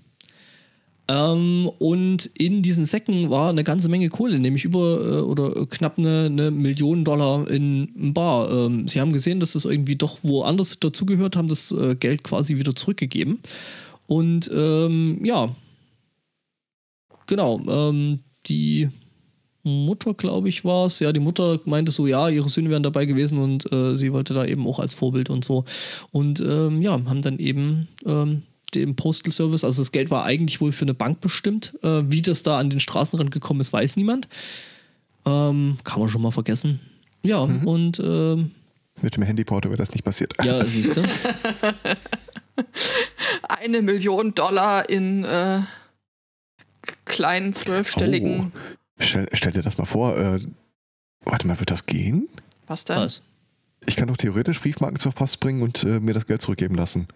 [1.07, 5.99] Ähm, und in diesen Säcken war eine ganze Menge Kohle, nämlich über äh, oder knapp
[5.99, 8.49] eine, eine, Million Dollar in, in Bar.
[8.51, 12.57] Ähm, sie haben gesehen, dass das irgendwie doch woanders dazugehört, haben das äh, Geld quasi
[12.57, 13.39] wieder zurückgegeben.
[14.07, 15.55] Und ähm, ja,
[17.27, 18.89] genau, ähm, die
[19.61, 20.99] Mutter, glaube ich, war es.
[20.99, 24.33] Ja, die Mutter meinte so, ja, ihre Söhne wären dabei gewesen und äh, sie wollte
[24.33, 25.65] da eben auch als Vorbild und so.
[26.11, 27.87] Und ähm, ja, haben dann eben
[28.75, 31.77] ähm, dem Postal Service, also das Geld war eigentlich wohl für eine Bank bestimmt.
[31.83, 34.27] Äh, wie das da an den Straßenrand gekommen ist, weiß niemand.
[35.25, 36.79] Ähm, kann man schon mal vergessen.
[37.23, 37.67] Ja, mhm.
[37.67, 38.51] und ähm,
[39.01, 40.33] mit dem Handyporto wäre das nicht passiert.
[40.43, 41.01] Ja, siehst du.
[43.47, 45.61] Eine Million Dollar in äh,
[47.03, 48.53] kleinen zwölfstelligen.
[48.55, 48.59] Oh.
[48.99, 50.17] Stell, stell, dir das mal vor.
[50.17, 50.39] Äh,
[51.21, 52.29] warte mal, wird das gehen?
[52.67, 52.97] Was denn?
[52.97, 53.21] Was?
[53.85, 57.07] Ich kann doch theoretisch Briefmarken zur Post bringen und äh, mir das Geld zurückgeben lassen.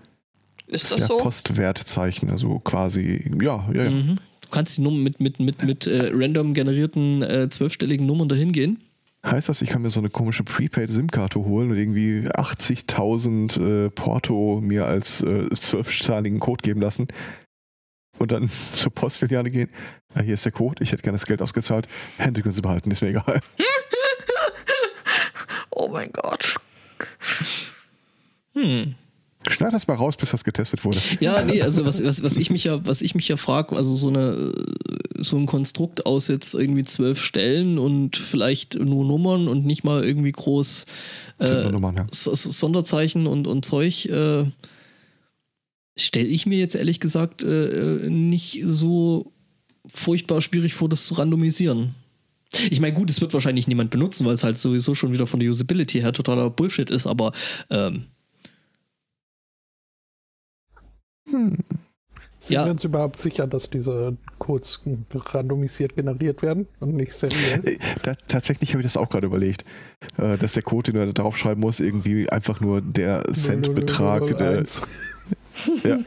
[0.70, 1.18] Ist das, das der so?
[1.18, 3.90] Postwertzeichen, also quasi, ja, ja, ja.
[3.90, 4.18] Mhm.
[4.42, 8.52] Du kannst die Nummer mit, mit, mit, mit äh, random generierten äh, zwölfstelligen Nummern dahin
[8.52, 8.80] gehen.
[9.26, 14.62] Heißt das, ich kann mir so eine komische Prepaid-SIM-Karte holen und irgendwie 80.000 äh, Porto
[14.62, 17.08] mir als äh, zwölfzahligen Code geben lassen
[18.18, 19.70] und dann zur Postfiliale gehen?
[20.16, 21.88] Ja, hier ist der Code, ich hätte gerne das Geld ausgezahlt.
[22.18, 23.42] Hände können Sie behalten, ist mir egal.
[25.72, 26.56] oh mein Gott.
[28.54, 28.96] Hm.
[29.52, 31.00] Schneid das mal raus, bis das getestet wurde.
[31.20, 33.94] Ja, nee, also was, was, was ich mich ja, was ich mich ja frage, also
[33.94, 34.54] so eine
[35.22, 40.04] so ein Konstrukt aus jetzt irgendwie zwölf Stellen und vielleicht nur Nummern und nicht mal
[40.04, 40.86] irgendwie groß
[41.40, 42.08] äh, Nummern, ja.
[42.12, 44.46] Sonderzeichen und, und Zeug, äh,
[45.98, 49.34] stelle ich mir jetzt ehrlich gesagt äh, nicht so
[49.94, 51.96] furchtbar schwierig vor, das zu randomisieren.
[52.72, 55.40] Ich meine, gut, es wird wahrscheinlich niemand benutzen, weil es halt sowieso schon wieder von
[55.40, 57.32] der Usability her totaler Bullshit ist, aber
[57.70, 58.06] ähm,
[61.32, 61.58] hm.
[62.40, 62.66] Sind ja.
[62.66, 64.80] wir uns überhaupt sicher, dass diese Codes
[65.14, 67.62] randomisiert generiert werden und nicht seriell?
[67.66, 67.78] Äh,
[68.28, 69.66] tatsächlich habe ich das auch gerade überlegt,
[70.18, 74.64] äh, dass der Code, den du da draufschreiben musst, irgendwie einfach nur der Centbetrag der.
[75.84, 76.00] Ja.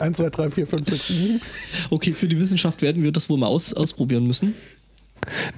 [0.00, 1.40] 1, 2, 3, 4, 5, 6, 7.
[1.90, 4.54] Okay, für die Wissenschaft werden wir das wohl mal aus, ausprobieren müssen.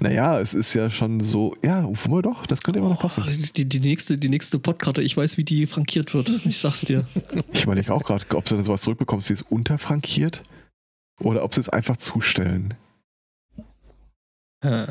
[0.00, 3.24] Naja, es ist ja schon so, ja, wohl doch, das könnte immer noch passen.
[3.26, 6.30] Oh, die, die, nächste, die nächste Podkarte, ich weiß, wie die frankiert wird.
[6.48, 7.06] Ich sag's dir.
[7.52, 10.42] Ich überlege auch gerade, ob du dann sowas zurückbekommst, wie es unterfrankiert
[11.20, 12.74] oder ob sie es einfach zustellen.
[14.64, 14.86] Hm.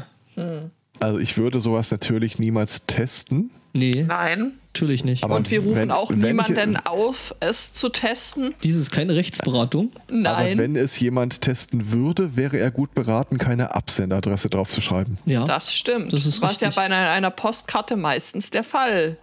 [1.00, 3.52] Also ich würde sowas natürlich niemals testen.
[3.74, 4.04] Nee.
[4.08, 4.54] Nein.
[4.74, 5.24] Natürlich nicht.
[5.24, 8.54] Aber und wir rufen wenn, auch niemanden ich, auf, es zu testen.
[8.64, 9.92] Dies ist keine Rechtsberatung.
[10.10, 10.26] Nein.
[10.26, 15.18] Aber wenn es jemand testen würde, wäre er gut beraten, keine Absenderadresse draufzuschreiben.
[15.26, 15.46] Ja.
[15.46, 16.14] Das stimmt.
[16.14, 19.18] Das ist Was ja bei einer, einer, Postkarte meistens der Fall.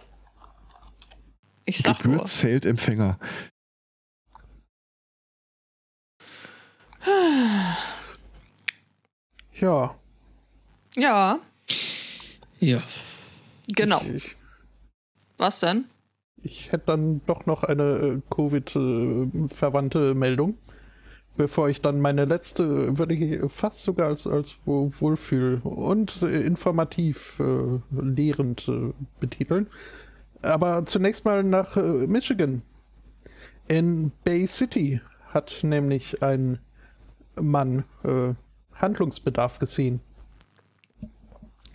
[1.65, 2.25] Ich sag Gebühr nur.
[2.25, 3.17] zählt Empfänger.
[9.57, 9.95] Ja.
[10.97, 11.39] Ja.
[12.65, 12.81] Ja.
[13.67, 14.01] Genau.
[14.01, 14.35] Ich,
[15.37, 15.85] Was denn?
[16.41, 20.57] Ich hätte dann doch noch eine äh, Covid-verwandte Meldung.
[21.37, 27.39] Bevor ich dann meine letzte, würde ich fast sogar als, als Wohlfühl und äh, informativ
[27.39, 29.67] äh, lehrend äh, betiteln.
[30.41, 32.63] Aber zunächst mal nach äh, Michigan.
[33.67, 36.57] In Bay City hat nämlich ein
[37.39, 38.33] Mann äh,
[38.73, 39.99] Handlungsbedarf gesehen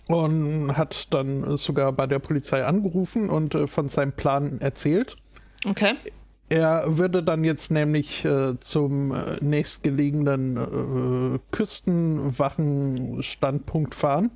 [0.07, 5.17] und hat dann sogar bei der Polizei angerufen und äh, von seinem Plan erzählt.
[5.65, 5.95] Okay.
[6.51, 14.31] Er würde dann jetzt nämlich äh, zum äh, nächstgelegenen äh, Küstenwachenstandpunkt fahren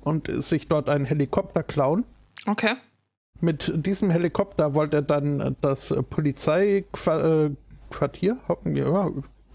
[0.00, 2.02] und sich dort einen Helikopter klauen.
[2.46, 2.74] Okay.
[3.40, 8.36] Mit diesem Helikopter wollte er dann das Polizeiquartier,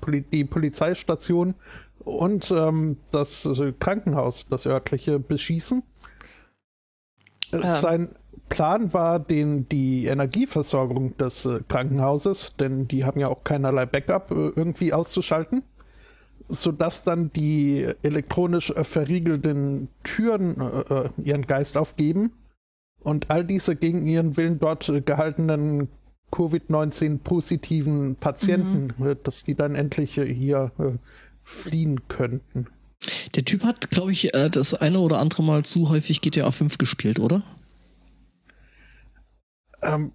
[0.08, 1.54] äh, die Polizeistation
[2.04, 3.48] und ähm, das
[3.80, 5.84] Krankenhaus, das örtliche, beschießen.
[7.52, 7.72] Ja.
[7.72, 8.10] Sein
[8.50, 14.32] Plan war, den, die Energieversorgung des äh, Krankenhauses, denn die haben ja auch keinerlei Backup,
[14.32, 15.64] äh, irgendwie auszuschalten,
[16.48, 22.34] sodass dann die elektronisch äh, verriegelten Türen äh, ihren Geist aufgeben
[23.02, 25.88] und all diese gegen ihren Willen dort gehaltenen
[26.32, 29.16] Covid-19 positiven Patienten, mhm.
[29.24, 30.72] dass die dann endlich hier
[31.50, 32.68] fliehen könnten.
[33.36, 36.78] Der Typ hat, glaube ich, äh, das eine oder andere Mal zu häufig GTA 5
[36.78, 37.44] gespielt, oder?
[39.82, 40.12] Ähm,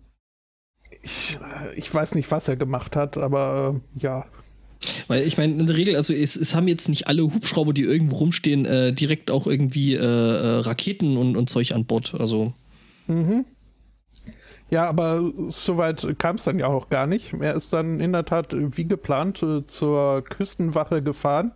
[1.03, 1.39] ich,
[1.77, 4.27] ich weiß nicht, was er gemacht hat, aber äh, ja.
[5.09, 7.83] Weil ich meine, in der Regel, also es, es haben jetzt nicht alle Hubschrauber, die
[7.83, 12.15] irgendwo rumstehen, äh, direkt auch irgendwie äh, äh, Raketen und, und Zeug an Bord.
[12.19, 12.53] Also.
[13.07, 13.45] Mhm.
[14.71, 17.33] Ja, aber soweit kam es dann ja auch gar nicht.
[17.35, 21.53] Er ist dann in der Tat wie geplant äh, zur Küstenwache gefahren,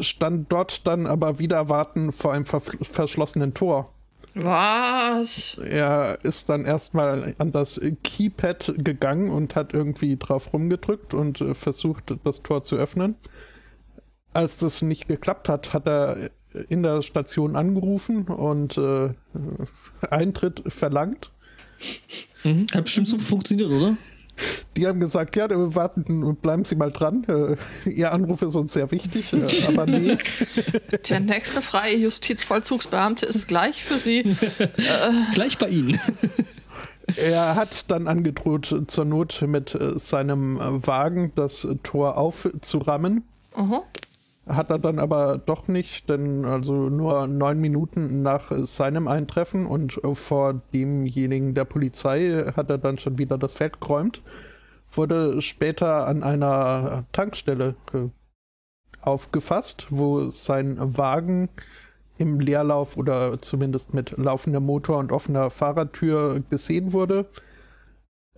[0.00, 3.88] stand dort dann aber wieder warten vor einem ver verschlossenen Tor.
[4.34, 5.58] Was?
[5.58, 11.54] Er ist dann erstmal an das Keypad gegangen und hat irgendwie drauf rumgedrückt und äh,
[11.54, 13.16] versucht, das Tor zu öffnen.
[14.32, 16.30] Als das nicht geklappt hat, hat er
[16.68, 19.10] in der Station angerufen und äh,
[20.10, 21.30] Eintritt verlangt.
[22.44, 22.66] Mhm.
[22.74, 23.96] Hat bestimmt super funktioniert, oder?
[24.76, 27.24] Die haben gesagt, ja, warten, bleiben Sie mal dran.
[27.28, 30.16] Äh, Ihr Anruf ist uns sehr wichtig, äh, aber nee.
[31.08, 34.36] Der nächste freie Justizvollzugsbeamte ist gleich für Sie.
[35.34, 36.00] Gleich bei Ihnen.
[37.16, 43.24] Er hat dann angedroht, zur Not mit äh, seinem Wagen das Tor aufzurammen.
[43.56, 43.80] Mhm.
[44.52, 50.00] Hat er dann aber doch nicht, denn also nur neun Minuten nach seinem Eintreffen und
[50.12, 54.22] vor demjenigen der Polizei hat er dann schon wieder das Feld geräumt.
[54.90, 57.74] Wurde später an einer Tankstelle
[59.00, 61.48] aufgefasst, wo sein Wagen
[62.18, 67.26] im Leerlauf oder zumindest mit laufendem Motor und offener Fahrertür gesehen wurde.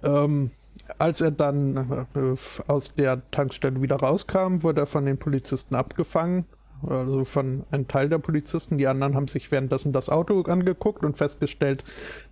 [0.05, 0.51] Ähm,
[0.98, 2.36] als er dann äh,
[2.66, 6.44] aus der Tankstelle wieder rauskam, wurde er von den Polizisten abgefangen.
[6.86, 8.76] Also von einem Teil der Polizisten.
[8.76, 11.85] Die anderen haben sich währenddessen das Auto angeguckt und festgestellt,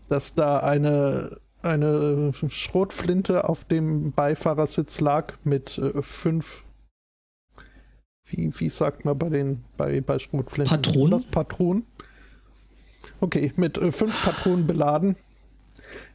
[0.09, 6.65] dass da eine, eine Schrotflinte auf dem Beifahrersitz lag mit äh, fünf.
[8.27, 10.83] Wie, wie sagt man bei den bei, bei Schrotflinten?
[10.83, 11.11] Patronen?
[11.13, 11.87] Das Patronen.
[13.21, 15.17] Okay, mit äh, fünf Patronen beladen.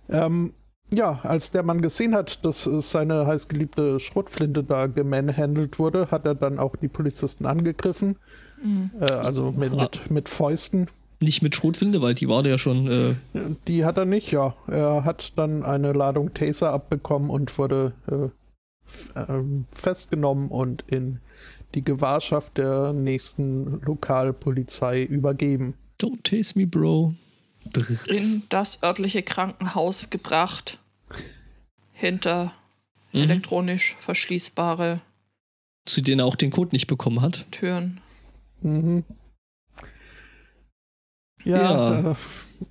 [0.09, 0.53] Ähm,
[0.93, 6.35] ja, als der Mann gesehen hat, dass seine heißgeliebte Schrotflinte da gemanhandelt wurde, hat er
[6.35, 8.17] dann auch die Polizisten angegriffen.
[8.99, 10.87] Äh, also mit, mit, mit Fäusten.
[11.19, 12.87] Nicht mit Schrotflinte, weil die war ja schon.
[12.87, 13.15] Äh,
[13.67, 14.53] Die hat er nicht, ja.
[14.67, 21.19] Er hat dann eine Ladung Taser abbekommen und wurde äh, ähm, festgenommen und in
[21.75, 25.73] die Gewahrschaft der nächsten Lokalpolizei übergeben.
[25.99, 27.13] Don't taste me, bro.
[28.07, 30.77] In das örtliche Krankenhaus gebracht.
[31.93, 32.53] Hinter
[33.13, 33.21] Mhm.
[33.21, 35.01] elektronisch verschließbare
[35.85, 37.45] Zu denen er auch den Code nicht bekommen hat.
[37.51, 37.99] Türen.
[38.61, 39.03] Mhm.
[41.43, 41.57] Ja,
[42.01, 42.11] Ja.
[42.11, 42.15] Äh,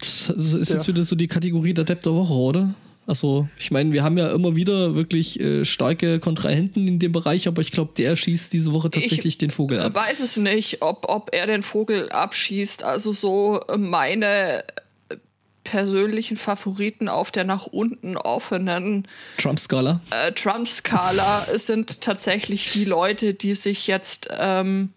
[0.01, 0.95] Das ist jetzt Ja.
[0.95, 2.75] wieder so die Kategorie der Depp der Woche, oder?
[3.07, 7.47] Also, ich meine, wir haben ja immer wieder wirklich äh, starke Kontrahenten in dem Bereich,
[7.47, 9.95] aber ich glaube, der schießt diese Woche tatsächlich den Vogel ab.
[9.95, 12.83] Weiß es nicht, ob, ob er den Vogel abschießt.
[12.83, 14.65] Also so meine
[15.67, 19.07] persönlichen Favoriten auf der nach unten offenen
[19.39, 20.01] Trump-Skala.
[20.11, 24.93] äh, Trump-Skala sind tatsächlich die Leute, die sich jetzt ähm,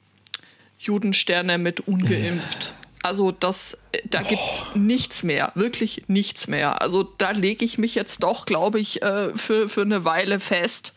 [0.78, 2.74] Judensterne mit ungeimpft.
[3.02, 3.78] Also das,
[4.10, 6.82] da gibt's nichts mehr, wirklich nichts mehr.
[6.82, 10.94] Also da lege ich mich jetzt doch, glaube ich, äh, für, für eine Weile fest,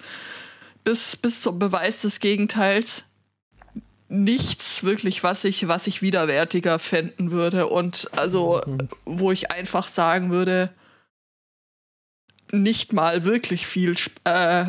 [0.84, 3.04] bis, bis zum Beweis des Gegenteils.
[4.12, 7.68] Nichts wirklich, was ich, was ich widerwärtiger fänden würde.
[7.68, 8.60] Und also,
[9.06, 10.70] wo ich einfach sagen würde,
[12.52, 14.66] nicht mal wirklich viel äh,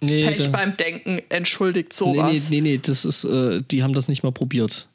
[0.00, 2.32] Nee, Pech beim Denken entschuldigt nee, sowas.
[2.32, 4.88] nee, nee, nee, das ist, äh, die haben das nicht mal probiert.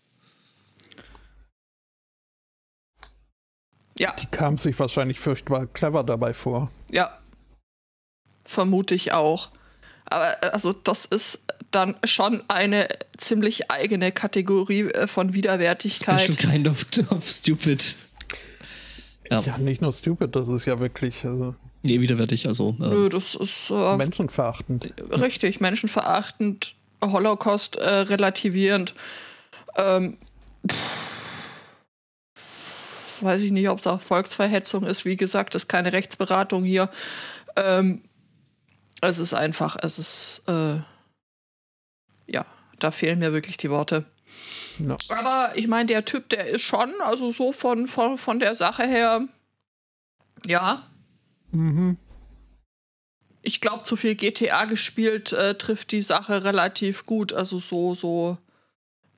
[3.98, 6.72] Ja, die kam sich wahrscheinlich furchtbar clever dabei vor.
[6.90, 7.12] ja.
[8.44, 9.50] Vermute ich auch.
[10.06, 11.42] Aber äh, also das ist
[11.72, 12.88] dann schon eine
[13.18, 16.22] ziemlich eigene Kategorie äh, von Widerwärtigkeit.
[16.22, 17.96] Special kind of, of stupid.
[19.30, 22.76] Ja, Ja, nicht nur stupid, das ist ja wirklich also, nee, widerwärtig, also.
[22.80, 24.94] Äh, Nö, das ist äh, menschenverachtend.
[25.10, 28.94] richtig, menschenverachtend, Holocaust äh, relativierend.
[29.78, 30.18] Ähm,
[30.70, 30.78] pff,
[33.22, 35.06] weiß ich nicht, ob es auch Volksverhetzung ist.
[35.06, 36.90] Wie gesagt, ist keine Rechtsberatung hier.
[37.56, 38.02] Ähm,
[39.02, 40.80] es ist einfach, es ist, äh,
[42.32, 42.46] ja,
[42.80, 44.06] da fehlen mir wirklich die Worte.
[44.80, 44.96] Ja.
[45.10, 48.84] Aber ich meine, der Typ, der ist schon, also so von, von, von der Sache
[48.84, 49.28] her,
[50.48, 50.88] ja,
[51.52, 51.98] Mhm.
[53.42, 57.34] ich glaube, zu viel GTA gespielt äh, trifft die Sache relativ gut.
[57.34, 58.38] Also so, so,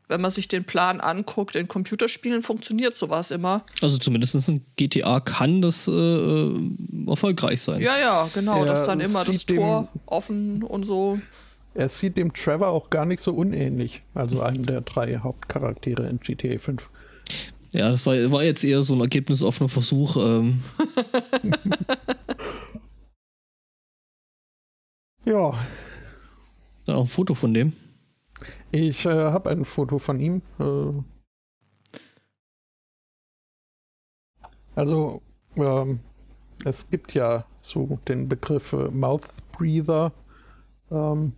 [0.07, 3.63] wenn man sich den Plan anguckt, in Computerspielen funktioniert sowas immer.
[3.81, 6.55] also zumindest in GTA kann das äh, äh,
[7.07, 7.81] erfolgreich sein.
[7.81, 11.19] Ja, ja, genau, Er dass dann immer das Tor offen und so.
[11.75, 14.03] Er sieht dem Trevor auch gar nicht so unähnlich.
[14.13, 16.89] Also einem der drei Hauptcharaktere in GTA 5.
[17.71, 20.17] Ja, das war, war jetzt eher so ein ergebnisoffener Versuch.
[20.17, 20.63] Ähm,
[25.25, 25.53] Ja,
[26.85, 27.71] du auch ein Foto von dem?
[28.71, 30.41] Ich äh, habe ein Foto von ihm.
[30.59, 31.01] Äh,
[34.75, 35.21] also,
[35.55, 36.01] ähm,
[36.65, 40.11] es gibt ja so den Begriff äh, Mouth Breather.
[40.91, 41.31] Ähm,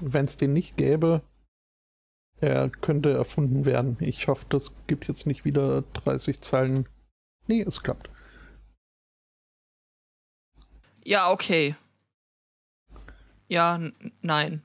[0.00, 1.22] Wenn es den nicht gäbe,
[2.40, 3.96] er könnte erfunden werden.
[4.00, 6.88] Ich hoffe, das gibt jetzt nicht wieder 30 Zeilen.
[7.46, 8.08] Nee, es klappt.
[11.04, 11.74] Ja, okay.
[13.48, 13.80] Ja,
[14.22, 14.62] nein.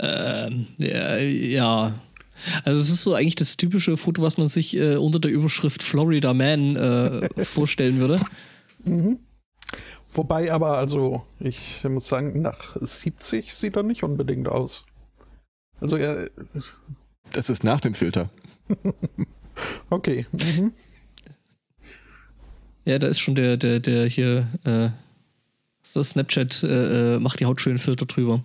[0.00, 1.94] Ähm, ja, ja,
[2.64, 5.82] Also es ist so eigentlich das typische Foto, was man sich äh, unter der Überschrift
[5.82, 8.20] Florida Man äh, vorstellen würde.
[8.84, 9.18] Mhm.
[10.12, 14.84] Wobei aber, also, ich muss sagen, nach 70 sieht er nicht unbedingt aus.
[15.80, 16.28] Also er.
[17.32, 18.30] Das ist nach dem Filter.
[19.90, 20.26] okay.
[20.32, 20.72] Mhm.
[22.84, 24.90] Ja, da ist schon der, der, der hier, äh,
[25.92, 28.44] das Snapchat äh, macht die Haut schön Filter drüber.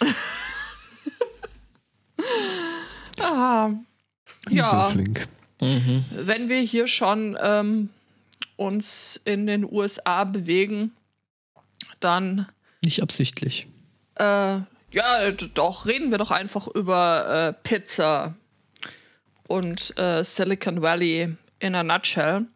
[3.20, 3.74] Aha.
[4.48, 5.28] Ja, Flink.
[5.60, 6.04] Mhm.
[6.10, 7.90] wenn wir hier schon ähm,
[8.56, 10.92] uns in den USA bewegen,
[12.00, 12.46] dann
[12.82, 13.66] Nicht absichtlich.
[14.16, 14.58] äh,
[14.90, 18.34] ja, doch, reden wir doch einfach über äh, Pizza
[19.48, 22.46] und äh, Silicon Valley in a nutshell.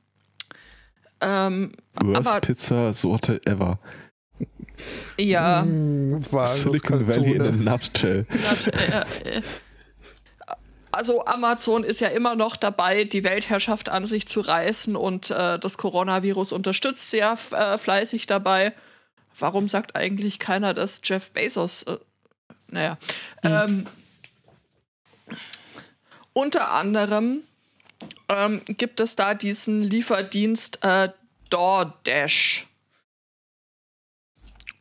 [1.21, 3.81] Ähm, Worst aber Pizza Sorte ever.
[5.19, 8.25] ja, Hm, war Silicon Valley in a nutshell.
[10.99, 15.57] Also Amazon ist ja immer noch dabei, die Weltherrschaft an sich zu reißen und äh,
[15.57, 18.75] das Coronavirus unterstützt sehr äh, fleißig dabei.
[19.39, 21.99] Warum sagt eigentlich keiner, dass Jeff Bezos, äh,
[22.67, 22.99] naja,
[23.45, 23.87] ähm,
[26.33, 27.45] unter anderem
[28.29, 31.11] ähm, gibt es da diesen Lieferdienst äh,
[31.51, 32.67] DoorDash.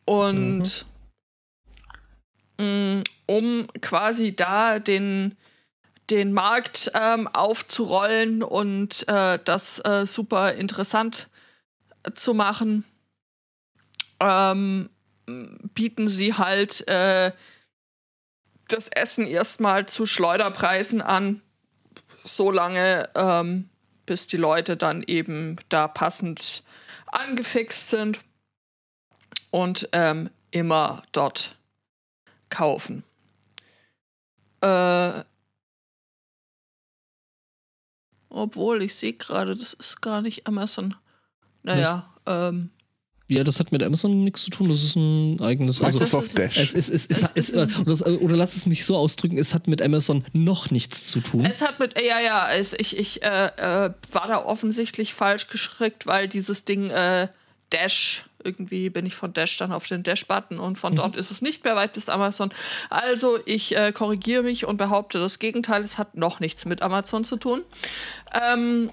[0.06, 0.88] Und
[2.58, 5.38] mh, um quasi da den,
[6.10, 11.30] den Markt ähm, aufzurollen und äh, das äh, super interessant
[12.16, 12.86] zu machen,
[14.20, 14.90] ähm,
[15.26, 17.32] bieten sie halt äh,
[18.68, 21.42] das Essen erstmal zu Schleuderpreisen an,
[22.24, 23.70] so lange, ähm,
[24.06, 26.64] bis die Leute dann eben da passend
[27.08, 28.20] angefixt sind
[29.52, 31.54] und ähm, immer dort
[32.50, 33.04] kaufen.
[34.62, 35.24] Äh,
[38.30, 40.96] obwohl, ich sehe gerade, das ist gar nicht Amazon.
[41.64, 42.70] Naja, ähm,
[43.30, 45.82] Ja, das hat mit Amazon nichts zu tun, das ist ein eigenes.
[45.82, 46.58] Also, Microsoft Dash.
[46.58, 49.68] es ist, es ist, Es es ist oder, lass es mich so ausdrücken, es hat
[49.68, 51.46] mit Amazon noch nichts zu tun.
[51.46, 56.06] es hat mit, ja, ja, es, ich, ich äh, äh, war da offensichtlich falsch geschickt,
[56.06, 57.28] weil dieses Ding äh,
[57.70, 61.42] Dash, irgendwie bin ich von Dash dann auf den Dash-Button und von dort ist es
[61.42, 62.54] nicht mehr weit bis Amazon.
[62.90, 67.24] Also ich äh, korrigiere mich und behaupte das Gegenteil, es hat noch nichts mit Amazon
[67.24, 67.64] zu tun.
[68.42, 68.88] Ähm,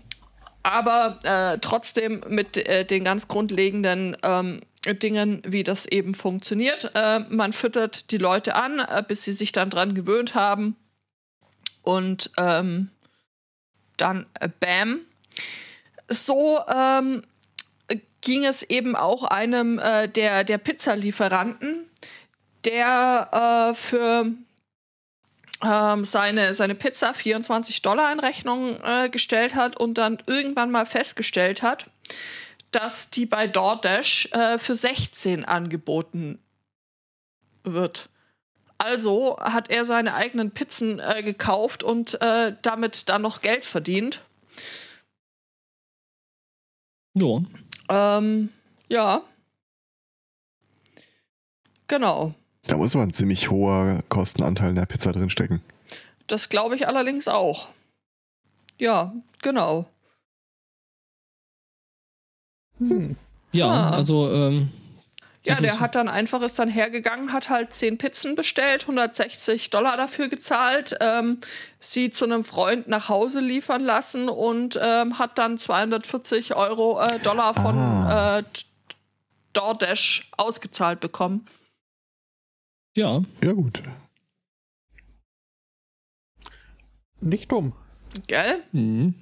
[0.64, 6.90] aber äh, trotzdem mit äh, den ganz grundlegenden ähm, Dingen, wie das eben funktioniert.
[6.94, 10.76] Äh, man füttert die Leute an, äh, bis sie sich dann dran gewöhnt haben.
[11.82, 12.90] Und ähm,
[13.98, 15.00] dann äh, bam.
[16.08, 17.22] So ähm,
[18.24, 21.88] ging es eben auch einem äh, der, der Pizzalieferanten,
[22.64, 24.32] der äh, für
[25.62, 30.86] ähm, seine, seine Pizza 24 Dollar in Rechnung äh, gestellt hat und dann irgendwann mal
[30.86, 31.86] festgestellt hat,
[32.70, 36.40] dass die bei DoorDash äh, für 16 angeboten
[37.62, 38.08] wird.
[38.78, 44.20] Also hat er seine eigenen Pizzen äh, gekauft und äh, damit dann noch Geld verdient.
[47.14, 47.40] Ja.
[47.88, 48.50] Ähm,
[48.88, 49.22] ja.
[51.88, 52.34] Genau.
[52.66, 55.60] Da muss aber ein ziemlich hoher Kostenanteil in der Pizza drin stecken.
[56.26, 57.68] Das glaube ich allerdings auch.
[58.78, 59.12] Ja,
[59.42, 59.86] genau.
[62.78, 63.16] Hm.
[63.52, 63.90] Ja, Ah.
[63.90, 64.70] also, ähm,
[65.46, 69.96] Ja, der hat dann einfach ist dann hergegangen, hat halt 10 Pizzen bestellt, 160 Dollar
[69.98, 71.40] dafür gezahlt, ähm,
[71.80, 77.18] sie zu einem Freund nach Hause liefern lassen und ähm, hat dann 240 Euro äh,
[77.20, 78.38] Dollar von Ah.
[78.38, 78.42] äh,
[79.52, 81.46] DoorDash ausgezahlt bekommen.
[82.96, 83.20] ja.
[83.42, 83.82] Ja, gut.
[87.20, 87.72] Nicht dumm.
[88.26, 88.62] Gell?
[88.72, 89.14] Mhm.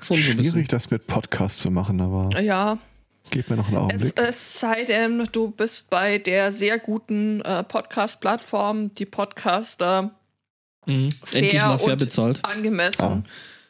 [0.00, 0.64] Schon Schwierig, bisschen.
[0.68, 2.78] das mit Podcast zu machen, aber Ja.
[3.30, 4.18] Gebt mir noch einen Es, Augenblick.
[4.20, 10.14] es sei denn, du bist bei der sehr guten äh, Podcast-Plattform, die Podcaster
[10.86, 11.10] Mhm.
[11.32, 12.42] Endlich mal fair und bezahlt.
[12.42, 13.02] angemessen.
[13.04, 13.22] Ah.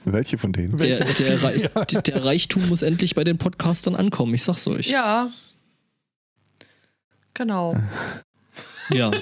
[0.04, 0.78] Welche von denen?
[0.78, 4.86] Der, der, Rei- der, der Reichtum muss endlich bei den Podcastern ankommen, ich sag's euch.
[4.88, 5.30] Ja.
[7.34, 7.76] Genau.
[8.92, 9.12] Ja.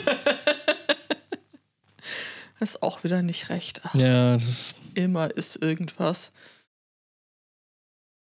[2.61, 3.81] ist auch wieder nicht recht.
[3.85, 6.31] Ach, Ja, das ist, immer ist irgendwas.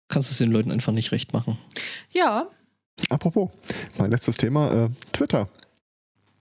[0.08, 1.58] Kannst es den Leuten einfach nicht recht machen.
[2.12, 2.48] Ja,
[3.10, 3.52] Apropos,
[3.98, 5.50] mein letztes Thema, äh, Twitter.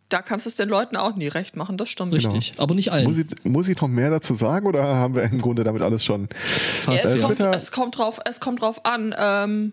[0.08, 2.12] da kannst du es den Leuten auch nie recht machen, das stimmt.
[2.12, 2.30] Genau.
[2.30, 2.60] Richtig.
[2.60, 3.04] Aber nicht allen.
[3.06, 6.04] Muss ich, muss ich noch mehr dazu sagen oder haben wir im Grunde damit alles
[6.04, 6.28] schon?
[6.32, 7.26] Fast, es, äh, ja.
[7.26, 9.14] kommt, es, kommt drauf, es kommt drauf an.
[9.18, 9.72] Ähm,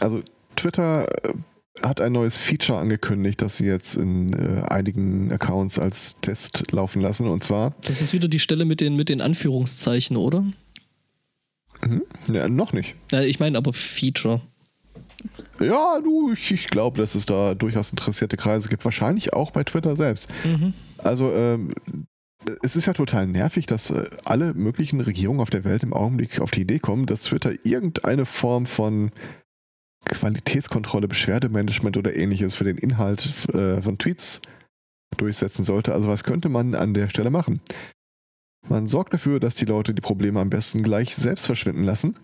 [0.00, 0.20] Also
[0.56, 1.32] Twitter äh,
[1.82, 7.00] hat ein neues Feature angekündigt, das sie jetzt in äh, einigen Accounts als Test laufen
[7.00, 7.26] lassen.
[7.28, 10.44] Und zwar, Das ist wieder die Stelle mit den, mit den Anführungszeichen, oder?
[12.32, 12.94] Ja, noch nicht.
[13.12, 14.40] Ich meine aber Feature.
[15.60, 18.84] Ja, du, ich, ich glaube, dass es da durchaus interessierte Kreise gibt.
[18.84, 20.28] Wahrscheinlich auch bei Twitter selbst.
[20.44, 20.74] Mhm.
[20.98, 21.74] Also, ähm,
[22.62, 26.40] es ist ja total nervig, dass äh, alle möglichen Regierungen auf der Welt im Augenblick
[26.40, 29.10] auf die Idee kommen, dass Twitter irgendeine Form von
[30.04, 34.42] Qualitätskontrolle, Beschwerdemanagement oder ähnliches für den Inhalt äh, von Tweets
[35.16, 35.92] durchsetzen sollte.
[35.92, 37.60] Also was könnte man an der Stelle machen?
[38.68, 42.16] Man sorgt dafür, dass die Leute die Probleme am besten gleich selbst verschwinden lassen.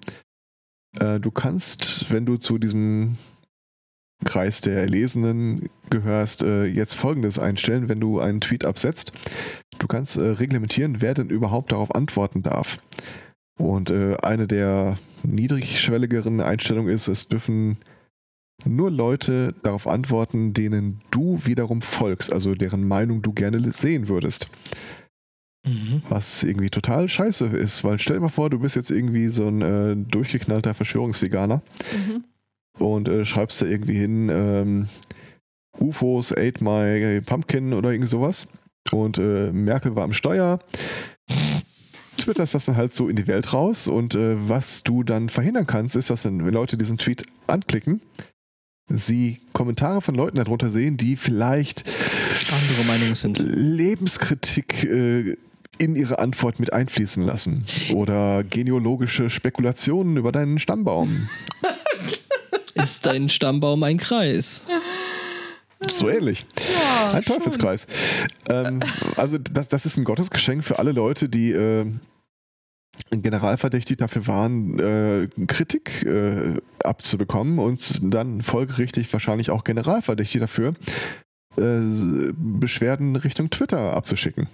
[0.98, 3.16] Äh, du kannst, wenn du zu diesem
[4.24, 9.12] Kreis der Erlesenen gehörst, äh, jetzt folgendes einstellen, wenn du einen Tweet absetzt.
[9.78, 12.78] Du kannst äh, reglementieren, wer denn überhaupt darauf antworten darf.
[13.58, 17.78] Und äh, eine der niedrigschwelligeren Einstellungen ist, es dürfen
[18.64, 24.48] nur Leute darauf antworten, denen du wiederum folgst, also deren Meinung du gerne sehen würdest.
[25.64, 26.02] Mhm.
[26.08, 29.46] Was irgendwie total scheiße ist, weil stell dir mal vor, du bist jetzt irgendwie so
[29.46, 31.62] ein äh, durchgeknallter Verschwörungsveganer
[32.08, 32.24] mhm.
[32.84, 34.88] und äh, schreibst da irgendwie hin, ähm,
[35.78, 38.48] UFOs ate my pumpkin oder irgend sowas.
[38.90, 40.58] Und äh, Merkel war am Steuer.
[42.18, 45.66] Twitterst das dann halt so in die Welt raus und äh, was du dann verhindern
[45.66, 48.02] kannst, ist, dass wenn Leute diesen Tweet anklicken,
[48.88, 53.38] sie Kommentare von Leuten darunter sehen, die vielleicht Andere Meinungen sind.
[53.38, 55.36] Lebenskritik äh,
[55.78, 61.28] in ihre Antwort mit einfließen lassen oder genealogische Spekulationen über deinen Stammbaum.
[62.74, 64.62] Ist dein Stammbaum ein Kreis?
[65.88, 66.46] So ähnlich.
[66.58, 67.86] Ja, Ein Teufelskreis.
[68.48, 68.80] Ähm,
[69.16, 71.90] also das, das ist ein Gottesgeschenk für alle Leute, die äh,
[73.10, 76.54] generalverdächtig dafür waren, äh, Kritik äh,
[76.84, 80.74] abzubekommen und dann folgerichtig wahrscheinlich auch generalverdächtig dafür,
[81.56, 84.46] Beschwerden Richtung Twitter abzuschicken.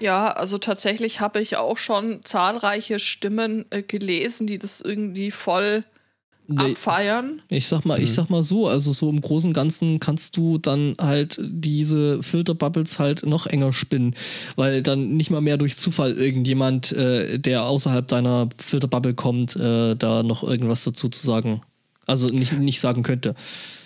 [0.00, 5.84] Ja, also tatsächlich habe ich auch schon zahlreiche Stimmen äh, gelesen, die das irgendwie voll
[6.48, 7.40] Nee, abfeiern.
[7.48, 8.04] ich sag mal, Mhm.
[8.04, 12.20] ich sag mal so, also so im Großen und Ganzen kannst du dann halt diese
[12.22, 14.14] Filterbubbles halt noch enger spinnen,
[14.56, 19.94] weil dann nicht mal mehr durch Zufall irgendjemand, äh, der außerhalb deiner Filterbubble kommt, äh,
[19.94, 21.62] da noch irgendwas dazu zu sagen.
[22.06, 23.36] Also nicht, nicht sagen könnte.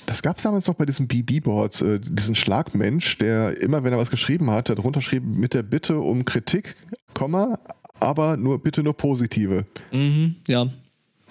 [0.07, 3.99] Das gab es damals noch bei diesen BB-Boards, äh, diesen Schlagmensch, der immer, wenn er
[3.99, 6.77] was geschrieben hat, darunter schrieb mit der Bitte um Kritik,
[7.13, 7.59] Komma,
[7.99, 9.67] aber nur bitte nur positive.
[9.93, 10.69] Mhm, ja,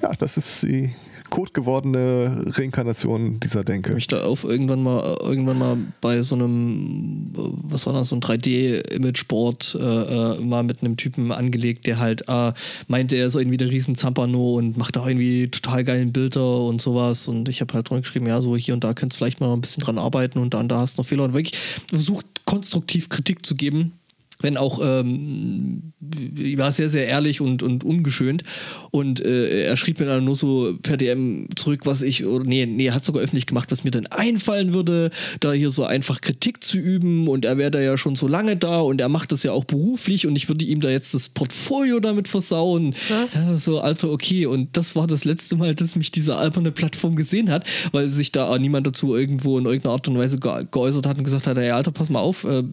[0.01, 0.93] Ja, das ist die
[1.35, 3.93] kotgewordene Reinkarnation dieser Denke.
[3.93, 8.21] mich da auf irgendwann mal irgendwann mal bei so einem was war das so ein
[8.21, 12.53] 3D Imageboard äh, äh, mal mit einem Typen angelegt der halt äh,
[12.87, 16.81] meinte er so irgendwie der riesen Zampano und macht da irgendwie total geilen Bilder und
[16.81, 17.27] sowas.
[17.27, 19.47] Und ich habe halt drunter geschrieben ja so hier und da könntest du vielleicht mal
[19.47, 21.23] noch ein bisschen dran arbeiten und da und da hast du noch Fehler.
[21.23, 21.59] Und wirklich
[21.89, 23.93] versucht konstruktiv Kritik zu geben
[24.41, 25.93] wenn auch ähm,
[26.57, 28.43] war sehr, sehr ehrlich und, und ungeschönt.
[28.91, 32.65] Und äh, er schrieb mir dann nur so per DM zurück, was ich, oder nee,
[32.65, 36.21] nee, er hat sogar öffentlich gemacht, was mir dann einfallen würde, da hier so einfach
[36.21, 37.27] Kritik zu üben.
[37.27, 39.65] Und er wäre da ja schon so lange da und er macht das ja auch
[39.65, 42.95] beruflich und ich würde ihm da jetzt das Portfolio damit versauen.
[43.09, 43.33] Was?
[43.33, 44.45] Ja, so, Alter, okay.
[44.45, 48.31] Und das war das letzte Mal, dass mich diese alberne Plattform gesehen hat, weil sich
[48.31, 51.57] da niemand dazu irgendwo in irgendeiner Art und Weise ge geäußert hat und gesagt hat,
[51.57, 52.63] hey, Alter, pass mal auf, äh,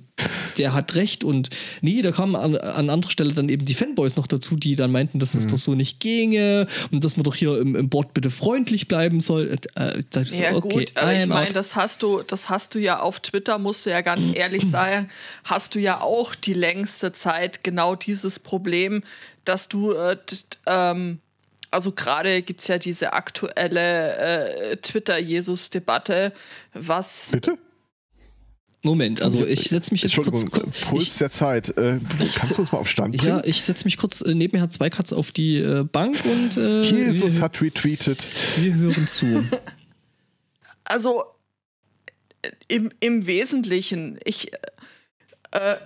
[0.59, 1.25] der hat recht.
[1.25, 1.51] Und
[1.81, 4.93] nee, da kamen an, an anderer Stelle dann eben die Fanboys noch dazu, die dann
[4.93, 8.15] meinten, dass das doch so nicht ginge und dass man doch hier im, im Board
[8.15, 9.59] bitte freundlich bleiben soll.
[9.77, 12.49] Äh, ich dachte so, Ja okay, gut, aber I ich meine, das hast du, das
[12.49, 15.09] hast du ja auf Twitter, musst du ja ganz ehrlich sagen,
[15.45, 19.03] hast du ja auch die längste Zeit genau dieses Problem,
[19.45, 21.21] dass du, äh, das, ähm,
[21.71, 26.33] also gerade gibt es ja diese aktuelle äh, Twitter-Jesus-Debatte,
[26.75, 27.59] was Bitte?
[28.85, 31.69] Moment, also ich setze mich jetzt kurz, kurz Puls ich, der Zeit.
[31.77, 33.37] Äh, kannst du uns mal auf Stand bringen?
[33.37, 36.17] ja, ich setze mich kurz äh, neben mir hat zwei Katz auf die äh, Bank
[36.25, 38.27] und äh, Jesus wir, hat retweetet.
[38.57, 39.45] wir hören zu.
[40.85, 41.23] also
[42.43, 44.53] äh, im, im Wesentlichen, ich,
[45.53, 45.77] äh,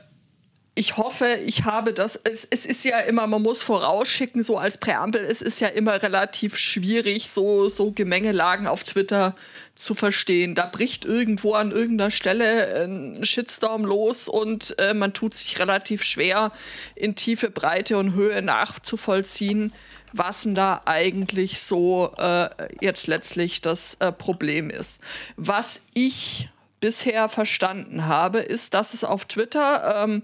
[0.74, 2.16] ich hoffe, ich habe das.
[2.24, 6.02] Es, es, ist ja immer, man muss vorausschicken, so als Präambel, es ist ja immer
[6.02, 9.36] relativ schwierig, so, so Gemengelagen auf Twitter
[9.76, 10.54] zu verstehen.
[10.54, 16.02] Da bricht irgendwo an irgendeiner Stelle ein Shitstorm los und äh, man tut sich relativ
[16.02, 16.50] schwer,
[16.94, 19.72] in Tiefe, Breite und Höhe nachzuvollziehen,
[20.12, 22.48] was denn da eigentlich so äh,
[22.80, 25.00] jetzt letztlich das äh, Problem ist.
[25.36, 26.48] Was ich
[26.80, 30.22] bisher verstanden habe, ist, dass es auf Twitter ähm,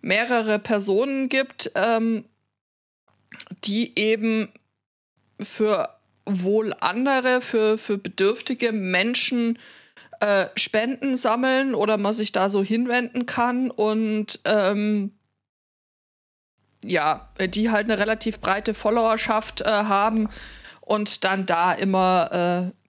[0.00, 2.24] mehrere Personen gibt, ähm,
[3.64, 4.52] die eben
[5.40, 5.93] für
[6.26, 9.58] wohl andere, für, für bedürftige Menschen
[10.20, 15.12] äh, Spenden sammeln oder man sich da so hinwenden kann und ähm,
[16.84, 20.28] ja, die halt eine relativ breite Followerschaft äh, haben
[20.80, 22.84] und dann da immer äh,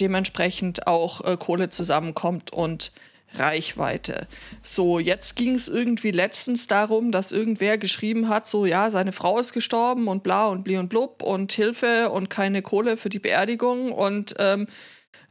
[0.00, 2.92] dementsprechend auch äh, Kohle zusammenkommt und
[3.34, 4.26] Reichweite.
[4.62, 9.38] So, jetzt ging es irgendwie letztens darum, dass irgendwer geschrieben hat, so ja, seine Frau
[9.38, 13.18] ist gestorben und bla und bli und blub und Hilfe und keine Kohle für die
[13.18, 14.66] Beerdigung und ähm,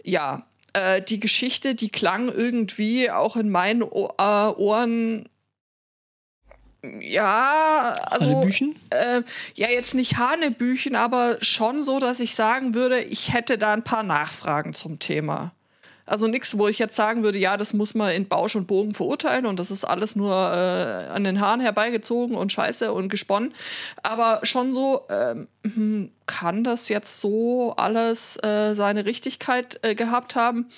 [0.04, 5.28] ja, äh, die Geschichte, die klang irgendwie auch in meinen äh, Ohren
[7.00, 8.48] ja, also.
[8.92, 9.24] Äh,
[9.56, 13.84] ja, jetzt nicht Hanebüchen, aber schon so, dass ich sagen würde, ich hätte da ein
[13.84, 15.52] paar Nachfragen zum Thema.
[16.06, 18.94] Also nichts, wo ich jetzt sagen würde, ja, das muss man in Bausch und Bogen
[18.94, 23.54] verurteilen und das ist alles nur äh, an den Haaren herbeigezogen und scheiße und gesponnen.
[24.04, 30.36] Aber schon so, ähm, hm, kann das jetzt so alles äh, seine Richtigkeit äh, gehabt
[30.36, 30.70] haben?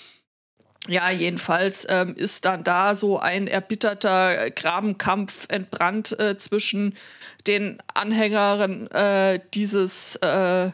[0.88, 6.96] ja, jedenfalls ähm, ist dann da so ein erbitterter Grabenkampf entbrannt äh, zwischen
[7.46, 10.72] den Anhängern äh, dieses äh,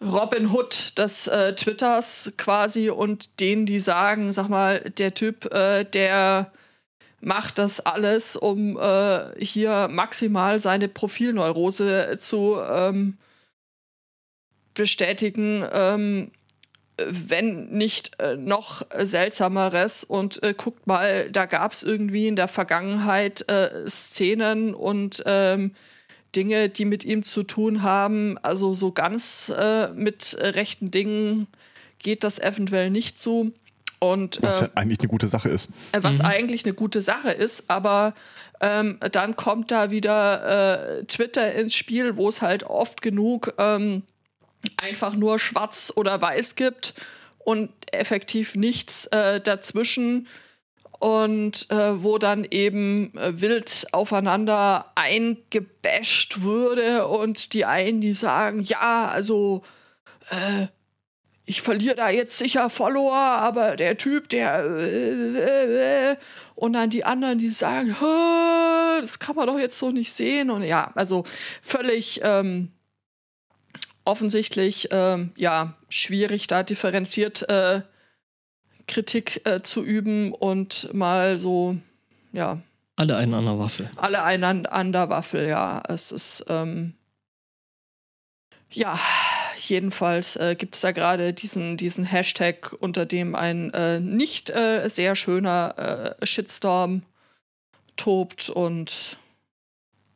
[0.00, 5.84] Robin Hood des äh, Twitters quasi und denen, die sagen, sag mal, der Typ, äh,
[5.84, 6.52] der
[7.20, 13.16] macht das alles, um äh, hier maximal seine Profilneurose zu ähm,
[14.74, 15.64] bestätigen.
[15.72, 16.30] Ähm,
[16.96, 22.46] wenn nicht äh, noch seltsameres und äh, guckt mal, da gab es irgendwie in der
[22.46, 25.74] Vergangenheit äh, Szenen und ähm,
[26.34, 28.38] Dinge, die mit ihm zu tun haben.
[28.42, 31.46] Also so ganz äh, mit rechten Dingen
[31.98, 33.52] geht das eventuell nicht zu.
[33.98, 35.70] Und, was ja äh, eigentlich eine gute Sache ist.
[35.92, 36.26] Äh, was mhm.
[36.26, 38.14] eigentlich eine gute Sache ist, aber
[38.60, 44.02] ähm, dann kommt da wieder Twitter ins Spiel, wo es halt oft genug ähm,
[44.76, 46.94] einfach nur schwarz oder weiß gibt
[47.38, 50.26] und effektiv nichts äh, dazwischen
[51.04, 58.60] und äh, wo dann eben äh, wild aufeinander eingebasht würde und die einen, die sagen,
[58.62, 59.64] ja, also
[60.30, 60.68] äh,
[61.44, 66.16] ich verliere da jetzt sicher Follower, aber der Typ, der äh, äh,
[66.54, 67.94] und dann die anderen, die sagen,
[69.02, 70.50] das kann man doch jetzt so nicht sehen.
[70.50, 71.24] Und ja, also
[71.60, 72.72] völlig ähm,
[74.06, 77.82] offensichtlich ähm, ja schwierig, da differenziert äh,
[78.86, 81.76] Kritik äh, zu üben und mal so,
[82.32, 82.58] ja.
[82.96, 83.90] Alle einen an der Waffel.
[83.96, 85.82] Alle einen an der Waffel, ja.
[85.88, 86.94] Es ist, ähm,
[88.70, 88.98] ja,
[89.58, 94.88] jedenfalls äh, gibt es da gerade diesen, diesen Hashtag, unter dem ein äh, nicht äh,
[94.88, 97.02] sehr schöner äh, Shitstorm
[97.96, 99.16] tobt und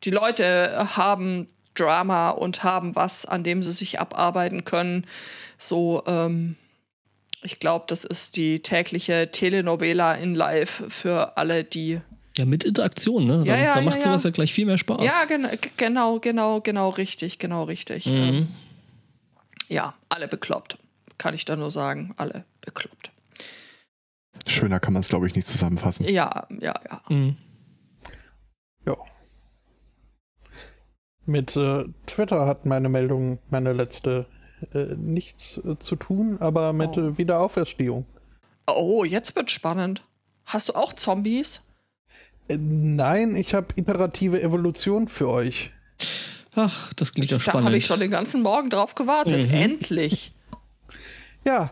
[0.03, 5.05] die Leute haben Drama und haben was, an dem sie sich abarbeiten können.
[5.57, 6.55] So, ähm,
[7.41, 12.01] ich glaube, das ist die tägliche Telenovela in Live für alle, die.
[12.37, 13.43] Ja, mit Interaktion, ne?
[13.45, 15.03] Da, ja, ja, da macht ja, sowas ja gleich viel mehr Spaß.
[15.03, 15.47] Ja, gen
[15.77, 18.05] genau, genau, genau richtig, genau richtig.
[18.05, 18.13] Mhm.
[18.13, 18.47] Ähm,
[19.67, 20.77] ja, alle bekloppt.
[21.17, 23.11] Kann ich da nur sagen, alle bekloppt.
[24.47, 26.07] Schöner kann man es, glaube ich, nicht zusammenfassen.
[26.07, 27.01] Ja, ja, ja.
[27.09, 27.37] Mhm.
[28.85, 28.95] Ja.
[31.25, 34.25] Mit äh, Twitter hat meine Meldung, meine letzte,
[34.73, 37.09] äh, nichts äh, zu tun, aber mit oh.
[37.09, 38.05] Äh, Wiederauferstehung.
[38.67, 40.03] Oh, jetzt wird spannend.
[40.45, 41.61] Hast du auch Zombies?
[42.47, 45.71] Äh, nein, ich habe iterative Evolution für euch.
[46.55, 47.61] Ach, das klingt ja spannend.
[47.61, 49.47] Da habe ich schon den ganzen Morgen drauf gewartet.
[49.47, 49.53] Mhm.
[49.53, 50.33] Endlich.
[51.45, 51.71] Ja,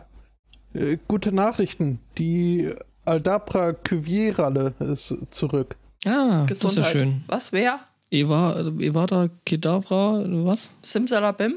[0.72, 2.00] äh, gute Nachrichten.
[2.16, 2.72] Die
[3.04, 5.76] Aldabra Cuvier-Ralle ist zurück.
[6.06, 6.50] Ah, Gesundheit.
[6.50, 7.24] das ist ja schön.
[7.26, 7.80] Was, wer?
[8.10, 10.70] Eva, Evada Kedavra, was?
[10.80, 11.56] Simsalabim?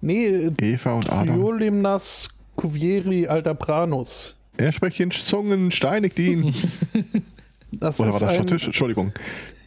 [0.00, 1.36] Nee, Eva und Adam.
[1.36, 4.36] Triolimnas Cuvieri Aldabranus.
[4.56, 6.54] Er spricht in Zungen, steinigt ihn.
[7.72, 8.66] das Oder war das ein, Tisch?
[8.66, 9.12] Entschuldigung.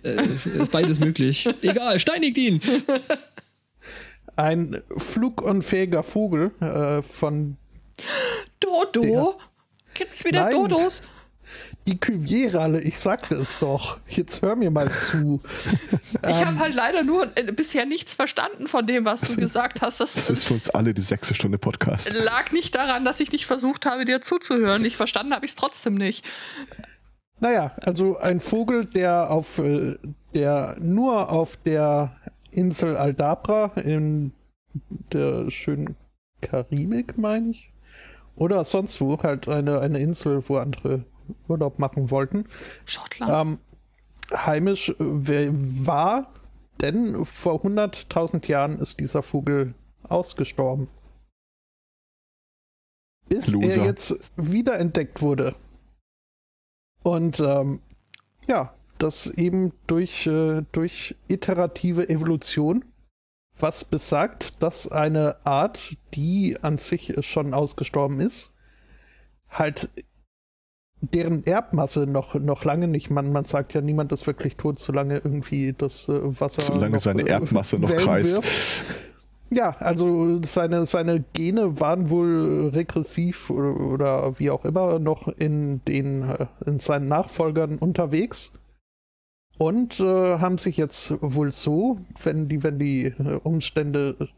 [0.04, 1.48] Äh, ist beides möglich.
[1.62, 2.62] Egal, steinigt ihn.
[4.36, 7.58] Ein flugunfähiger Vogel äh, von.
[8.60, 9.40] Dodo?
[9.94, 10.56] Gibt's wieder Nein.
[10.56, 11.04] Dodos?
[11.90, 13.98] Die Cuvier-Ralle, ich sagte es doch.
[14.08, 15.42] Jetzt hör mir mal zu.
[16.22, 19.82] Ich ähm, habe halt leider nur äh, bisher nichts verstanden von dem, was du gesagt
[19.82, 20.00] hast.
[20.00, 22.12] Das, das ist für uns alle die sechste Stunde Podcast.
[22.14, 24.84] Lag nicht daran, dass ich nicht versucht habe, dir zuzuhören.
[24.86, 26.26] Ich verstanden habe ich es trotzdem nicht.
[27.40, 29.98] Naja, also ein Vogel, der auf äh,
[30.34, 32.16] der nur auf der
[32.52, 34.34] Insel Aldabra in
[35.14, 35.96] der schönen
[36.42, 37.72] Karibik, meine ich.
[38.36, 41.06] Oder sonst wo, halt eine, eine Insel, wo andere
[41.48, 42.46] Urlaub machen wollten.
[42.86, 43.60] Schottland.
[44.32, 46.34] Ähm, heimisch war,
[46.82, 49.74] denn vor 100.000 Jahren ist dieser Vogel
[50.04, 50.88] ausgestorben.
[53.28, 53.82] Bis Loser.
[53.82, 55.56] er jetzt wiederentdeckt wurde.
[57.04, 57.82] Und ähm,
[58.48, 62.86] ja, das eben durch, äh, durch iterative Evolution,
[63.58, 68.54] was besagt, dass eine Art, die an sich schon ausgestorben ist,
[69.50, 69.90] halt
[71.02, 75.16] deren Erbmasse noch, noch lange nicht, man, man sagt ja, niemand ist wirklich tot, solange
[75.16, 76.62] irgendwie das äh, Wasser.
[76.62, 78.36] Solange noch, seine äh, Erbmasse äh, noch kreist.
[78.36, 78.84] Wirft.
[79.52, 85.84] Ja, also seine, seine Gene waren wohl regressiv oder, oder wie auch immer noch in,
[85.86, 88.54] den, äh, in seinen Nachfolgern unterwegs
[89.58, 93.14] und äh, haben sich jetzt wohl so, wenn die, wenn die
[93.44, 94.30] Umstände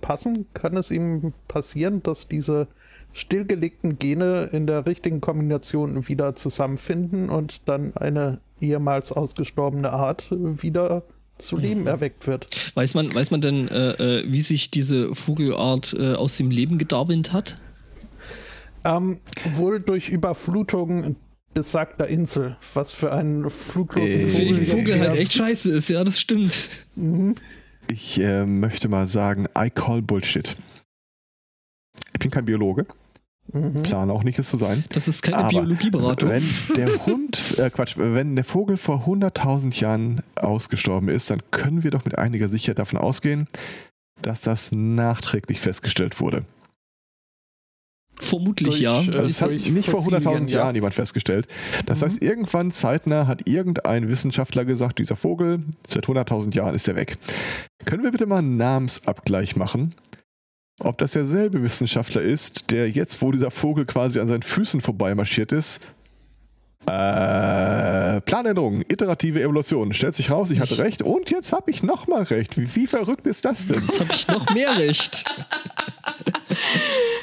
[0.00, 2.68] passen, kann es ihm passieren, dass diese
[3.12, 11.02] stillgelegten Gene in der richtigen Kombination wieder zusammenfinden und dann eine ehemals ausgestorbene Art wieder
[11.38, 12.48] zu Leben erweckt wird.
[12.74, 16.78] Weiß man, weiß man denn, äh, äh, wie sich diese Vogelart äh, aus dem Leben
[16.78, 17.56] gedarwint hat?
[18.84, 19.20] Ähm,
[19.54, 21.16] wohl durch Überflutung
[21.52, 26.20] besagter Insel, was für einen fluglosen äh, Vogel, Vogel halt echt scheiße ist, ja, das
[26.20, 26.68] stimmt.
[26.94, 27.34] Mhm.
[27.88, 30.54] Ich äh, möchte mal sagen, I call Bullshit.
[32.20, 32.84] Ich bin kein Biologe.
[33.50, 33.82] Mhm.
[33.82, 34.84] Plan auch nicht, es zu sein.
[34.92, 36.28] Das ist keine Biologieberatung.
[36.28, 36.44] Wenn
[36.76, 41.90] der Hund, äh, Quatsch, wenn der Vogel vor 100.000 Jahren ausgestorben ist, dann können wir
[41.90, 43.48] doch mit einiger Sicherheit davon ausgehen,
[44.20, 46.44] dass das nachträglich festgestellt wurde.
[48.18, 49.00] Vermutlich durch, ja.
[49.00, 50.58] Äh, also es hat nicht vor 100.000 ja.
[50.58, 51.48] Jahren jemand festgestellt.
[51.86, 52.04] Das mhm.
[52.04, 57.16] heißt, irgendwann zeitnah hat irgendein Wissenschaftler gesagt, dieser Vogel, seit 100.000 Jahren ist er weg.
[57.86, 59.94] Können wir bitte mal einen Namensabgleich machen?
[60.80, 65.52] Ob das derselbe Wissenschaftler ist, der jetzt, wo dieser Vogel quasi an seinen Füßen vorbeimarschiert
[65.52, 65.80] ist,
[66.86, 69.92] äh, Planänderung, iterative Evolution.
[69.92, 72.56] Stellt sich raus, ich hatte recht und jetzt habe ich nochmal recht.
[72.58, 73.82] Wie, wie verrückt ist das denn?
[73.82, 75.24] Jetzt habe ich noch mehr recht.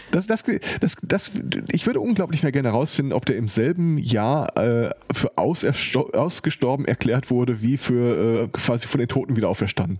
[0.09, 0.43] Das, das,
[0.79, 1.31] das, das,
[1.71, 7.29] ich würde unglaublich mehr gerne herausfinden, ob der im selben Jahr äh, für ausgestorben erklärt
[7.29, 9.99] wurde, wie für äh, quasi von den Toten wieder auferstanden.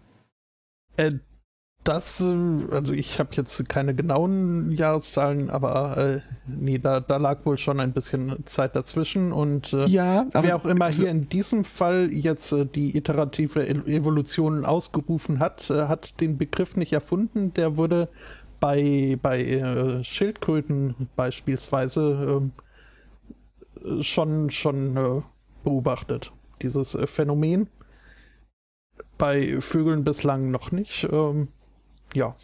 [0.95, 1.11] Äh,
[1.88, 2.35] das, äh,
[2.72, 7.80] also ich habe jetzt keine genauen Jahreszahlen, aber äh, nee, da, da lag wohl schon
[7.80, 12.51] ein bisschen Zeit dazwischen und äh, ja, wer auch immer hier in diesem Fall jetzt
[12.51, 17.53] äh, die iterative Evolution ausgerufen hat, äh, hat den Begriff nicht erfunden.
[17.53, 18.09] Der wurde
[18.59, 22.41] bei, bei äh, Schildkröten beispielsweise
[23.85, 25.23] ähm, schon, schon
[25.64, 27.68] beobachtet, dieses Phänomen.
[29.18, 31.07] Bei Vögeln bislang noch nicht.
[31.11, 31.47] Ähm,
[32.13, 32.35] ja,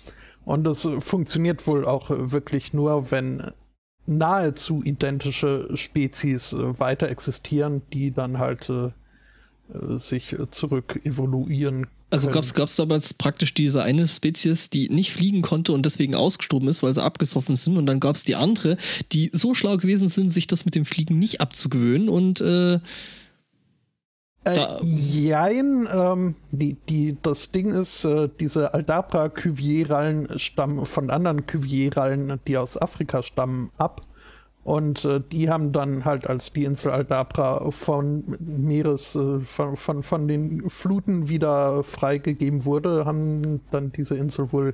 [0.45, 3.51] und das funktioniert wohl auch wirklich nur, wenn
[4.05, 8.91] nahezu identische Spezies äh, weiter existieren, die dann halt äh,
[9.95, 11.87] sich zurück evoluieren.
[12.09, 16.67] Also gab es damals praktisch diese eine Spezies, die nicht fliegen konnte und deswegen ausgestorben
[16.67, 17.75] ist, weil sie abgesoffen sind.
[17.77, 18.77] Und dann gab es die andere,
[19.11, 22.79] die so schlau gewesen sind, sich das mit dem Fliegen nicht abzugewöhnen und äh,
[24.45, 31.45] äh, jein, ähm, die, die, das Ding ist, äh, diese Aldabra Cuvier-Rallen stammen von anderen
[31.45, 34.01] Cuvier-Rallen, die aus Afrika stammen, ab.
[34.63, 40.03] Und äh, die haben dann halt, als die Insel Aldabra von Meeres, äh, von, von,
[40.03, 44.73] von den Fluten wieder freigegeben wurde, haben dann diese Insel wohl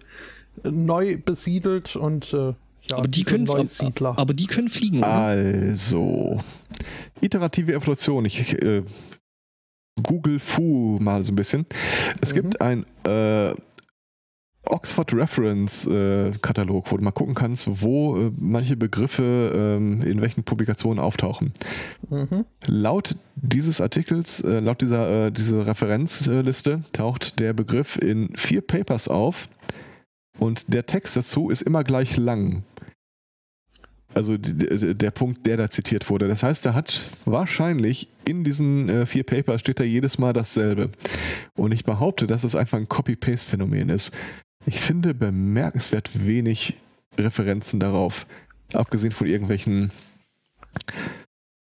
[0.64, 2.54] neu besiedelt und äh,
[2.90, 5.00] ja, aber die können aber die können fliegen.
[5.00, 5.08] Oder?
[5.08, 6.40] Also
[7.22, 8.26] iterative Evolution.
[8.26, 8.84] Ich äh,
[10.04, 11.66] Google Fu mal so ein bisschen.
[12.22, 12.36] Es mhm.
[12.36, 13.54] gibt ein äh,
[14.66, 20.22] Oxford Reference äh, Katalog, wo du mal gucken kannst, wo äh, manche Begriffe ähm, in
[20.22, 21.54] welchen Publikationen auftauchen.
[22.10, 22.46] Mhm.
[22.66, 29.08] Laut dieses Artikels, äh, laut dieser äh, diese Referenzliste taucht der Begriff in vier Papers
[29.08, 29.50] auf
[30.38, 32.64] und der Text dazu ist immer gleich lang.
[34.16, 36.28] Also der Punkt, der da zitiert wurde.
[36.28, 40.90] Das heißt, er hat wahrscheinlich in diesen äh, vier Papers steht da jedes Mal dasselbe.
[41.56, 44.12] Und ich behaupte, dass es einfach ein Copy-Paste-Phänomen ist.
[44.66, 46.76] Ich finde bemerkenswert wenig
[47.18, 48.26] Referenzen darauf.
[48.74, 49.92] Abgesehen von irgendwelchen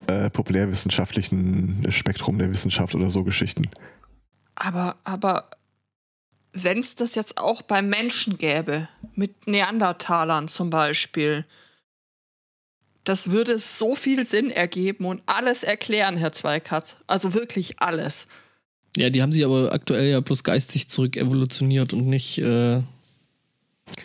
[0.07, 3.69] äh, populärwissenschaftlichen Spektrum der Wissenschaft oder so Geschichten.
[4.55, 5.51] Aber, aber
[6.53, 11.45] wenn es das jetzt auch bei Menschen gäbe, mit Neandertalern zum Beispiel,
[13.09, 16.97] das würde so viel Sinn ergeben und alles erklären, Herr Zweikatz.
[17.07, 18.27] Also wirklich alles.
[18.97, 22.39] Ja, die haben sich aber aktuell ja bloß geistig zurück evolutioniert und nicht.
[22.39, 22.83] Äh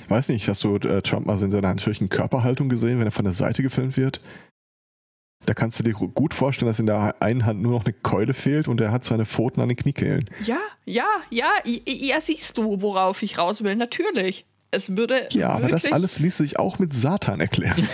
[0.07, 3.25] Weiß nicht, hast du äh, Trump mal in seiner natürlichen Körperhaltung gesehen, wenn er von
[3.25, 4.21] der Seite gefilmt wird?
[5.45, 8.33] Da kannst du dir gut vorstellen, dass in der einen Hand nur noch eine Keule
[8.33, 10.29] fehlt und er hat seine Pfoten an den Kniekehlen.
[10.45, 13.75] Ja, ja, ja, ja, siehst du, worauf ich raus will.
[13.75, 14.45] Natürlich.
[14.73, 15.27] Es würde.
[15.29, 17.87] Ja, aber das alles ließ sich auch mit Satan erklären.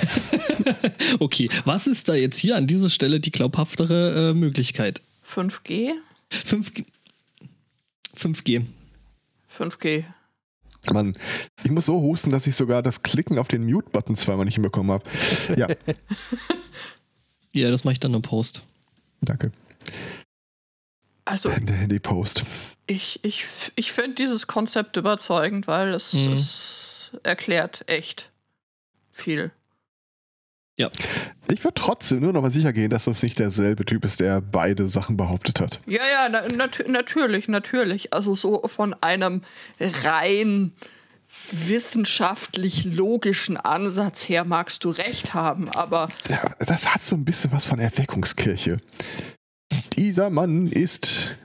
[1.20, 5.02] okay, was ist da jetzt hier an dieser Stelle die glaubhaftere äh, Möglichkeit?
[5.30, 5.92] 5G?
[6.32, 6.86] 5G.
[8.18, 8.64] 5G.
[9.58, 10.06] 5G.
[10.94, 11.18] Mann,
[11.66, 14.92] ich muss so husten, dass ich sogar das Klicken auf den Mute-Button zweimal nicht hinbekommen
[14.94, 15.04] habe.
[15.58, 15.68] Ja.
[17.52, 18.62] Ja, das mache ich dann im Post.
[19.22, 19.52] Danke.
[21.30, 22.44] Also, Hände, Handy Post.
[22.88, 23.46] Ich, ich,
[23.76, 26.34] ich finde dieses Konzept überzeugend, weil es, mhm.
[26.34, 28.32] es erklärt echt
[29.12, 29.52] viel.
[30.80, 30.90] Ja.
[31.52, 34.42] Ich würde trotzdem nur noch mal sicher gehen, dass das nicht derselbe Typ ist, der
[34.42, 35.80] beide Sachen behauptet hat.
[35.86, 38.12] Ja, ja, na, nat natürlich, natürlich.
[38.12, 39.44] Also so von einem
[39.80, 40.72] rein
[41.52, 46.10] wissenschaftlich logischen Ansatz her magst du recht haben, aber.
[46.28, 48.80] Ja, das hat so ein bisschen was von Erweckungskirche.
[49.98, 51.36] Dieser Mann ist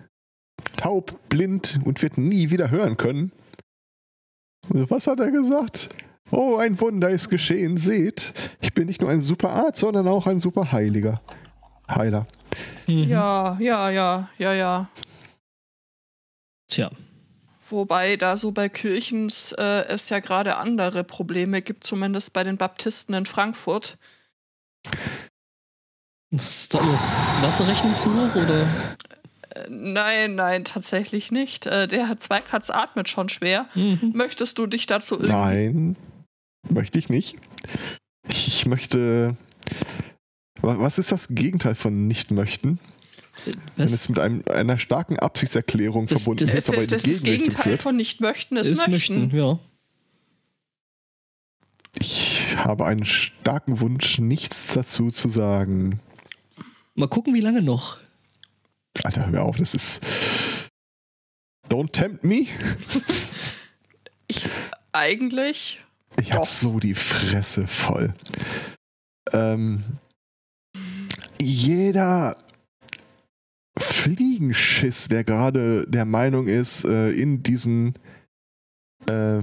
[0.76, 3.32] taub, blind und wird nie wieder hören können.
[4.68, 5.90] Was hat er gesagt?
[6.30, 7.76] Oh, ein Wunder ist geschehen.
[7.76, 11.20] Seht, ich bin nicht nur ein super Arzt, sondern auch ein super Heiliger.
[11.88, 12.26] Heiler.
[12.86, 13.04] Mhm.
[13.04, 14.88] Ja, ja, ja, ja, ja.
[16.68, 16.90] Tja.
[17.68, 22.56] Wobei da so bei Kirchen äh, es ja gerade andere Probleme gibt, zumindest bei den
[22.56, 23.98] Baptisten in Frankfurt.
[26.36, 27.12] Was ist da los?
[27.42, 28.62] Wasserrechnung zu hoch oder?
[29.50, 31.66] Äh, nein, nein, tatsächlich nicht.
[31.66, 33.66] Äh, der hat Zweikatz atmet schon schwer.
[33.74, 34.12] Mhm.
[34.14, 35.32] Möchtest du dich dazu irgendwie.
[35.32, 35.96] Nein,
[36.68, 37.36] möchte ich nicht.
[38.28, 39.36] Ich möchte.
[40.60, 42.80] Was ist das Gegenteil von nicht möchten?
[43.76, 47.22] Wenn es mit einem, einer starken Absichtserklärung das, verbunden das, ist, aber das, das, das
[47.22, 47.82] Gegenteil führt.
[47.82, 49.22] von nicht möchten ist, ist möchten.
[49.22, 49.36] möchten.
[49.36, 49.58] Ja.
[52.00, 56.00] Ich habe einen starken Wunsch, nichts dazu zu sagen.
[56.94, 57.98] Mal gucken, wie lange noch.
[59.02, 60.70] Alter, hör auf, das ist.
[61.68, 62.46] Don't tempt me.
[64.28, 64.48] ich
[64.92, 65.80] eigentlich.
[66.20, 68.14] Ich habe so die Fresse voll.
[69.32, 69.82] Ähm,
[71.40, 72.36] jeder
[73.76, 77.94] Fliegenschiss, der gerade der Meinung ist, äh, in diesen
[79.06, 79.42] äh,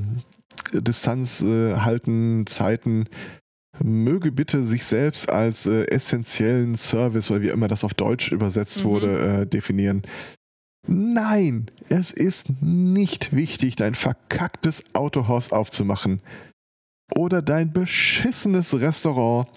[0.72, 3.08] Distanz äh, halten Zeiten
[3.84, 8.84] möge bitte sich selbst als äh, essentiellen Service oder wie immer das auf Deutsch übersetzt
[8.84, 8.90] mhm.
[8.90, 10.04] wurde, äh, definieren.
[10.88, 16.22] Nein, es ist nicht wichtig, dein verkacktes Autohaus aufzumachen
[17.16, 19.48] oder dein beschissenes Restaurant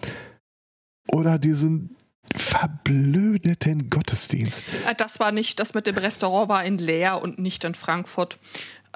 [1.10, 1.96] oder diesen
[2.34, 4.64] verblödeten Gottesdienst.
[4.86, 8.38] Äh, das war nicht, das mit dem Restaurant war in Leer und nicht in Frankfurt.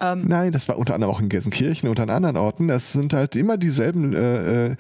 [0.00, 2.68] Ähm Nein, das war unter anderem auch in Gelsenkirchen und an anderen Orten.
[2.68, 4.76] Das sind halt immer dieselben, äh, äh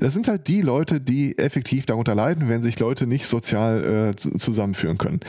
[0.00, 4.16] das sind halt die Leute, die effektiv darunter leiden, wenn sich Leute nicht sozial äh,
[4.16, 5.20] zusammenführen können.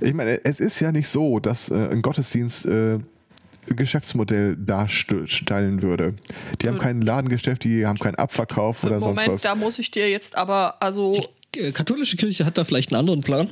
[0.00, 2.98] Ich meine, es ist ja nicht so, dass äh, ein Gottesdienst äh,
[3.66, 6.14] Geschäftsmodell darstellen würde.
[6.60, 9.42] Die haben kein Ladengeschäft, die haben keinen Abverkauf oder Moment, sonst was.
[9.42, 11.18] Da muss ich dir jetzt aber, also
[11.56, 13.48] äh, katholische Kirche hat da vielleicht einen anderen Plan?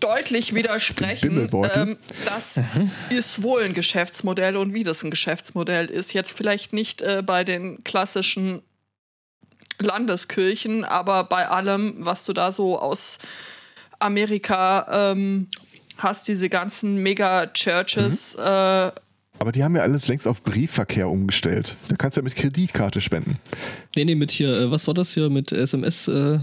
[0.00, 1.50] deutlich widersprechen.
[1.74, 2.58] Ähm, das
[3.10, 6.14] ist wohl ein Geschäftsmodell und wie das ein Geschäftsmodell ist.
[6.14, 8.62] Jetzt vielleicht nicht äh, bei den klassischen
[9.80, 13.18] Landeskirchen, aber bei allem, was du da so aus
[13.98, 15.48] Amerika ähm,
[15.98, 18.36] hast, diese ganzen Mega-Churches.
[18.36, 18.44] Mhm.
[18.44, 18.92] Äh,
[19.40, 21.74] aber die haben ja alles längst auf Briefverkehr umgestellt.
[21.88, 23.38] Da kannst du ja mit Kreditkarte spenden.
[23.96, 26.40] Nee, nee, mit hier, äh, was war das hier mit SMS äh,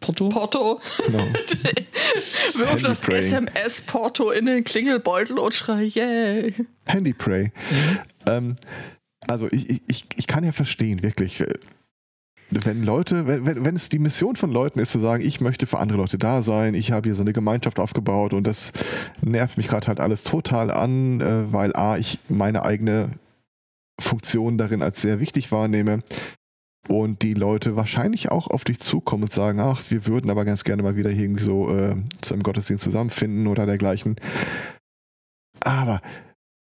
[0.00, 0.30] Porto?
[0.30, 0.80] Porto.
[1.04, 1.18] Genau.
[2.54, 6.50] Wirf das SMS-Porto in den Klingelbeutel und schrei, yeah.
[6.86, 7.44] Handypray.
[7.44, 7.98] Mhm.
[8.26, 8.56] Ähm,
[9.26, 11.44] also ich, ich, ich kann ja verstehen, wirklich
[12.50, 15.78] wenn Leute, wenn, wenn es die Mission von Leuten ist, zu sagen, ich möchte für
[15.78, 18.72] andere Leute da sein, ich habe hier so eine Gemeinschaft aufgebaut und das
[19.20, 23.10] nervt mich gerade halt alles total an, äh, weil A, ich meine eigene
[24.00, 26.00] Funktion darin als sehr wichtig wahrnehme
[26.88, 30.64] und die Leute wahrscheinlich auch auf dich zukommen und sagen, ach, wir würden aber ganz
[30.64, 34.16] gerne mal wieder hier irgendwie so äh, zu einem Gottesdienst zusammenfinden oder dergleichen.
[35.60, 36.00] Aber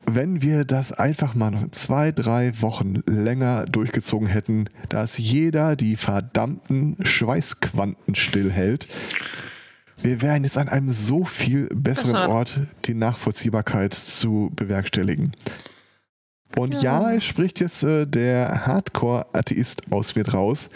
[0.10, 5.96] wenn wir das einfach mal noch zwei, drei Wochen länger durchgezogen hätten, dass jeder die
[5.98, 8.88] verdammten Schweißquanten stillhält,
[10.02, 12.30] wir wären jetzt an einem so viel besseren Besser.
[12.30, 15.32] Ort, die Nachvollziehbarkeit zu bewerkstelligen.
[16.56, 17.20] Und ja, Ja.
[17.20, 20.70] spricht jetzt äh, der Hardcore-Atheist aus mir raus.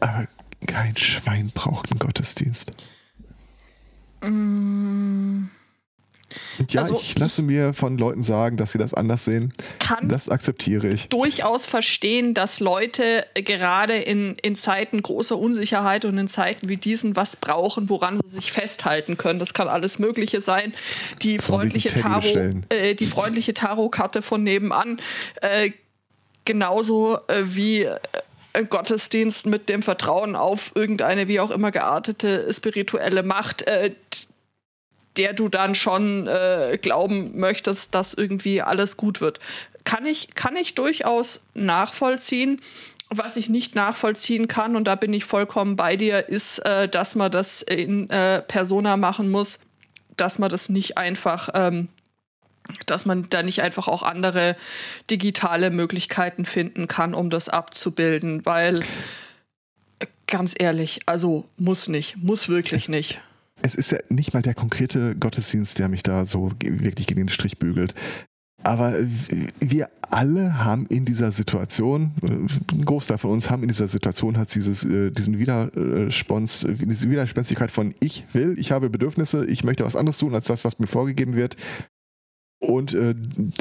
[0.00, 0.26] Aber
[0.66, 2.72] kein Schwein braucht einen Gottesdienst.
[4.22, 5.50] Mm, Und
[6.70, 9.52] ja, Also, ich lasse mir von Leuten sagen, dass sie das anders sehen.
[9.78, 11.08] Kann Das akzeptiere ich.
[11.08, 17.16] durchaus verstehen, dass Leute gerade in, in Zeiten großer Unsicherheit und in Zeiten wie diesen
[17.16, 19.38] was brauchen, woran sie sich festhalten können.
[19.38, 20.74] Das kann alles Mögliche sein.
[21.22, 22.24] Die wir freundliche Tarot,
[22.68, 25.00] äh, die freundliche Tarotkarte von nebenan,
[25.40, 25.70] äh,
[26.44, 27.98] genauso äh, wie äh,
[28.52, 33.94] ein Gottesdienst mit dem Vertrauen auf irgendeine wie auch immer geartete spirituelle Macht, äh,
[35.16, 39.40] der du dann schon äh, glauben möchtest, dass irgendwie alles gut wird.
[39.84, 42.60] Kann ich, kann ich durchaus nachvollziehen.
[43.08, 47.16] Was ich nicht nachvollziehen kann, und da bin ich vollkommen bei dir, ist, äh, dass
[47.16, 49.58] man das in äh, Persona machen muss,
[50.16, 51.88] dass man das nicht einfach, ähm,
[52.86, 54.54] dass man da nicht einfach auch andere
[55.10, 58.78] digitale Möglichkeiten finden kann, um das abzubilden, weil
[59.98, 63.20] äh, ganz ehrlich, also muss nicht, muss wirklich nicht.
[63.62, 67.28] Es ist ja nicht mal der konkrete Gottesdienst, der mich da so wirklich gegen den
[67.28, 67.94] Strich bügelt.
[68.62, 68.94] Aber
[69.60, 74.36] wir alle haben in dieser Situation, äh, ein Großteil von uns haben in dieser Situation
[74.36, 79.84] hat dieses, äh, diesen Widerspons, diese Widerspenstigkeit von ich will, ich habe Bedürfnisse, ich möchte
[79.84, 81.56] was anderes tun als das, was mir vorgegeben wird.
[82.58, 83.14] Und äh,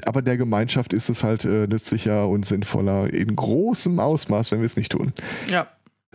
[0.03, 4.75] aber der Gemeinschaft ist es halt nützlicher und sinnvoller in großem Ausmaß, wenn wir es
[4.75, 5.13] nicht tun.
[5.47, 5.67] Ja.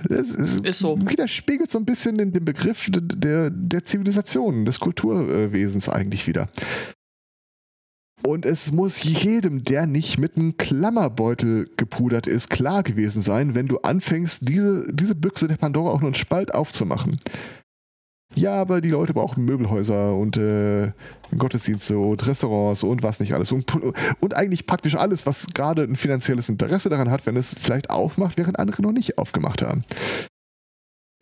[0.02, 0.98] Das ist, Ist so.
[1.00, 6.48] widerspiegelt so ein bisschen den, den Begriff der, der Zivilisation, des Kulturwesens eigentlich wieder.
[8.26, 13.68] Und es muss jedem, der nicht mit einem Klammerbeutel gepudert ist, klar gewesen sein, wenn
[13.68, 17.18] du anfängst, diese, diese Büchse der Pandora auch nur einen Spalt aufzumachen.
[18.34, 20.90] Ja, aber die Leute brauchen Möbelhäuser und äh,
[21.36, 23.52] Gottesdienste und Restaurants und was nicht alles.
[23.52, 23.72] Und,
[24.20, 28.36] und eigentlich praktisch alles, was gerade ein finanzielles Interesse daran hat, wenn es vielleicht aufmacht,
[28.36, 29.84] während andere noch nicht aufgemacht haben.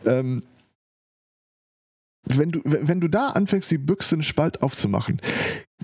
[0.06, 0.42] Ähm,
[2.24, 5.20] wenn, du, wenn du da anfängst, die Büchse einen Spalt aufzumachen,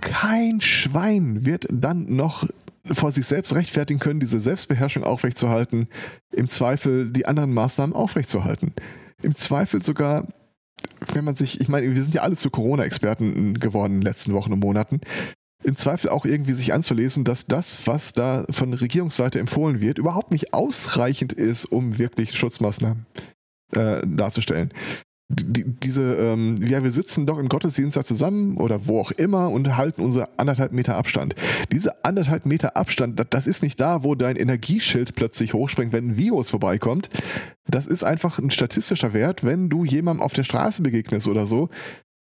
[0.00, 2.48] kein Schwein wird dann noch
[2.90, 5.88] vor sich selbst rechtfertigen können, diese Selbstbeherrschung aufrechtzuerhalten,
[6.32, 8.72] im Zweifel die anderen Maßnahmen aufrechtzuerhalten.
[9.20, 10.26] Im Zweifel sogar
[11.12, 14.32] wenn man sich, ich meine, wir sind ja alle zu Corona-Experten geworden in den letzten
[14.32, 15.00] Wochen und Monaten,
[15.64, 20.30] im Zweifel auch irgendwie sich anzulesen, dass das, was da von Regierungsseite empfohlen wird, überhaupt
[20.30, 23.06] nicht ausreichend ist, um wirklich Schutzmaßnahmen
[23.74, 24.70] äh, darzustellen.
[25.30, 29.50] Die, diese, ähm, ja, wir sitzen doch im Gottesdienst da zusammen oder wo auch immer
[29.50, 31.34] und halten unsere anderthalb Meter Abstand.
[31.70, 36.16] Diese anderthalb Meter Abstand, das, ist nicht da, wo dein Energieschild plötzlich hochspringt, wenn ein
[36.16, 37.10] Virus vorbeikommt.
[37.66, 41.68] Das ist einfach ein statistischer Wert, wenn du jemandem auf der Straße begegnest oder so,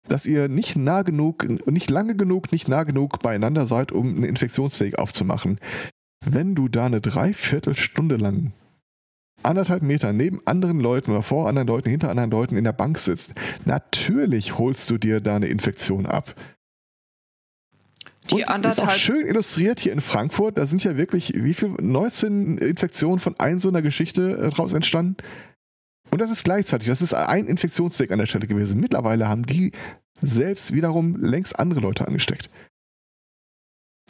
[0.07, 4.23] dass ihr nicht nah genug, nicht lange genug, nicht nah genug beieinander seid, um einen
[4.23, 5.59] Infektionsweg aufzumachen.
[6.25, 8.53] Wenn du da eine Dreiviertelstunde lang
[9.45, 12.97] anderthalb Meter neben anderen Leuten oder vor anderen Leuten, hinter anderen Leuten in der Bank
[12.97, 13.33] sitzt,
[13.65, 16.35] natürlich holst du dir da eine Infektion ab.
[18.29, 20.57] Die Und ist auch anderthalb schön illustriert hier in Frankfurt.
[20.57, 24.73] Da sind ja wirklich, wie viel 19 Infektionen von ein so einer Geschichte äh, draus
[24.73, 25.17] entstanden.
[26.11, 28.79] Und das ist gleichzeitig, das ist ein Infektionsweg an der Stelle gewesen.
[28.79, 29.71] Mittlerweile haben die
[30.21, 32.49] selbst wiederum längst andere Leute angesteckt.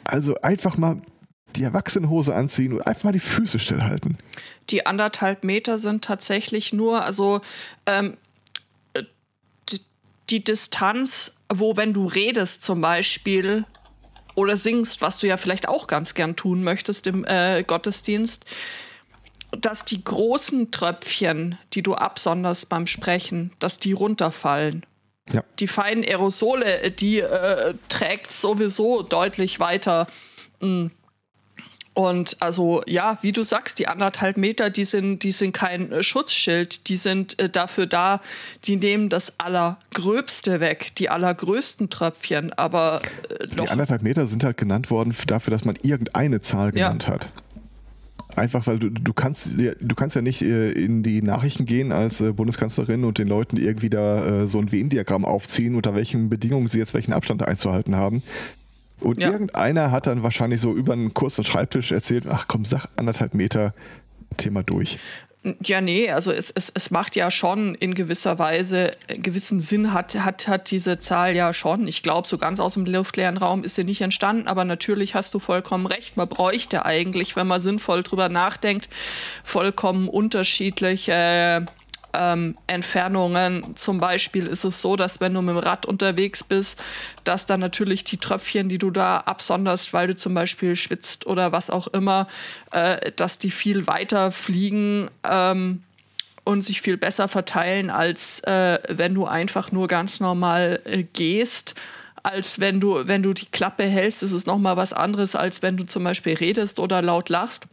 [0.04, 1.02] Also einfach mal
[1.54, 4.18] die Erwachsenenhose anziehen und einfach mal die Füße stillhalten.
[4.70, 7.40] die anderthalb Meter sind tatsächlich nur, also
[7.86, 8.16] ähm,
[8.94, 9.04] äh,
[10.30, 13.64] die, Distanz, wo wenn du redest zum Beispiel
[14.34, 18.44] oder singst, was du ja vielleicht auch ganz gern tun möchtest im äh, Gottesdienst,
[19.60, 24.84] dass die großen Tröpfchen, die du absonderst beim Sprechen, dass die runterfallen.
[25.32, 25.42] Ja.
[25.58, 30.06] Die feinen Aerosole, äh, die äh, trägt sowieso deutlich weiter.
[30.60, 30.86] Mm.
[31.96, 36.02] Und also ja, wie du sagst, die anderthalb Meter, die sind, die sind kein äh,
[36.02, 38.20] Schutzschild, die sind äh, dafür da,
[38.66, 43.00] die nehmen das Allergröbste weg, die allergrößten Tröpfchen, aber
[43.40, 46.88] äh, Die anderthalb Meter sind halt genannt worden dafür, dass man irgendeine Zahl Ja.
[46.88, 47.30] genannt hat.
[48.34, 51.92] Einfach weil du, du kannst ja- du kannst ja nicht äh, in die Nachrichten gehen
[51.92, 56.28] als äh, Bundeskanzlerin und den Leuten irgendwie da äh, so ein Venn-Diagramm aufziehen, unter welchen
[56.28, 58.22] Bedingungen sie jetzt welchen Abstand einzuhalten haben.
[59.00, 59.30] Und Ja.
[59.30, 63.74] irgendeiner hat dann wahrscheinlich so über einen kurzen Schreibtisch erzählt, ach komm, sag anderthalb Meter,
[64.36, 64.98] Thema durch.
[65.62, 69.92] Ja, nee, also es, es, es macht ja schon in gewisser Weise, einen gewissen Sinn
[69.92, 71.86] hat, hat, hat diese Zahl ja schon.
[71.86, 75.32] Ich glaube, so ganz aus dem luftleeren Raum ist sie nicht entstanden, aber natürlich hast
[75.34, 76.16] du vollkommen recht.
[76.16, 78.88] Man bräuchte eigentlich, wenn man sinnvoll drüber nachdenkt,
[79.44, 81.64] vollkommen unterschiedliche
[82.16, 83.76] ähm, Entfernungen.
[83.76, 86.82] Zum Beispiel ist es so, dass wenn du mit dem Rad unterwegs bist,
[87.24, 91.52] dass dann natürlich die Tröpfchen, die du da absonderst, weil du zum Beispiel schwitzt oder
[91.52, 92.26] was auch immer,
[92.72, 95.82] äh, dass die viel weiter fliegen ähm,
[96.44, 101.74] und sich viel besser verteilen, als äh, wenn du einfach nur ganz normal äh, gehst
[102.22, 105.76] als wenn du, wenn du die Klappe hältst, ist es nochmal was anderes, als wenn
[105.76, 107.68] du zum Beispiel redest oder laut lachst.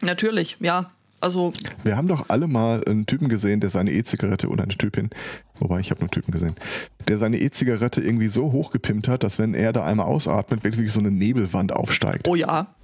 [0.00, 0.90] Natürlich, ja.
[1.20, 1.52] Also.
[1.82, 5.10] Wir haben doch alle mal einen Typen gesehen, der seine E-Zigarette oder eine Typin,
[5.58, 6.54] wobei ich habe nur einen Typen gesehen,
[7.08, 11.00] der seine E-Zigarette irgendwie so hochgepimpt hat, dass wenn er da einmal ausatmet, wirklich so
[11.00, 12.28] eine Nebelwand aufsteigt.
[12.28, 12.74] Oh ja.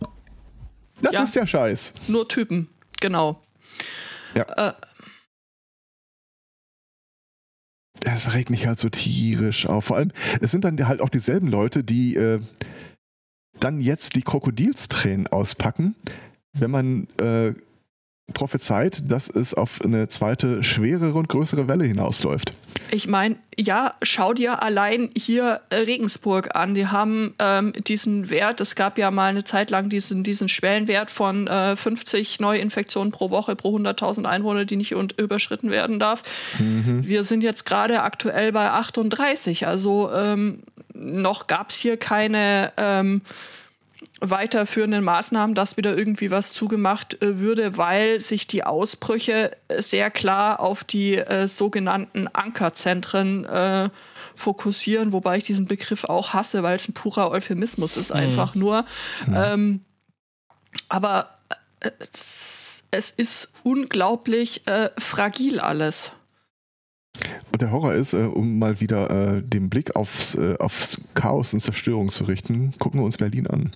[1.02, 1.22] Das ja.
[1.24, 1.94] ist ja scheiß.
[2.08, 2.68] Nur Typen,
[3.00, 3.42] genau.
[4.34, 4.68] Ja.
[4.68, 4.72] Äh,
[8.00, 9.86] das regt mich halt so tierisch auf.
[9.86, 12.40] Vor allem, es sind dann halt auch dieselben Leute, die äh,
[13.60, 15.94] dann jetzt die Krokodilstränen auspacken,
[16.52, 17.54] wenn man äh,
[18.32, 22.52] prophezeit, dass es auf eine zweite, schwerere und größere Welle hinausläuft.
[22.90, 26.74] Ich meine, ja, schau dir allein hier äh, Regensburg an.
[26.74, 31.10] Die haben ähm, diesen Wert, es gab ja mal eine Zeit lang diesen, diesen Schwellenwert
[31.10, 36.22] von äh, 50 Neuinfektionen pro Woche pro 100.000 Einwohner, die nicht überschritten werden darf.
[36.58, 37.06] Mhm.
[37.06, 39.66] Wir sind jetzt gerade aktuell bei 38.
[39.66, 40.60] Also ähm,
[40.94, 42.72] noch gab es hier keine...
[42.76, 43.22] Ähm,
[44.20, 50.60] weiterführenden Maßnahmen, dass wieder irgendwie was zugemacht äh, würde, weil sich die Ausbrüche sehr klar
[50.60, 53.90] auf die äh, sogenannten Ankerzentren äh,
[54.34, 58.20] fokussieren, wobei ich diesen Begriff auch hasse, weil es ein purer Euphemismus ist, mhm.
[58.20, 58.84] einfach nur.
[59.30, 59.52] Ja.
[59.52, 59.84] Ähm,
[60.88, 61.38] aber
[61.80, 66.12] äh, es, es, ist unglaublich äh, fragil alles.
[67.52, 71.52] Und der Horror ist, äh, um mal wieder äh, den Blick aufs, äh, aufs Chaos
[71.52, 73.70] und Zerstörung zu richten, gucken wir uns Berlin an.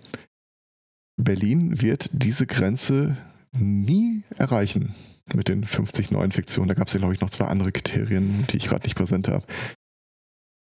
[1.16, 3.16] Berlin wird diese Grenze
[3.58, 4.94] nie erreichen
[5.34, 6.68] mit den 50 Neuinfektionen.
[6.68, 9.28] Da gab es ja, glaube ich, noch zwei andere Kriterien, die ich gerade nicht präsent
[9.28, 9.44] habe.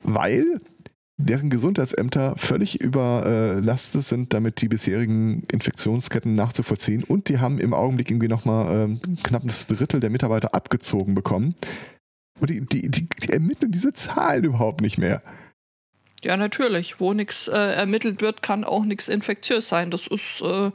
[0.05, 0.61] Weil
[1.17, 7.05] deren Gesundheitsämter völlig überlastet sind, damit die bisherigen Infektionsketten nachzuvollziehen.
[7.05, 11.55] Und die haben im Augenblick irgendwie nochmal ähm, knapp ein Drittel der Mitarbeiter abgezogen bekommen.
[12.43, 15.23] Und die, die, die, die ermitteln diese Zahlen überhaupt nicht mehr.
[16.25, 16.99] Ja, natürlich.
[16.99, 19.93] Wo nichts äh, ermittelt wird, kann auch nichts infektiös sein.
[19.93, 20.43] Das ist.
[20.43, 20.73] Äh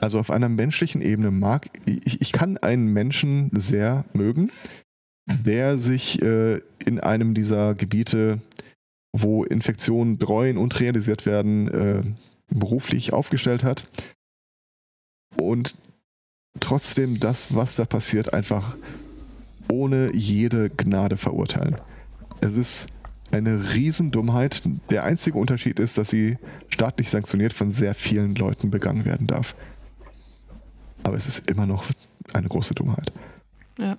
[0.00, 4.50] also auf einer menschlichen Ebene mag ich, ich kann einen Menschen sehr mögen,
[5.26, 8.40] der sich äh, in einem dieser Gebiete,
[9.14, 12.00] wo Infektionen dreuen und realisiert werden, äh,
[12.48, 13.86] beruflich aufgestellt hat
[15.36, 15.74] und
[16.58, 18.76] trotzdem das, was da passiert, einfach
[19.70, 21.76] ohne jede Gnade verurteilen.
[22.40, 22.86] Es ist
[23.30, 24.62] eine Riesendummheit.
[24.90, 29.54] Der einzige Unterschied ist, dass sie staatlich sanktioniert von sehr vielen Leuten begangen werden darf.
[31.04, 31.84] Aber es ist immer noch
[32.32, 33.12] eine große Dummheit.
[33.78, 33.96] Ja.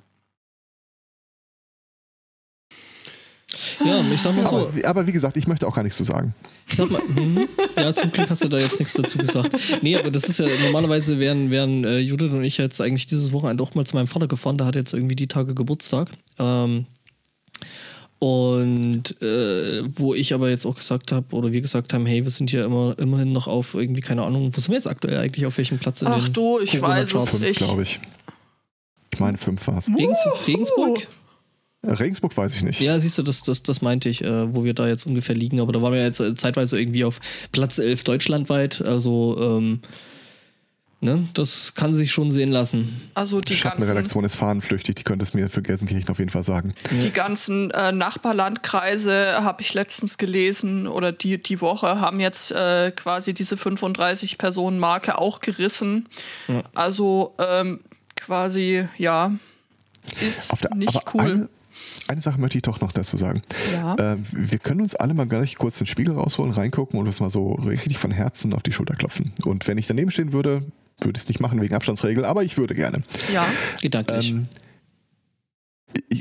[3.86, 4.68] Ja, ich sag mal so.
[4.68, 6.34] Aber, aber, wie gesagt, ich möchte auch gar nichts zu sagen.
[6.68, 7.42] Ich sag mal, mh,
[7.78, 9.56] ja, zum Glück hast du da jetzt nichts dazu gesagt.
[9.82, 13.32] Nee, aber das ist ja, normalerweise wären, wären äh, Judith und ich jetzt eigentlich dieses
[13.32, 16.12] Wochenende auch mal zu meinem Vater gefahren, der hat jetzt irgendwie die Tage Geburtstag.
[16.40, 16.86] Ähm,
[18.20, 22.30] und äh, wo ich aber jetzt auch gesagt habe, oder wir gesagt haben, hey, wir
[22.30, 25.48] sind hier immer immerhin noch auf irgendwie, keine Ahnung, wo sind wir jetzt aktuell eigentlich,
[25.48, 26.04] auf welchem Platz?
[26.04, 27.58] Ach du, ich weiß es nicht.
[27.58, 28.00] glaube ich.
[29.12, 29.90] Ich meine, fünf war es.
[30.48, 31.08] Regensburg?
[31.84, 32.80] Regensburg weiß ich nicht.
[32.80, 35.60] Ja, siehst du, das, das, das meinte ich, äh, wo wir da jetzt ungefähr liegen.
[35.60, 37.20] Aber da waren wir jetzt äh, zeitweise irgendwie auf
[37.52, 38.82] Platz 11 deutschlandweit.
[38.82, 39.80] Also, ähm,
[41.00, 43.10] ne, das kann sich schon sehen lassen.
[43.16, 46.76] Also die Schattenredaktion ist fahnenflüchtig, die könnte es mir für Gelsenkirchen auf jeden Fall sagen.
[47.04, 52.92] Die ganzen äh, Nachbarlandkreise habe ich letztens gelesen oder die, die Woche haben jetzt äh,
[52.92, 56.08] quasi diese 35 Personen Marke auch gerissen.
[56.48, 56.64] Ja.
[56.76, 57.80] Also ähm,
[58.16, 59.34] quasi, ja,
[60.22, 61.22] ist der, nicht cool.
[61.22, 61.50] Eine,
[62.12, 63.42] eine Sache möchte ich doch noch dazu sagen.
[63.74, 63.96] Ja.
[63.96, 67.30] Äh, wir können uns alle mal gleich kurz den Spiegel rausholen, reingucken und uns mal
[67.30, 69.32] so richtig von Herzen auf die Schulter klopfen.
[69.44, 70.64] Und wenn ich daneben stehen würde,
[71.00, 73.02] würde ich es nicht machen wegen Abstandsregel, aber ich würde gerne.
[73.34, 73.46] Ja,
[73.82, 74.32] gedanklich.
[74.32, 74.48] Ähm,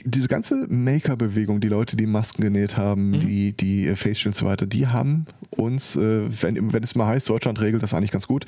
[0.05, 3.21] diese ganze Maker-Bewegung, die Leute, die Masken genäht haben, mhm.
[3.21, 7.07] die, die äh, Face und so weiter, die haben uns, äh, wenn, wenn es mal
[7.07, 8.47] heißt, Deutschland regelt das eigentlich ganz gut,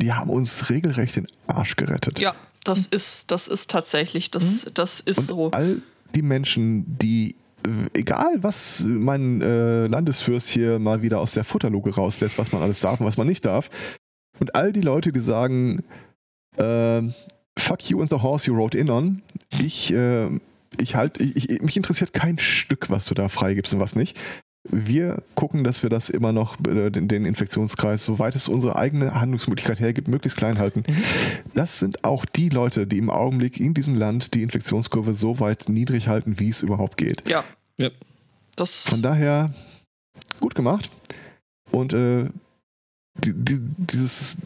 [0.00, 2.20] die haben uns regelrecht den Arsch gerettet.
[2.20, 2.34] Ja,
[2.64, 4.70] das ist, das ist tatsächlich, das, mhm.
[4.74, 5.50] das ist und so.
[5.50, 5.82] All
[6.14, 7.34] die Menschen, die
[7.94, 12.80] egal was mein äh, Landesfürst hier mal wieder aus der Futterluke rauslässt, was man alles
[12.80, 13.70] darf und was man nicht darf.
[14.38, 15.82] Und all die Leute, die sagen,
[16.56, 17.02] äh,
[17.58, 19.22] fuck you and the horse you rode in on,
[19.60, 20.28] ich, äh,
[20.80, 24.18] ich halt, ich, mich interessiert kein Stück, was du da freigibst und was nicht.
[24.70, 29.14] Wir gucken, dass wir das immer noch, äh, den, den Infektionskreis, soweit es unsere eigene
[29.14, 30.84] Handlungsmöglichkeit hergibt, möglichst klein halten.
[31.54, 35.68] Das sind auch die Leute, die im Augenblick in diesem Land die Infektionskurve so weit
[35.68, 37.28] niedrig halten, wie es überhaupt geht.
[37.28, 37.44] Ja,
[37.78, 37.90] Ja.
[38.56, 39.52] das Von daher
[40.40, 40.90] gut gemacht.
[41.70, 42.26] Und äh,
[43.24, 44.38] die, die, dieses,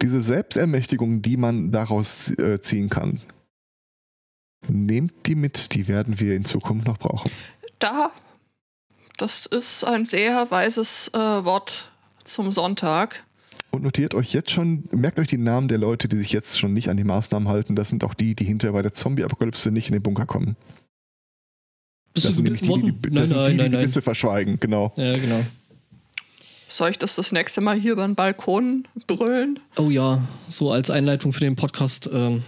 [0.00, 3.20] diese Selbstermächtigung, die man daraus äh, ziehen kann,
[4.68, 7.30] nehmt die mit, die werden wir in Zukunft noch brauchen.
[7.78, 8.10] da,
[9.16, 11.90] das ist ein sehr weises äh, Wort
[12.24, 13.22] zum Sonntag.
[13.70, 16.72] Und notiert euch jetzt schon, merkt euch die Namen der Leute, die sich jetzt schon
[16.72, 17.76] nicht an die Maßnahmen halten.
[17.76, 20.56] Das sind auch die, die hinterher bei der Zombie-Apokalypse nicht in den Bunker kommen.
[22.14, 22.98] Bist Das sind nämlich die, worden?
[23.02, 23.86] die, Nein, nein, die, die nein, die nein.
[23.86, 24.92] Witze verschweigen, genau.
[24.96, 25.40] Ja, genau.
[26.68, 29.60] Soll ich das das nächste Mal hier über den Balkon brüllen?
[29.76, 32.08] Oh ja, so als Einleitung für den Podcast.
[32.12, 32.42] Ähm,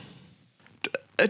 [1.18, 1.28] Äh,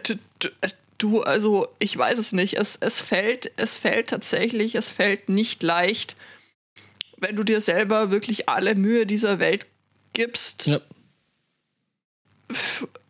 [0.99, 2.59] du, also ich weiß es nicht.
[2.59, 6.17] Es, es fällt, es fällt tatsächlich, es fällt nicht leicht,
[7.17, 9.67] wenn du dir selber wirklich alle Mühe dieser Welt
[10.13, 10.81] gibst, ja.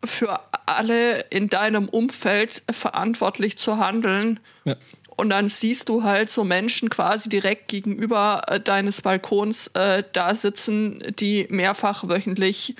[0.03, 4.39] für alle in deinem Umfeld verantwortlich zu handeln.
[4.65, 4.75] Ja.
[5.17, 10.33] Und dann siehst du halt so Menschen quasi direkt gegenüber äh, deines Balkons äh, da
[10.33, 12.75] sitzen, die mehrfach wöchentlich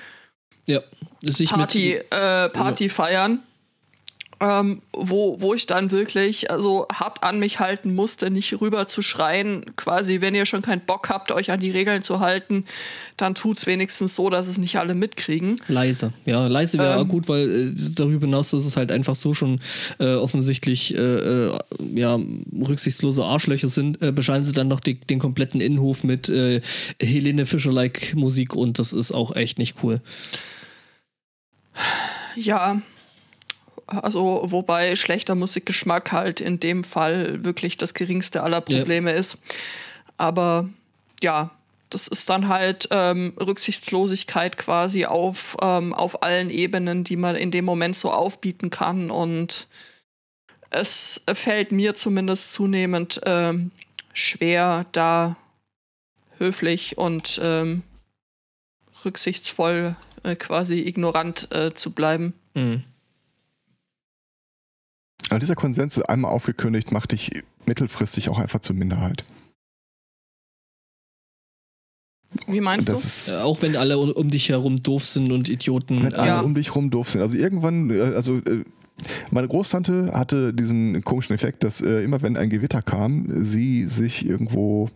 [0.64, 0.80] ja.
[1.22, 3.42] Sich Party, mit, äh, Party feiern.
[4.42, 9.02] Ähm, wo, wo ich dann wirklich also hart an mich halten musste, nicht rüber zu
[9.02, 12.64] schreien, quasi, wenn ihr schon keinen Bock habt, euch an die Regeln zu halten,
[13.18, 15.60] dann tut's wenigstens so, dass es nicht alle mitkriegen.
[15.68, 16.14] Leise.
[16.24, 17.00] Ja, leise wäre Ähm.
[17.00, 19.60] auch gut, weil äh, darüber hinaus, dass es halt einfach so schon
[19.98, 21.58] äh, offensichtlich äh, äh,
[21.94, 22.18] ja,
[22.66, 26.62] rücksichtslose Arschlöcher sind, äh, bescheiden sie dann noch die, den kompletten Innenhof mit äh,
[26.98, 30.00] Helene Fischer-like Musik und das ist auch echt nicht cool.
[32.36, 32.80] Ja,
[33.90, 38.78] also wobei schlechter Musikgeschmack halt in dem Fall wirklich das geringste aller Ja.
[38.78, 39.38] Probleme ist.
[40.16, 40.68] Aber
[41.22, 41.50] ja,
[41.90, 47.50] das ist dann halt ähm, Rücksichtslosigkeit quasi auf, ähm, auf allen Ebenen, die man in
[47.50, 49.10] dem Moment so aufbieten kann.
[49.10, 49.66] Und
[50.70, 53.72] es fällt mir zumindest zunehmend ähm,
[54.12, 55.36] schwer, da
[56.38, 57.82] höflich und ähm,
[59.04, 62.34] rücksichtsvoll äh, quasi ignorant äh, zu bleiben.
[62.54, 62.84] Mhm.
[65.30, 67.30] Aber dieser Konsens ist einmal aufgekündigt, macht dich
[67.66, 69.24] mittelfristig auch einfach zur Minderheit.
[72.46, 73.06] Wie meinst Das du?
[73.06, 76.02] ist, Äh, auch wenn alle um, dich herum doof sind und Idioten.
[76.02, 76.40] wenn äh, alle Ja.
[76.40, 77.20] um dich rum doof sind.
[77.22, 78.64] Also irgendwann, äh, also äh,
[79.30, 84.90] meine Großtante hatte diesen komischen Effekt, dass immer wenn ein Gewitter kam, sie sich irgendwo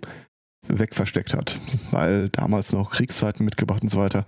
[0.69, 1.59] wegversteckt hat,
[1.91, 4.27] weil damals noch Kriegszeiten mitgebracht und so weiter.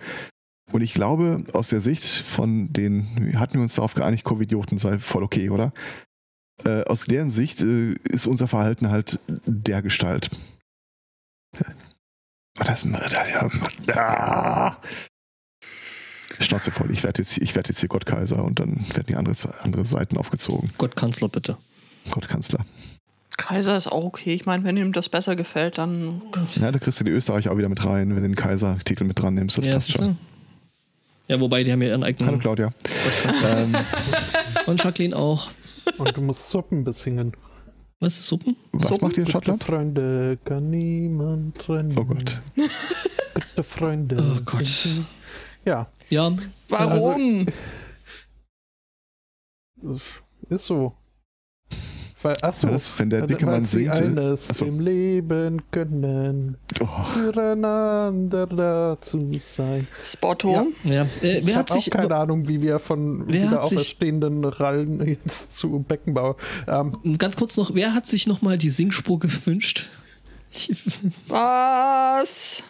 [0.72, 4.98] Und ich glaube, aus der Sicht von den, hatten wir uns darauf geeinigt, Covidioten sei
[4.98, 5.72] voll okay, oder?
[6.64, 10.30] Äh, aus deren Sicht äh, ist unser Verhalten halt der Gestalt.
[12.58, 14.78] Das, das ja, ah.
[16.40, 16.90] Schnauze voll.
[16.90, 20.16] Ich werde jetzt, ich werd jetzt hier Gottkaiser und dann werden die andere, andere Seiten
[20.16, 20.72] aufgezogen.
[20.78, 21.58] Gott Kanzler bitte.
[22.10, 22.64] Gottkanzler.
[23.36, 24.32] Kaiser ist auch okay.
[24.32, 26.22] Ich meine, wenn ihm das besser gefällt, dann.
[26.54, 29.20] Ja, da kriegst du die Österreicher auch wieder mit rein, wenn du den Kaisertitel mit
[29.20, 29.58] dran nimmst.
[29.58, 30.08] Das ja, passt schon.
[30.08, 30.16] du?
[31.28, 32.66] Ja, wobei die haben ja ihren Hallo eigenen Claudia.
[32.82, 33.58] Gottkanzler.
[33.62, 33.74] Ähm,
[34.66, 35.50] und Jacqueline auch.
[35.98, 37.32] Und du musst Suppen besingen.
[38.00, 38.56] Was ist Suppen?
[38.72, 39.04] was Suppen?
[39.08, 39.64] macht ihr in Gute Schottland?
[39.64, 41.94] Freunde kann niemand trennen.
[41.98, 42.40] Oh Gott.
[42.56, 44.16] Gute Freunde.
[44.38, 44.66] Oh Gott.
[44.66, 45.06] sind-
[45.64, 46.32] Ja, Ja,
[46.68, 47.46] Warum?
[50.48, 50.92] ist so.
[52.26, 54.00] Weil, ach so, Ja, das, wenn der weil- dicke Mann sie singt.
[54.00, 54.64] äh, eines achso.
[54.64, 59.86] im Leben können, Oh, füreinander da zu sein.
[60.04, 60.66] Spotto?
[60.82, 61.06] ja.
[61.22, 65.84] Äh, Ich habe auch keine Ahnung, wie wir von Wer wieder auferstehenden Rallen jetzt zu
[65.86, 66.36] Beckenbauer.
[66.66, 69.88] Ähm, Ganz kurz noch, wer hat sich nochmal die Singspur gewünscht?
[70.50, 70.74] Ich,
[71.28, 72.64] Was?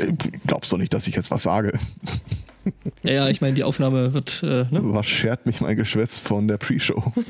[0.00, 0.12] äh,
[0.48, 1.78] glaubst doch nicht, dass ich jetzt was sage.
[3.04, 4.42] ja, ja, ich meine, die Aufnahme wird.
[4.42, 4.80] Äh, ne?
[4.82, 7.02] Was schert mich mein Geschwätz von der Pre-Show?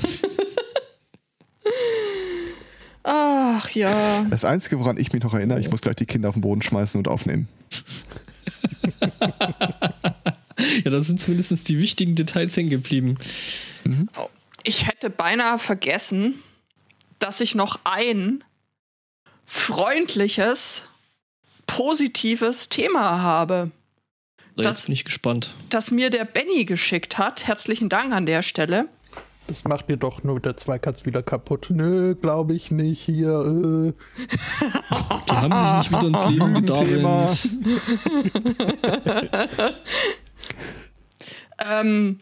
[3.04, 4.24] Ach ja.
[4.30, 6.62] Das Einzige, woran ich mich noch erinnere, ich muss gleich die Kinder auf den Boden
[6.62, 7.48] schmeißen und aufnehmen.
[10.84, 13.16] Ja, da sind zumindest die wichtigen Details hängen geblieben.
[14.62, 16.34] Ich hätte beinahe vergessen,
[17.18, 18.44] dass ich noch ein
[19.44, 20.82] freundliches,
[21.66, 23.70] positives Thema habe,
[24.56, 25.54] So, Das- jetzt bin ich gespannt.
[25.70, 27.46] das mir der Benny geschickt hat.
[27.46, 28.86] Herzlichen Dank an der Stelle.
[29.46, 31.66] Das macht dir doch nur der Zweikatz wieder kaputt.
[31.70, 33.02] Nö, glaube ich nicht.
[33.02, 33.92] Hier, äh.
[35.28, 37.48] Die haben sich nicht wieder ins Leben gedauert.
[41.64, 42.20] Ähm,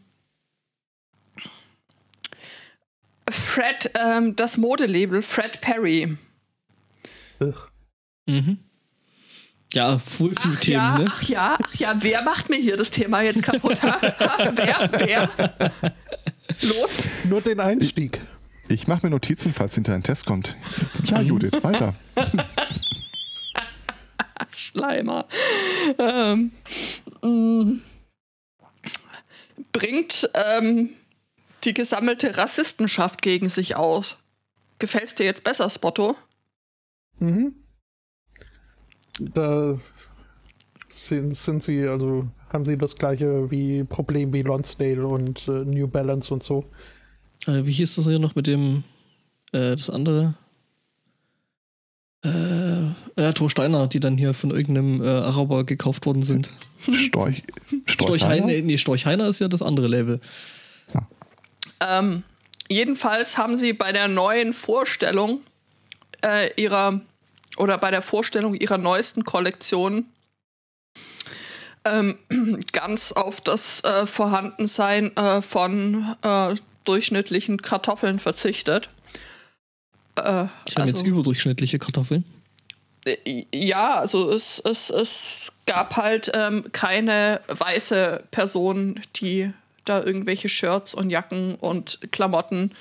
[3.28, 6.16] Fred, ähm, das Modelabel Fred Perry
[7.40, 7.68] Ugh.
[8.26, 8.58] Mhm.
[9.72, 11.04] Ja, voll viele Ach Themen, ja, ne?
[11.08, 13.78] ach ja, ach ja, wer macht mir hier das Thema jetzt kaputt?
[13.82, 14.90] wer?
[14.92, 15.30] Wer?
[16.62, 17.04] Los.
[17.28, 18.20] Nur den Einstieg.
[18.68, 20.56] Ich mache mir Notizen, falls hinter ein Test kommt.
[21.04, 21.94] Ja, Judith, weiter.
[24.54, 25.26] Schleimer.
[25.98, 26.50] Ähm,
[27.22, 27.78] mh.
[29.72, 30.90] bringt ähm,
[31.64, 34.16] die gesammelte Rassistenschaft gegen sich aus.
[34.78, 36.16] Gefällt's dir jetzt besser, Spotto?
[37.18, 37.54] Mhm.
[39.20, 39.78] Da
[40.88, 45.86] sind, sind sie, also haben sie das gleiche wie Problem wie Lonsdale und äh, New
[45.86, 46.64] Balance und so.
[47.46, 48.82] Äh, wie hieß das hier noch mit dem,
[49.52, 50.34] äh, das andere?
[52.24, 52.82] Äh,
[53.16, 56.50] ja, Thor Steiner, die dann hier von irgendeinem äh, Araber gekauft worden sind.
[56.92, 57.42] Storch.
[57.86, 58.46] Storchheiner?
[58.46, 60.20] Nee, Storchheiner ist ja das andere Label.
[61.80, 62.24] Ähm,
[62.68, 65.40] jedenfalls haben sie bei der neuen Vorstellung
[66.22, 67.00] äh, ihrer
[67.60, 70.06] oder bei der Vorstellung ihrer neuesten Kollektion
[71.84, 72.18] ähm,
[72.72, 76.54] ganz auf das äh, Vorhandensein äh, von äh,
[76.84, 78.88] durchschnittlichen Kartoffeln verzichtet.
[80.16, 82.24] Äh, Ich habe jetzt also- überdurchschnittliche Kartoffeln.
[83.04, 89.52] Äh, Ja, also es, es, es gab halt ähm, keine weiße Person, die
[89.84, 92.72] da irgendwelche Shirts und Jacken und Klamotten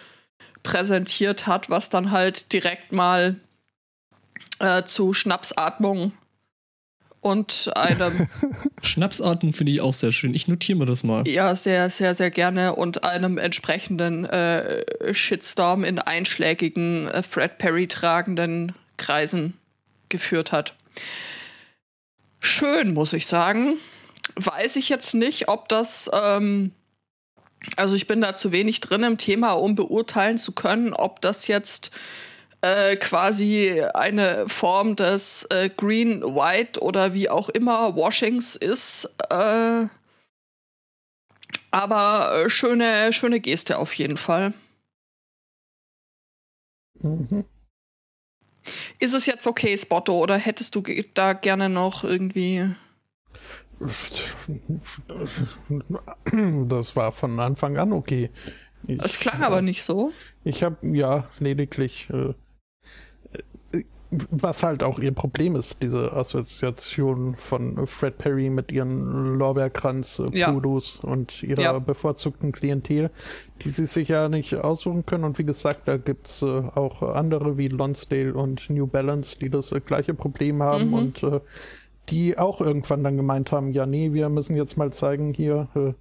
[0.63, 3.37] präsentiert hat, was dann halt direkt mal
[4.59, 6.13] äh, zu Schnapsatmung
[7.21, 8.27] und einem
[8.81, 10.33] Schnapsarten finde ich auch sehr schön.
[10.33, 11.27] Ich notiere mir das mal.
[11.27, 17.87] ja sehr, sehr, sehr gerne und einem entsprechenden äh, Shitstorm in einschlägigen äh, Fred Perry
[17.87, 19.57] tragenden Kreisen
[20.07, 20.75] geführt hat.
[22.39, 23.75] Schön, muss ich sagen.
[24.35, 26.71] Weiß ich jetzt nicht, ob das, ähm,
[27.75, 31.47] also ich bin da zu wenig drin im Thema, um beurteilen zu können, ob das
[31.47, 31.91] jetzt
[32.61, 39.05] äh, quasi eine Form des äh, Green, White oder wie auch immer Washings ist.
[39.29, 39.87] Äh,
[41.71, 44.53] aber äh, schöne, schöne Geste auf jeden Fall.
[47.01, 47.45] Mhm.
[48.99, 50.83] Ist es jetzt okay, Spotto, oder hättest du
[51.13, 52.69] da gerne noch irgendwie.
[56.31, 58.29] Das war von Anfang an okay.
[58.87, 60.11] Ich, Es klang aber nicht so.
[60.43, 62.33] Ich habe ja lediglich, äh,
[64.11, 70.37] was halt auch ihr Problem ist, diese Assoziation von Fred Perry mit ihren Lorbeerkranz, äh,
[70.39, 70.51] Ja.
[70.51, 71.79] Und ihrer Ja.
[71.79, 73.11] bevorzugten Klientel,
[73.61, 75.25] die sie sich ja nicht aussuchen können.
[75.25, 79.71] Und wie gesagt, da gibt's äh, auch andere wie Lonsdale und New Balance, die das
[79.71, 80.93] äh, gleiche Problem haben Mhm.
[80.93, 81.39] und äh,
[82.09, 85.93] die auch irgendwann dann gemeint haben, ja nee, wir müssen jetzt mal zeigen hier, äh,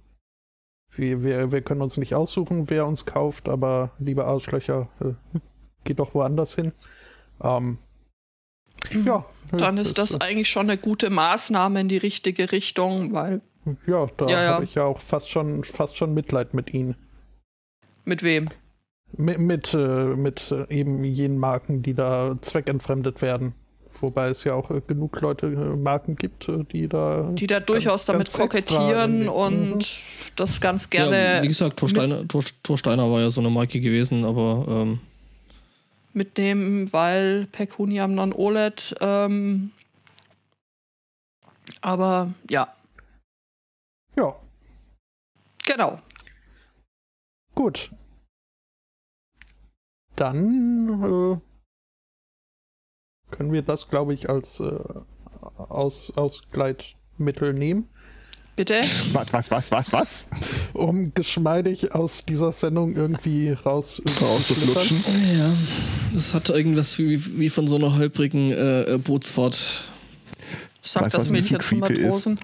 [0.95, 5.13] wir, wir, wir können uns nicht aussuchen, wer uns kauft, aber liebe Arschlöcher, äh,
[5.83, 6.71] geht doch woanders hin.
[7.41, 7.77] Ähm,
[9.05, 9.25] ja.
[9.51, 13.41] Dann ist das eigentlich schon eine gute Maßnahme in die richtige Richtung, weil
[13.87, 14.53] Ja, da Ja, ja.
[14.53, 16.95] habe ich ja auch fast schon, fast schon Mitleid mit ihnen.
[18.05, 18.45] mit wem?
[19.17, 19.77] Mit, mit, äh,
[20.15, 23.53] mit äh, eben jenen Marken, die da zweckentfremdet werden.
[24.01, 27.29] Wobei es ja auch äh, genug Leute, Marken gibt, die da.
[27.33, 29.29] Die da durchaus damit ganz kokettieren irgendwie.
[29.29, 29.83] und Mhm.
[30.35, 33.49] das ganz Ja, gerne wie gesagt, Thor Steiner, Thor, Thor Steiner war ja so eine
[33.49, 34.99] Marke gewesen, aber ähm,
[36.13, 38.95] mitnehmen, weil Pecuniam non OLED.
[38.99, 39.71] Ähm,
[41.81, 42.73] aber ja,
[44.17, 44.35] Ja,
[45.65, 45.99] genau.
[47.55, 47.91] gut.
[50.15, 51.39] Dann äh,
[53.31, 54.79] können wir das, glaube ich, als äh,
[55.57, 57.87] Aus, Ausgleitmittel nehmen.
[58.59, 58.81] Bitte?
[59.13, 60.27] Was, was, was, was, was?
[60.73, 65.01] um geschmeidig aus dieser Sendung irgendwie raus Rauszuflutschen.
[65.37, 65.49] ja,
[66.13, 69.85] das hat irgendwas wie, wie von so einer holprigen äh, äh, Bootsfahrt.
[70.81, 71.79] Sagt Weißt das Mädchen zum?
[71.79, 72.37] Matrosen.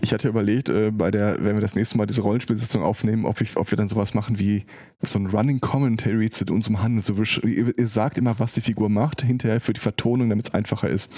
[0.00, 3.42] Ich hatte überlegt, äh, bei der, wenn wir das nächste Mal diese Rollenspielsitzung aufnehmen, ob,
[3.42, 4.64] ich, ob wir dann sowas machen wie
[5.02, 7.02] so ein Running Commentary zu unserem Handel.
[7.02, 7.14] So,
[7.46, 10.88] ihr, ihr sagt immer, was die Figur macht, hinterher für die Vertonung, damit es einfacher
[10.88, 11.10] ist.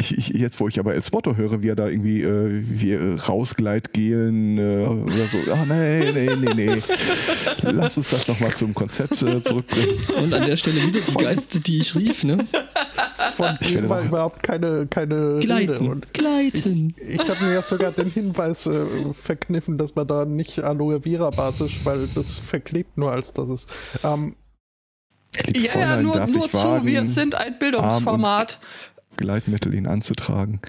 [0.00, 2.92] Ich, ich, jetzt, wo ich aber El Spotto höre, wie er da irgendwie äh, wie
[2.92, 6.82] er rausgleitgelen äh, oder so, ah nee, nee, nee, nee.
[7.62, 9.96] Lass uns das nochmal zum Konzept äh, zurückbringen.
[10.22, 12.46] Und an der Stelle wieder die Geiste, die ich rief, ne?
[13.36, 15.46] Von Ich dem war überhaupt keine, keine Rede.
[15.46, 15.88] Gleiten.
[15.88, 16.94] Und Gleiten.
[17.08, 21.30] ich habe mir jetzt sogar den Hinweis äh, verkniffen, dass man da nicht Aloe Vera
[21.30, 23.68] basisch, weil das verklebt nur als das ist.
[24.04, 24.32] Ähm,
[25.54, 28.58] Ja, ja, nur, nur ich zu, wir sind ein Bildungsformat.
[29.18, 30.60] Gleitmittel ihn anzutragen.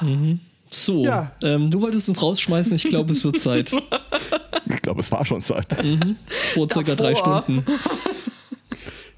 [0.00, 0.38] Mhm.
[0.70, 1.32] So, Ja.
[1.42, 3.72] ähm, du wolltest uns rausschmeißen, ich glaube, es wird Zeit.
[4.66, 5.82] Ich glaube, es war schon Zeit.
[5.84, 6.16] Mhm.
[6.54, 7.42] Vor circa drei Davor.
[7.44, 7.64] Stunden.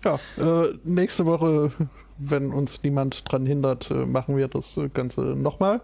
[0.05, 1.71] Ja, äh, nächste Woche,
[2.19, 5.81] wenn uns niemand dran hindert, äh, machen wir das Ganze nochmal.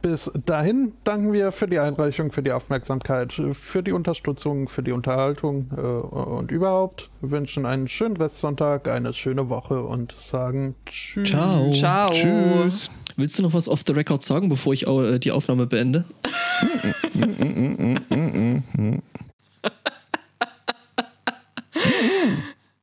[0.00, 4.92] Bis dahin danken wir für die Einreichung, für die Aufmerksamkeit, für die Unterstützung, für die
[4.92, 11.30] Unterhaltung äh, und überhaupt wünschen einen schönen Restsonntag, eine schöne Woche und sagen Tschüss.
[11.30, 11.72] Ciao.
[11.72, 12.12] Ciao.
[12.12, 12.90] Tschüss.
[13.16, 16.04] Willst du noch was off the record sagen, bevor ich äh, die Aufnahme beende?